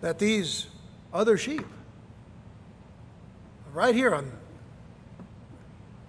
that 0.00 0.18
these 0.18 0.66
other 1.12 1.36
sheep 1.36 1.64
right 3.76 3.94
here 3.94 4.14
on 4.14 4.32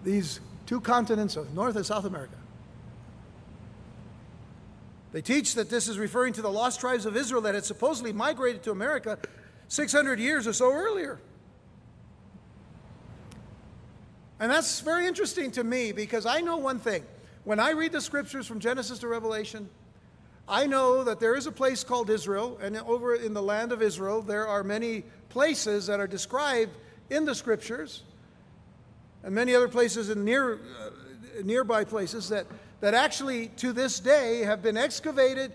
these 0.01 0.39
two 0.65 0.79
continents 0.79 1.35
of 1.35 1.53
North 1.53 1.75
and 1.75 1.85
South 1.85 2.05
America. 2.05 2.37
They 5.11 5.21
teach 5.21 5.55
that 5.55 5.69
this 5.69 5.89
is 5.89 5.99
referring 5.99 6.31
to 6.33 6.41
the 6.41 6.49
lost 6.49 6.79
tribes 6.79 7.05
of 7.05 7.17
Israel 7.17 7.41
that 7.41 7.55
had 7.55 7.65
supposedly 7.65 8.13
migrated 8.13 8.63
to 8.63 8.71
America 8.71 9.19
600 9.67 10.17
years 10.17 10.47
or 10.47 10.53
so 10.53 10.71
earlier. 10.71 11.19
And 14.39 14.49
that's 14.49 14.79
very 14.79 15.05
interesting 15.05 15.51
to 15.51 15.63
me 15.63 15.91
because 15.91 16.25
I 16.25 16.39
know 16.39 16.55
one 16.55 16.79
thing. 16.79 17.03
When 17.43 17.59
I 17.59 17.71
read 17.71 17.91
the 17.91 18.01
scriptures 18.01 18.47
from 18.47 18.61
Genesis 18.61 18.99
to 18.99 19.09
Revelation, 19.09 19.67
I 20.47 20.67
know 20.67 21.03
that 21.03 21.19
there 21.19 21.35
is 21.35 21.47
a 21.47 21.51
place 21.51 21.83
called 21.83 22.09
Israel, 22.09 22.57
and 22.61 22.77
over 22.77 23.15
in 23.15 23.33
the 23.33 23.43
land 23.43 23.73
of 23.73 23.81
Israel, 23.81 24.21
there 24.21 24.47
are 24.47 24.63
many 24.63 25.03
places 25.27 25.87
that 25.87 25.99
are 25.99 26.07
described 26.07 26.71
in 27.09 27.25
the 27.25 27.35
scriptures, 27.35 28.03
and 29.23 29.33
many 29.33 29.55
other 29.55 29.67
places 29.67 30.09
in 30.09 30.23
near, 30.23 30.55
uh, 30.55 30.89
nearby 31.43 31.83
places 31.83 32.29
that, 32.29 32.45
that 32.81 32.93
actually 32.93 33.47
to 33.57 33.73
this 33.73 33.99
day 33.99 34.43
have 34.43 34.61
been 34.61 34.77
excavated 34.77 35.51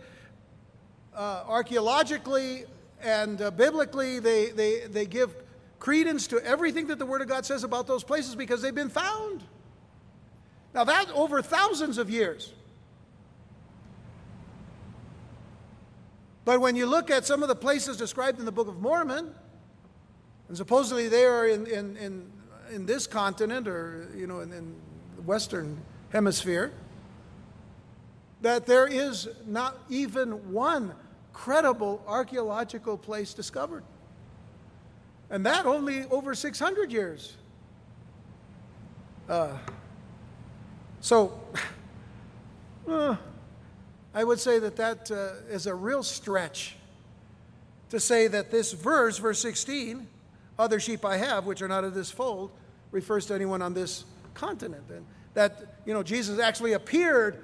uh, 1.14 1.44
archaeologically 1.46 2.64
and 3.03 3.40
uh, 3.40 3.50
biblically. 3.50 4.18
They, 4.18 4.50
they, 4.50 4.86
they 4.86 5.07
give 5.07 5.34
credence 5.78 6.26
to 6.28 6.44
everything 6.44 6.86
that 6.86 6.98
the 6.98 7.07
Word 7.07 7.22
of 7.22 7.28
God 7.28 7.44
says 7.44 7.64
about 7.64 7.86
those 7.86 8.05
places 8.05 8.34
because 8.34 8.62
they've 8.62 8.74
been 8.74 8.88
found. 8.88 9.42
Now, 10.74 10.84
that 10.84 11.11
over 11.11 11.42
thousands 11.42 11.98
of 11.98 12.09
years. 12.09 12.53
But 16.44 16.61
when 16.61 16.76
you 16.76 16.86
look 16.86 17.11
at 17.11 17.24
some 17.24 17.42
of 17.42 17.48
the 17.48 17.55
places 17.55 17.96
described 17.96 18.38
in 18.38 18.44
the 18.44 18.53
Book 18.53 18.68
of 18.68 18.80
Mormon, 18.80 19.34
and 20.53 20.57
supposedly 20.59 21.09
they 21.09 21.24
are 21.24 21.46
in, 21.46 21.66
in, 21.66 21.96
in, 21.96 22.30
in 22.74 22.84
this 22.84 23.07
continent 23.07 23.66
or, 23.66 24.11
you 24.14 24.26
know, 24.26 24.40
in, 24.40 24.53
in 24.53 24.74
the 25.16 25.22
Western 25.22 25.80
Hemisphere, 26.11 26.74
that 28.42 28.66
there 28.66 28.86
is 28.86 29.30
not 29.46 29.78
even 29.88 30.53
one 30.53 30.92
credible 31.32 32.05
archaeological 32.07 32.98
place 32.98 33.32
discovered. 33.32 33.82
And 35.30 35.46
that 35.46 35.64
only 35.64 36.05
over 36.11 36.34
600 36.34 36.92
years. 36.92 37.34
Uh, 39.30 39.57
so, 41.00 41.32
uh, 42.86 43.16
I 44.12 44.22
would 44.22 44.38
say 44.38 44.59
that 44.59 44.76
that 44.76 45.11
uh, 45.11 45.50
is 45.50 45.66
a 45.66 45.74
real 45.74 46.03
stretch 46.03 46.76
to 47.88 47.98
say 47.98 48.28
that 48.28 48.50
this 48.50 48.72
verse, 48.72 49.16
verse 49.16 49.40
16, 49.40 50.09
other 50.62 50.80
sheep 50.80 51.04
I 51.04 51.16
have, 51.18 51.44
which 51.44 51.60
are 51.60 51.68
not 51.68 51.84
of 51.84 51.94
this 51.94 52.10
fold, 52.10 52.50
refers 52.90 53.26
to 53.26 53.34
anyone 53.34 53.60
on 53.60 53.74
this 53.74 54.04
continent. 54.34 54.84
And 54.88 55.04
that, 55.34 55.76
you 55.84 55.92
know, 55.92 56.02
Jesus 56.02 56.38
actually 56.38 56.72
appeared 56.72 57.42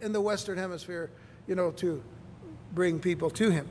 in 0.00 0.12
the 0.12 0.20
Western 0.20 0.56
Hemisphere, 0.56 1.10
you 1.46 1.54
know, 1.54 1.70
to 1.72 2.02
bring 2.72 3.00
people 3.00 3.30
to 3.30 3.50
him. 3.50 3.66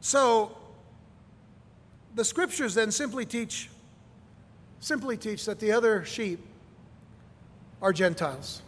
So, 0.00 0.56
the 2.14 2.24
scriptures 2.24 2.74
then 2.74 2.90
simply 2.90 3.24
teach 3.24 3.70
simply 4.80 5.16
teach 5.16 5.46
that 5.46 5.60
the 5.60 5.72
other 5.72 6.04
sheep 6.04 6.38
are 7.80 7.92
Gentiles. 7.92 8.60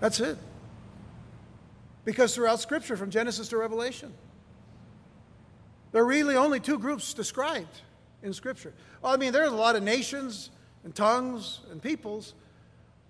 That's 0.00 0.18
it. 0.18 0.38
Because 2.06 2.34
throughout 2.34 2.60
Scripture, 2.60 2.96
from 2.96 3.10
Genesis 3.10 3.48
to 3.48 3.58
Revelation, 3.58 4.14
there 5.92 6.02
are 6.02 6.06
really 6.06 6.36
only 6.36 6.60
two 6.60 6.78
groups 6.78 7.14
described 7.14 7.80
in 8.22 8.32
Scripture. 8.32 8.72
Well, 9.02 9.12
I 9.12 9.16
mean, 9.16 9.32
there's 9.32 9.50
a 9.50 9.56
lot 9.56 9.76
of 9.76 9.82
nations 9.82 10.50
and 10.84 10.94
tongues 10.94 11.60
and 11.70 11.82
peoples, 11.82 12.34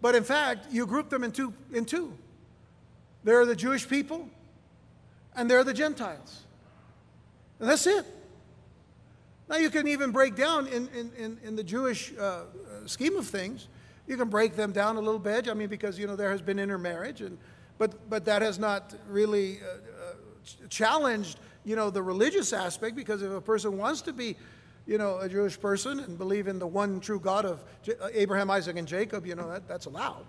but 0.00 0.14
in 0.14 0.24
fact, 0.24 0.66
you 0.70 0.86
group 0.86 1.10
them 1.10 1.24
in 1.24 1.32
two. 1.32 1.52
In 1.72 1.84
two. 1.84 2.12
There 3.22 3.38
are 3.40 3.46
the 3.46 3.56
Jewish 3.56 3.86
people, 3.86 4.28
and 5.36 5.50
there 5.50 5.58
are 5.58 5.64
the 5.64 5.74
Gentiles. 5.74 6.44
And 7.58 7.68
that's 7.68 7.86
it. 7.86 8.06
Now, 9.48 9.56
you 9.56 9.68
can 9.68 9.86
even 9.88 10.10
break 10.10 10.36
down 10.36 10.68
in, 10.68 10.88
in, 10.88 11.12
in, 11.18 11.38
in 11.44 11.56
the 11.56 11.64
Jewish 11.64 12.14
uh, 12.18 12.44
scheme 12.86 13.16
of 13.16 13.26
things 13.26 13.68
you 14.10 14.16
can 14.16 14.28
break 14.28 14.56
them 14.56 14.72
down 14.72 14.96
a 14.96 15.00
little 15.00 15.20
bit. 15.20 15.48
I 15.48 15.54
mean, 15.54 15.68
because 15.68 15.96
you 15.96 16.08
know 16.08 16.16
there 16.16 16.32
has 16.32 16.42
been 16.42 16.58
intermarriage, 16.58 17.20
and 17.20 17.38
but 17.78 18.10
but 18.10 18.24
that 18.24 18.42
has 18.42 18.58
not 18.58 18.92
really 19.08 19.60
uh, 19.60 19.66
uh, 19.66 20.68
challenged 20.68 21.38
you 21.64 21.76
know 21.76 21.90
the 21.90 22.02
religious 22.02 22.52
aspect. 22.52 22.96
Because 22.96 23.22
if 23.22 23.30
a 23.30 23.40
person 23.40 23.76
wants 23.78 24.02
to 24.02 24.12
be 24.12 24.36
you 24.86 24.98
know 24.98 25.18
a 25.18 25.28
Jewish 25.28 25.60
person 25.60 26.00
and 26.00 26.18
believe 26.18 26.48
in 26.48 26.58
the 26.58 26.66
one 26.66 27.00
true 27.00 27.20
God 27.20 27.44
of 27.44 27.62
J- 27.82 27.94
uh, 28.00 28.08
Abraham, 28.12 28.50
Isaac, 28.50 28.76
and 28.76 28.88
Jacob, 28.88 29.26
you 29.26 29.34
know 29.34 29.50
that, 29.50 29.68
that's 29.68 29.86
allowed. 29.86 30.24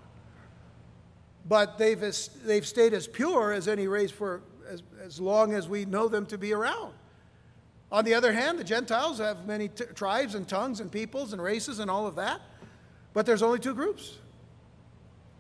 But 1.47 1.77
they've 1.77 1.99
they've 2.45 2.65
stayed 2.65 2.93
as 2.93 3.07
pure 3.07 3.51
as 3.51 3.67
any 3.67 3.87
race 3.87 4.11
for 4.11 4.41
as, 4.69 4.83
as 5.03 5.19
long 5.19 5.53
as 5.53 5.67
we 5.67 5.85
know 5.85 6.07
them 6.07 6.25
to 6.27 6.37
be 6.37 6.53
around. 6.53 6.93
On 7.91 8.05
the 8.05 8.13
other 8.13 8.31
hand, 8.31 8.57
the 8.57 8.63
Gentiles 8.63 9.17
have 9.17 9.45
many 9.45 9.67
t- 9.67 9.83
tribes 9.95 10.35
and 10.35 10.47
tongues 10.47 10.79
and 10.79 10.89
peoples 10.89 11.33
and 11.33 11.41
races 11.41 11.79
and 11.79 11.91
all 11.91 12.07
of 12.07 12.15
that. 12.15 12.39
But 13.13 13.25
there's 13.25 13.41
only 13.41 13.59
two 13.59 13.75
groups 13.75 14.17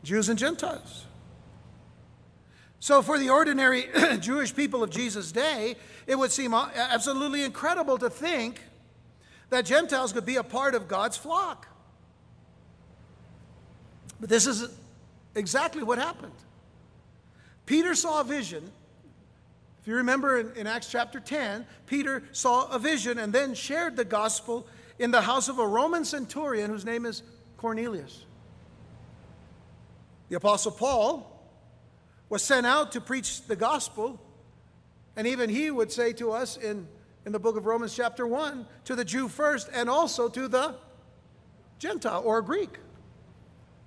Jews 0.03 0.29
and 0.29 0.37
Gentiles. 0.37 1.05
So, 2.81 3.03
for 3.03 3.19
the 3.19 3.29
ordinary 3.29 3.85
Jewish 4.19 4.55
people 4.55 4.81
of 4.81 4.89
Jesus' 4.89 5.31
day, 5.31 5.75
it 6.07 6.15
would 6.15 6.31
seem 6.31 6.51
absolutely 6.51 7.43
incredible 7.43 7.99
to 7.99 8.09
think 8.09 8.59
that 9.51 9.65
Gentiles 9.65 10.11
could 10.11 10.25
be 10.25 10.37
a 10.37 10.43
part 10.43 10.73
of 10.73 10.87
God's 10.87 11.15
flock. 11.15 11.67
But 14.19 14.29
this 14.29 14.47
is 14.47 14.67
exactly 15.35 15.83
what 15.83 15.99
happened. 15.99 16.33
Peter 17.67 17.93
saw 17.93 18.21
a 18.21 18.23
vision. 18.23 18.71
If 19.81 19.87
you 19.87 19.97
remember 19.97 20.39
in, 20.39 20.51
in, 20.55 20.65
Acts 20.65 20.89
chapter 20.89 21.19
10, 21.19 21.67
Peter 21.85 22.23
saw 22.31 22.67
a 22.71 22.79
vision 22.79 23.19
and 23.19 23.31
then 23.31 23.53
shared 23.53 23.95
the 23.95 24.05
gospel 24.05 24.65
in 24.97 25.11
the 25.11 25.21
house 25.21 25.49
of 25.49 25.59
a 25.59 25.67
Roman 25.67 26.03
centurion 26.03 26.71
whose 26.71 26.83
name 26.83 27.05
is 27.05 27.21
Cornelius. 27.57 28.25
The 30.29 30.37
Apostle 30.37 30.71
Paul 30.71 31.30
was 32.31 32.41
sent 32.41 32.65
out 32.65 32.93
to 32.93 33.01
preach 33.01 33.41
the 33.41 33.57
gospel, 33.57 34.17
and 35.17 35.27
even 35.27 35.49
he 35.49 35.69
would 35.69 35.91
say 35.91 36.13
to 36.13 36.31
us 36.31 36.55
in, 36.55 36.87
in 37.25 37.33
the 37.33 37.39
book 37.39 37.57
of 37.57 37.65
Romans, 37.65 37.93
chapter 37.93 38.25
1, 38.25 38.65
to 38.85 38.95
the 38.95 39.03
Jew 39.03 39.27
first 39.27 39.69
and 39.73 39.89
also 39.89 40.29
to 40.29 40.47
the 40.47 40.75
Gentile 41.77 42.23
or 42.23 42.41
Greek, 42.41 42.79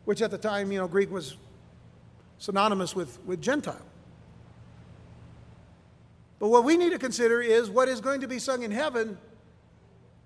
which 0.05 0.21
at 0.21 0.31
the 0.31 0.37
time, 0.37 0.71
you 0.71 0.79
know, 0.79 0.87
Greek 0.87 1.11
was 1.11 1.39
synonymous 2.37 2.95
with, 2.95 3.19
with 3.25 3.41
Gentile. 3.41 3.81
But 6.39 6.49
what 6.49 6.65
we 6.65 6.77
need 6.77 6.91
to 6.91 6.99
consider 6.99 7.41
is 7.41 7.71
what 7.71 7.89
is 7.89 8.03
going 8.03 8.21
to 8.21 8.29
be 8.29 8.39
sung 8.39 8.63
in 8.63 8.71
heaven, 8.71 9.17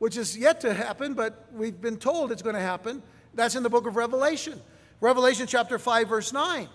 which 0.01 0.17
is 0.17 0.37
yet 0.37 0.61
to 0.63 0.75
happen, 0.75 1.15
but 1.15 1.47
we've 1.53 1.81
been 1.81 1.97
told 1.97 2.33
it's 2.33 2.43
going 2.43 2.57
to 2.57 2.61
happen. 2.61 3.01
That's 3.35 3.55
in 3.55 3.63
the 3.63 3.71
book 3.71 3.87
of 3.87 3.95
Revelation. 3.95 4.61
Revelation 5.01 5.47
chapter 5.47 5.79
5, 5.79 6.09
verse 6.09 6.33
9. 6.33 6.69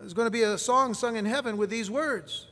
There's 0.00 0.14
going 0.14 0.26
to 0.26 0.32
be 0.32 0.42
a 0.42 0.56
song 0.56 0.94
sung 0.94 1.16
in 1.16 1.26
heaven 1.26 1.58
with 1.58 1.68
these 1.68 1.90
words. 1.90 2.46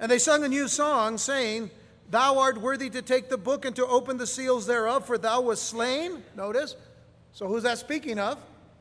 And 0.00 0.10
they 0.10 0.18
sung 0.18 0.42
a 0.42 0.48
new 0.48 0.66
song, 0.66 1.18
saying, 1.18 1.70
Thou 2.10 2.38
art 2.38 2.60
worthy 2.60 2.90
to 2.90 3.00
take 3.00 3.28
the 3.28 3.38
book 3.38 3.64
and 3.64 3.76
to 3.76 3.86
open 3.86 4.16
the 4.16 4.26
seals 4.26 4.66
thereof, 4.66 5.06
for 5.06 5.16
thou 5.16 5.40
wast 5.42 5.62
slain. 5.62 6.24
Notice. 6.36 6.74
So 7.32 7.46
who's 7.46 7.62
that 7.62 7.78
speaking 7.78 8.18
of? 8.18 8.38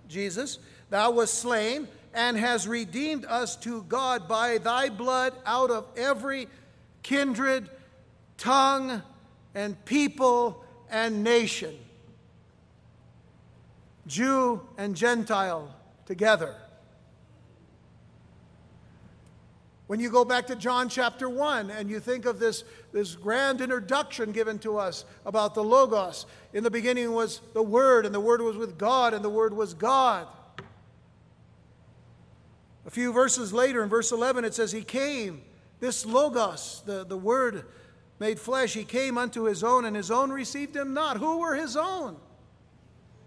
Jesus. 0.08 0.58
Thou 0.90 1.12
wast 1.12 1.36
slain 1.36 1.88
and 2.16 2.36
has 2.36 2.68
redeemed 2.68 3.26
us 3.26 3.56
to 3.58 3.84
God 3.84 4.28
by 4.28 4.58
thy 4.58 4.90
blood 4.90 5.34
out 5.46 5.70
of 5.70 5.86
every 5.96 6.48
kindred, 7.04 7.70
tongue, 8.38 9.04
and 9.54 9.84
people 9.86 10.66
and 10.90 11.24
nation. 11.24 11.76
Jew 14.08 14.62
and 14.80 14.96
Gentile 14.96 15.74
together. 16.08 16.56
When 19.94 20.00
you 20.00 20.10
go 20.10 20.26
back 20.26 20.48
to 20.48 20.56
John 20.56 20.90
chapter 20.90 21.30
1 21.30 21.70
and 21.70 21.88
you 21.88 22.00
think 22.00 22.26
of 22.26 22.40
this, 22.40 22.64
this 22.92 23.16
grand 23.16 23.62
introduction 23.62 24.32
given 24.32 24.58
to 24.58 24.80
us 24.80 25.06
about 25.24 25.54
the 25.54 25.64
Logos, 25.64 26.26
in 26.52 26.64
the 26.64 26.72
beginning 26.72 27.12
was 27.12 27.42
the 27.54 27.62
Word, 27.62 28.08
and 28.08 28.16
the 28.16 28.20
Word 28.20 28.42
was 28.42 28.58
with 28.58 28.76
God, 28.76 29.14
and 29.14 29.24
the 29.24 29.30
Word 29.30 29.54
was 29.54 29.76
God. 29.76 30.26
A 32.88 32.90
few 32.90 33.14
verses 33.14 33.54
later, 33.54 33.84
in 33.84 33.90
verse 33.90 34.12
11, 34.12 34.46
it 34.46 34.56
says, 34.56 34.72
He 34.72 34.82
came, 34.82 35.44
this 35.80 36.08
Logos, 36.08 36.82
the, 36.88 37.06
the 37.06 37.16
Word 37.16 37.64
made 38.18 38.40
flesh, 38.40 38.74
He 38.74 38.86
came 38.86 39.16
unto 39.20 39.44
His 39.44 39.64
own, 39.64 39.86
and 39.86 39.96
His 39.96 40.10
own 40.10 40.32
received 40.32 40.76
Him 40.76 40.96
not. 40.96 41.18
Who 41.18 41.38
were 41.38 41.54
His 41.54 41.78
own? 41.78 42.18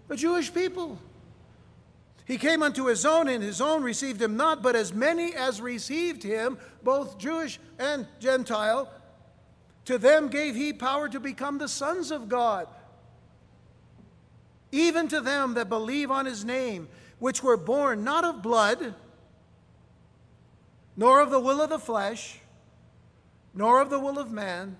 The 0.09 0.17
Jewish 0.17 0.53
people. 0.53 0.99
He 2.27 2.39
came 2.39 2.63
unto 2.63 2.87
his 2.87 3.07
own, 3.07 3.29
and 3.29 3.43
his 3.43 3.61
own 3.61 3.85
received 3.85 4.21
him 4.21 4.37
not, 4.37 4.61
but 4.61 4.75
as 4.75 4.93
many 4.93 5.33
as 5.33 5.61
received 5.61 6.25
him, 6.25 6.59
both 6.83 7.19
Jewish 7.19 7.61
and 7.79 8.07
Gentile, 8.19 8.91
to 9.85 9.97
them 9.97 10.27
gave 10.27 10.57
he 10.57 10.73
power 10.73 11.09
to 11.09 11.21
become 11.21 11.59
the 11.59 11.69
sons 11.69 12.11
of 12.11 12.29
God. 12.29 12.67
Even 14.73 15.07
to 15.07 15.21
them 15.21 15.55
that 15.55 15.69
believe 15.69 16.11
on 16.11 16.27
his 16.27 16.45
name, 16.45 16.89
which 17.21 17.45
were 17.45 17.57
born 17.57 18.03
not 18.03 18.25
of 18.25 18.43
blood, 18.43 18.97
nor 20.97 21.21
of 21.21 21.31
the 21.31 21.39
will 21.39 21.63
of 21.63 21.71
the 21.71 21.79
flesh, 21.79 22.41
nor 23.55 23.81
of 23.81 23.89
the 23.89 24.01
will 24.01 24.19
of 24.19 24.33
man, 24.33 24.77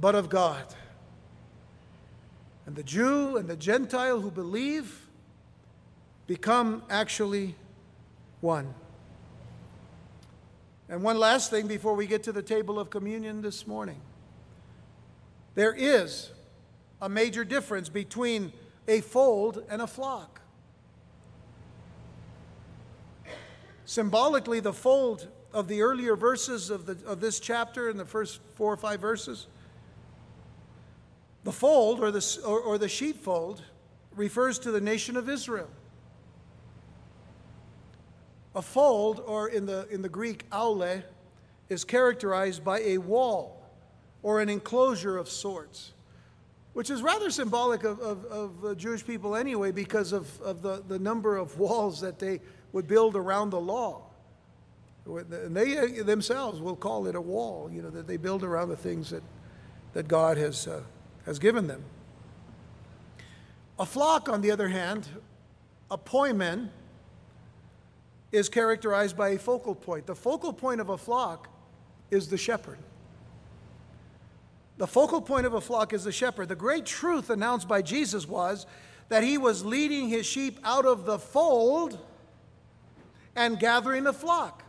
but 0.00 0.14
of 0.14 0.28
God. 0.28 0.64
And 2.66 2.76
the 2.76 2.84
Jew 2.84 3.36
and 3.36 3.48
the 3.48 3.56
Gentile 3.56 4.20
who 4.20 4.30
believe, 4.30 5.07
become 6.28 6.82
actually 6.88 7.56
one. 8.42 8.72
And 10.88 11.02
one 11.02 11.18
last 11.18 11.50
thing 11.50 11.66
before 11.66 11.94
we 11.94 12.06
get 12.06 12.22
to 12.24 12.32
the 12.32 12.42
table 12.42 12.78
of 12.78 12.90
communion 12.90 13.42
this 13.42 13.66
morning. 13.66 14.00
There 15.54 15.74
is 15.74 16.30
a 17.02 17.08
major 17.08 17.44
difference 17.44 17.88
between 17.88 18.52
a 18.86 19.00
fold 19.00 19.64
and 19.68 19.82
a 19.82 19.86
flock. 19.86 20.40
Symbolically, 23.86 24.60
the 24.60 24.72
fold 24.72 25.28
of 25.54 25.66
the 25.66 25.80
earlier 25.80 26.14
verses 26.14 26.68
of, 26.68 26.84
the, 26.84 26.98
of 27.06 27.20
this 27.20 27.40
chapter, 27.40 27.88
in 27.88 27.96
the 27.96 28.04
first 28.04 28.40
four 28.54 28.72
or 28.72 28.76
five 28.76 29.00
verses, 29.00 29.46
the 31.44 31.52
fold 31.52 32.00
or 32.00 32.10
the, 32.10 32.40
or, 32.46 32.60
or 32.60 32.76
the 32.76 32.88
sheepfold 32.88 33.62
refers 34.14 34.58
to 34.58 34.70
the 34.70 34.80
nation 34.80 35.16
of 35.16 35.30
Israel. 35.30 35.70
A 38.58 38.62
fold, 38.62 39.22
or 39.24 39.50
in 39.50 39.66
the, 39.66 39.86
in 39.88 40.02
the 40.02 40.08
Greek, 40.08 40.50
aule, 40.50 41.04
is 41.68 41.84
characterized 41.84 42.64
by 42.64 42.80
a 42.80 42.98
wall 42.98 43.62
or 44.24 44.40
an 44.40 44.48
enclosure 44.48 45.16
of 45.16 45.28
sorts, 45.28 45.92
which 46.72 46.90
is 46.90 47.00
rather 47.00 47.30
symbolic 47.30 47.84
of, 47.84 48.00
of, 48.00 48.64
of 48.64 48.76
Jewish 48.76 49.06
people 49.06 49.36
anyway 49.36 49.70
because 49.70 50.12
of, 50.12 50.40
of 50.40 50.60
the, 50.60 50.82
the 50.88 50.98
number 50.98 51.36
of 51.36 51.56
walls 51.60 52.00
that 52.00 52.18
they 52.18 52.40
would 52.72 52.88
build 52.88 53.14
around 53.14 53.50
the 53.50 53.60
law. 53.60 54.02
And 55.06 55.56
they 55.56 55.78
uh, 55.78 56.02
themselves 56.02 56.60
will 56.60 56.74
call 56.74 57.06
it 57.06 57.14
a 57.14 57.20
wall, 57.20 57.70
you 57.72 57.80
know, 57.80 57.90
that 57.90 58.08
they 58.08 58.16
build 58.16 58.42
around 58.42 58.70
the 58.70 58.76
things 58.76 59.10
that, 59.10 59.22
that 59.92 60.08
God 60.08 60.36
has, 60.36 60.66
uh, 60.66 60.82
has 61.26 61.38
given 61.38 61.68
them. 61.68 61.84
A 63.78 63.86
flock, 63.86 64.28
on 64.28 64.40
the 64.40 64.50
other 64.50 64.66
hand, 64.66 65.06
a 65.92 65.96
poimen, 65.96 66.70
is 68.32 68.48
characterized 68.48 69.16
by 69.16 69.30
a 69.30 69.38
focal 69.38 69.74
point. 69.74 70.06
The 70.06 70.14
focal 70.14 70.52
point 70.52 70.80
of 70.80 70.88
a 70.88 70.98
flock 70.98 71.48
is 72.10 72.28
the 72.28 72.36
shepherd. 72.36 72.78
The 74.76 74.86
focal 74.86 75.20
point 75.20 75.46
of 75.46 75.54
a 75.54 75.60
flock 75.60 75.92
is 75.92 76.04
the 76.04 76.12
shepherd. 76.12 76.48
The 76.48 76.56
great 76.56 76.86
truth 76.86 77.30
announced 77.30 77.66
by 77.66 77.82
Jesus 77.82 78.28
was 78.28 78.66
that 79.08 79.22
he 79.24 79.38
was 79.38 79.64
leading 79.64 80.08
his 80.08 80.26
sheep 80.26 80.60
out 80.62 80.86
of 80.86 81.04
the 81.04 81.18
fold 81.18 81.98
and 83.34 83.58
gathering 83.58 84.04
the 84.04 84.12
flock. 84.12 84.64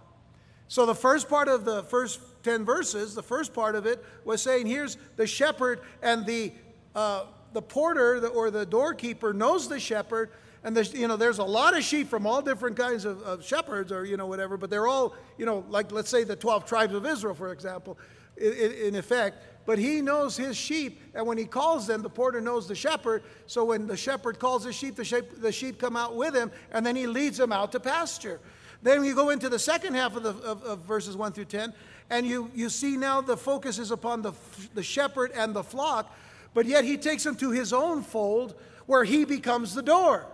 So, 0.67 0.85
the 0.85 0.95
first 0.95 1.27
part 1.27 1.47
of 1.47 1.65
the 1.65 1.83
first 1.83 2.19
10 2.43 2.63
verses, 2.63 3.15
the 3.15 3.23
first 3.23 3.53
part 3.53 3.75
of 3.75 3.85
it 3.85 4.03
was 4.23 4.41
saying, 4.41 4.67
here's 4.67 4.97
the 5.15 5.27
shepherd, 5.27 5.81
and 6.01 6.25
the, 6.25 6.53
uh, 6.95 7.25
the 7.53 7.61
porter 7.61 8.27
or 8.27 8.51
the 8.51 8.65
doorkeeper 8.65 9.33
knows 9.33 9.67
the 9.67 9.79
shepherd, 9.79 10.31
and 10.63 10.75
there's, 10.75 10.93
you 10.93 11.07
know, 11.07 11.15
there's 11.15 11.39
a 11.39 11.43
lot 11.43 11.77
of 11.77 11.83
sheep 11.83 12.09
from 12.09 12.27
all 12.27 12.41
different 12.41 12.75
kinds 12.75 13.05
of, 13.05 13.21
of, 13.21 13.45
shepherds 13.45 13.91
or, 13.91 14.05
you 14.05 14.17
know, 14.17 14.27
whatever, 14.27 14.57
but 14.57 14.69
they're 14.69 14.87
all, 14.87 15.15
you 15.37 15.45
know, 15.45 15.63
like 15.69 15.91
let's 15.91 16.09
say 16.09 16.23
the 16.23 16.35
12 16.35 16.65
tribes 16.65 16.93
of 16.93 17.05
Israel, 17.05 17.33
for 17.33 17.51
example, 17.53 17.97
in, 18.37 18.53
in 18.53 18.95
effect. 18.95 19.37
But 19.65 19.77
he 19.77 20.01
knows 20.01 20.35
his 20.35 20.57
sheep, 20.57 21.01
and 21.13 21.25
when 21.27 21.37
he 21.37 21.45
calls 21.45 21.85
them, 21.87 22.01
the 22.01 22.09
porter 22.09 22.41
knows 22.41 22.67
the 22.67 22.75
shepherd. 22.75 23.23
So 23.45 23.65
when 23.65 23.87
the 23.87 23.95
shepherd 23.95 24.39
calls 24.39 24.63
the 24.63 24.73
sheep, 24.73 24.95
the 24.95 25.05
sheep, 25.05 25.41
the 25.41 25.51
sheep 25.51 25.79
come 25.79 25.95
out 25.95 26.15
with 26.15 26.35
him, 26.35 26.51
and 26.71 26.85
then 26.85 26.95
he 26.95 27.07
leads 27.07 27.37
them 27.37 27.51
out 27.51 27.71
to 27.73 27.79
pasture. 27.79 28.39
Then 28.81 29.03
you 29.03 29.13
go 29.13 29.29
into 29.29 29.47
the 29.47 29.59
second 29.59 29.93
half 29.93 30.15
of, 30.15 30.23
the, 30.23 30.29
of, 30.29 30.63
of 30.63 30.79
verses 30.79 31.15
1 31.15 31.33
through 31.33 31.45
10, 31.45 31.73
and 32.09 32.25
you, 32.25 32.49
you 32.55 32.69
see 32.69 32.97
now 32.97 33.21
the 33.21 33.37
focus 33.37 33.77
is 33.77 33.91
upon 33.91 34.23
the, 34.23 34.33
the 34.73 34.83
shepherd 34.83 35.31
and 35.35 35.53
the 35.53 35.63
flock, 35.63 36.17
but 36.53 36.65
yet 36.65 36.83
he 36.83 36.97
takes 36.97 37.23
them 37.23 37.35
to 37.35 37.51
his 37.51 37.71
own 37.71 38.01
fold 38.01 38.55
where 38.87 39.03
he 39.03 39.23
becomes 39.23 39.75
the 39.75 39.83
door 39.83 40.25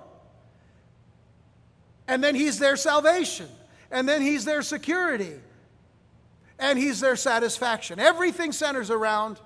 and 2.08 2.24
then 2.24 2.36
he's 2.36 2.60
their 2.60 2.76
salvation, 2.76 3.48
and 3.92 4.08
then 4.08 4.22
he's 4.22 4.46
their 4.46 4.62
security, 4.62 5.34
and 6.60 6.78
he's 6.80 7.00
their 7.00 7.16
satisfaction. 7.16 8.00
Everything 8.00 8.52
centers 8.52 8.90
around 8.90 9.40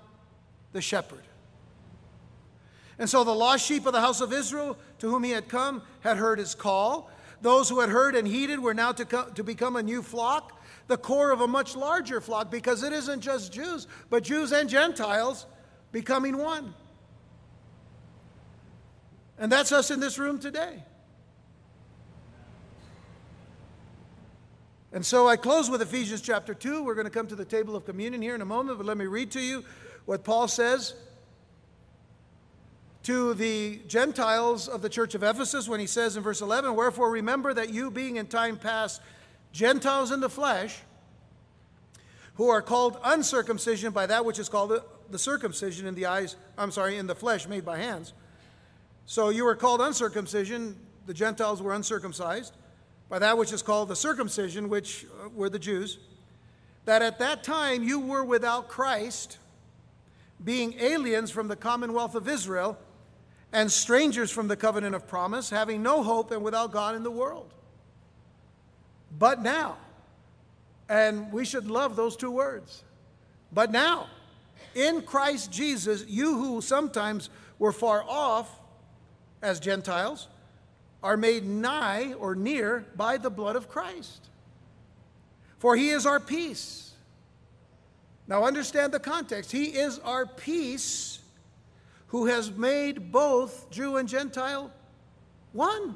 the 0.74 0.82
shepherd. 0.82 1.24
And 2.97 3.10
so 3.10 3.24
the 3.24 3.34
lost 3.34 3.66
sheep 3.66 3.86
of 3.86 3.93
the 3.93 4.01
house 4.01 4.20
of 4.20 4.34
Israel, 4.34 4.78
to 4.99 5.10
whom 5.10 5.24
he 5.24 5.32
had 5.32 5.47
come, 5.47 5.82
had 6.01 6.18
heard 6.18 6.38
his 6.38 6.53
call. 6.53 7.10
Those 7.41 7.70
who 7.70 7.80
had 7.80 7.89
heard 7.89 8.16
and 8.16 8.28
heeded 8.28 8.60
were 8.60 8.74
now 8.74 8.91
to, 8.91 9.05
come, 9.05 9.34
to 9.36 9.43
become 9.43 9.78
a 9.78 9.84
new 9.84 10.03
flock, 10.03 10.62
the 10.88 10.97
core 10.97 11.32
of 11.32 11.39
a 11.39 11.47
much 11.47 11.78
larger 11.78 12.20
flock, 12.20 12.51
because 12.51 12.84
it 12.84 12.91
isn't 12.91 13.22
just 13.22 13.53
Jews, 13.53 13.88
but 14.10 14.24
Jews 14.24 14.51
and 14.51 14.70
Gentiles 14.70 15.45
becoming 15.93 16.38
one. 16.38 16.74
And 19.38 19.49
that's 19.49 19.72
us 19.72 19.89
in 19.89 20.01
this 20.01 20.20
room 20.20 20.38
today. 20.38 20.84
And 24.91 25.05
so 25.05 25.27
I 25.27 25.35
close 25.35 25.69
with 25.69 25.83
Ephesians 25.83 26.21
chapter 26.21 26.55
2. 26.55 26.83
We're 26.83 26.95
going 26.95 27.05
to 27.05 27.11
come 27.11 27.27
to 27.27 27.35
the 27.35 27.45
table 27.45 27.75
of 27.75 27.85
communion 27.85 28.23
here 28.23 28.33
in 28.33 28.41
a 28.41 28.45
moment, 28.45 28.79
but 28.79 28.87
let 28.87 28.97
me 28.97 29.05
read 29.05 29.29
to 29.31 29.39
you 29.39 29.63
what 30.05 30.23
Paul 30.23 30.47
says 30.47 30.95
to 33.03 33.35
the 33.35 33.79
Gentiles 33.87 34.67
of 34.67 34.81
the 34.81 34.89
church 34.89 35.13
of 35.13 35.21
Ephesus 35.21 35.69
when 35.69 35.79
he 35.79 35.85
says 35.85 36.17
in 36.17 36.23
verse 36.23 36.41
11, 36.41 36.75
Wherefore 36.75 37.11
remember 37.11 37.53
that 37.53 37.71
you, 37.71 37.91
being 37.91 38.15
in 38.15 38.25
time 38.25 38.57
past 38.57 38.99
Gentiles 39.53 40.11
in 40.11 40.21
the 40.21 40.29
flesh, 40.29 40.79
who 42.35 42.49
are 42.49 42.61
called 42.61 42.97
uncircumcision 43.03 43.91
by 43.91 44.07
that 44.07 44.25
which 44.25 44.39
is 44.39 44.49
called 44.49 44.71
the, 45.09 45.19
circumcision 45.19 45.85
in 45.85 45.93
the 45.93 46.07
eyes, 46.07 46.35
I'm 46.57 46.71
sorry, 46.71 46.97
in 46.97 47.05
the 47.05 47.15
flesh 47.15 47.47
made 47.47 47.63
by 47.63 47.77
hands. 47.77 48.13
So 49.05 49.29
you 49.29 49.45
were 49.45 49.55
called 49.55 49.81
uncircumcision, 49.81 50.75
the 51.05 51.13
Gentiles 51.13 51.61
were 51.61 51.73
uncircumcised 51.73 52.53
by 53.10 53.20
that 53.20 53.38
which 53.38 53.51
is 53.51 53.62
called 53.62 53.89
the 53.89 53.95
circumcision, 53.95 54.70
which 54.70 55.05
uh, 55.24 55.30
were 55.30 55.49
the 55.49 55.60
Jews, 55.60 55.97
that 56.86 57.01
at 57.01 57.20
that 57.20 57.43
time 57.43 57.84
you 57.84 57.99
were 57.99 58.24
without 58.24 58.68
Christ, 58.68 59.39
being 60.43 60.76
aliens 60.80 61.32
from 61.32 61.47
the 61.47 61.55
commonwealth 61.55 62.16
of 62.16 62.28
Israel, 62.30 62.78
and 63.51 63.72
strangers 63.72 64.30
from 64.30 64.47
the 64.47 64.55
covenant 64.55 64.95
of 64.95 65.07
promise, 65.07 65.49
having 65.49 65.82
no 65.82 66.03
hope 66.03 66.32
and 66.32 66.43
without 66.43 66.72
God 66.72 66.95
in 66.95 67.03
the 67.03 67.12
world. 67.12 67.51
But 69.18 69.41
now, 69.41 69.78
and 70.88 71.32
we 71.34 71.45
should 71.45 71.68
love 71.68 71.95
those 71.95 72.16
two 72.16 72.32
words, 72.32 72.84
but 73.51 73.72
now, 73.72 74.07
in 74.76 75.01
Christ 75.01 75.51
Jesus, 75.51 76.05
you 76.07 76.38
who 76.38 76.62
sometimes 76.62 77.30
were 77.57 77.72
far 77.72 78.03
off 78.07 78.49
as 79.41 79.60
Gentiles, 79.60 80.28
are 81.02 81.18
made 81.18 81.45
nigh 81.45 82.14
or 82.14 82.36
near 82.36 82.86
by 82.95 83.18
the 83.18 83.30
blood 83.30 83.56
of 83.56 83.70
Christ. 83.70 84.28
For 85.58 85.76
he 85.76 85.89
is 85.89 86.06
our 86.06 86.20
peace. 86.20 86.91
Now 88.28 88.45
understand 88.45 88.91
the 88.93 89.00
context. 89.00 89.52
He 89.52 89.66
is 89.66 90.00
our 90.00 90.26
peace 90.26 91.20
who 92.08 92.26
has 92.26 92.52
made 92.52 93.12
both 93.12 93.70
Jew 93.70 93.97
and 93.97 94.08
Gentile 94.08 94.72
one 95.54 95.95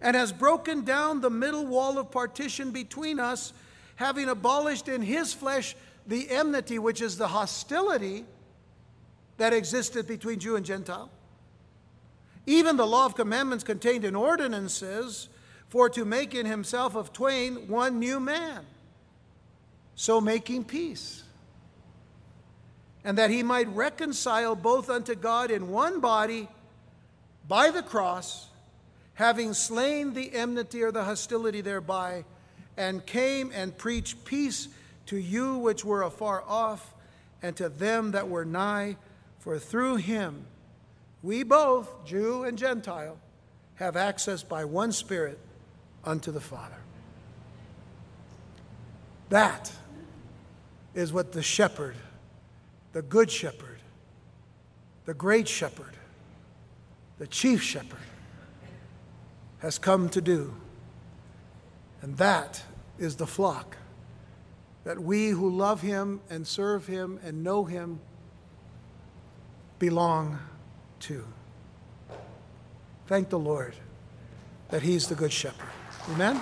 and 0.00 0.16
has 0.16 0.32
broken 0.32 0.84
down 0.84 1.20
the 1.20 1.30
middle 1.30 1.66
wall 1.66 1.98
of 1.98 2.10
partition 2.10 2.70
between 2.70 3.18
us, 3.18 3.52
having 3.96 4.28
abolished 4.28 4.88
in 4.88 5.00
his 5.00 5.32
flesh 5.32 5.74
the 6.06 6.28
enmity, 6.30 6.78
which 6.78 7.00
is 7.00 7.16
the 7.16 7.28
hostility 7.28 8.24
that 9.38 9.52
existed 9.52 10.06
between 10.06 10.38
Jew 10.38 10.56
and 10.56 10.66
Gentile 10.66 11.10
even 12.46 12.76
the 12.76 12.86
law 12.86 13.06
of 13.06 13.14
commandments 13.14 13.64
contained 13.64 14.04
in 14.04 14.14
ordinances, 14.14 15.28
for 15.68 15.88
to 15.90 16.04
make 16.04 16.34
in 16.34 16.46
himself 16.46 16.94
of 16.94 17.12
twain 17.12 17.68
one 17.68 17.98
new 17.98 18.20
man, 18.20 18.64
so 19.94 20.20
making 20.20 20.64
peace, 20.64 21.24
and 23.02 23.18
that 23.18 23.30
he 23.30 23.42
might 23.42 23.68
reconcile 23.68 24.54
both 24.54 24.88
unto 24.88 25.14
God 25.14 25.50
in 25.50 25.70
one 25.70 26.00
body 26.00 26.48
by 27.48 27.70
the 27.70 27.82
cross, 27.82 28.48
having 29.14 29.52
slain 29.52 30.14
the 30.14 30.34
enmity 30.34 30.82
or 30.82 30.92
the 30.92 31.04
hostility 31.04 31.60
thereby, 31.60 32.24
and 32.76 33.04
came 33.04 33.50
and 33.54 33.76
preached 33.76 34.24
peace 34.24 34.68
to 35.06 35.16
you 35.16 35.58
which 35.58 35.84
were 35.84 36.02
afar 36.02 36.44
off, 36.46 36.94
and 37.42 37.56
to 37.56 37.68
them 37.68 38.12
that 38.12 38.28
were 38.28 38.44
nigh, 38.44 38.96
for 39.38 39.58
through 39.58 39.96
him 39.96 40.46
we 41.24 41.42
both, 41.42 42.04
Jew 42.04 42.44
and 42.44 42.58
Gentile, 42.58 43.16
have 43.76 43.96
access 43.96 44.42
by 44.42 44.66
one 44.66 44.92
Spirit 44.92 45.38
unto 46.04 46.30
the 46.30 46.40
Father. 46.40 46.76
That 49.30 49.72
is 50.94 51.14
what 51.14 51.32
the 51.32 51.42
shepherd, 51.42 51.96
the 52.92 53.00
good 53.00 53.30
shepherd, 53.30 53.78
the 55.06 55.14
great 55.14 55.48
shepherd, 55.48 55.96
the 57.18 57.26
chief 57.26 57.62
shepherd 57.62 57.98
has 59.60 59.78
come 59.78 60.10
to 60.10 60.20
do. 60.20 60.54
And 62.02 62.18
that 62.18 62.62
is 62.98 63.16
the 63.16 63.26
flock 63.26 63.78
that 64.84 65.02
we 65.02 65.30
who 65.30 65.48
love 65.48 65.80
him 65.80 66.20
and 66.28 66.46
serve 66.46 66.86
him 66.86 67.18
and 67.24 67.42
know 67.42 67.64
him 67.64 67.98
belong 69.78 70.38
to. 71.04 71.24
Thank 73.06 73.28
the 73.28 73.38
Lord 73.38 73.74
that 74.70 74.82
he's 74.82 75.06
the 75.06 75.14
good 75.14 75.32
shepherd. 75.32 75.68
Amen? 76.10 76.40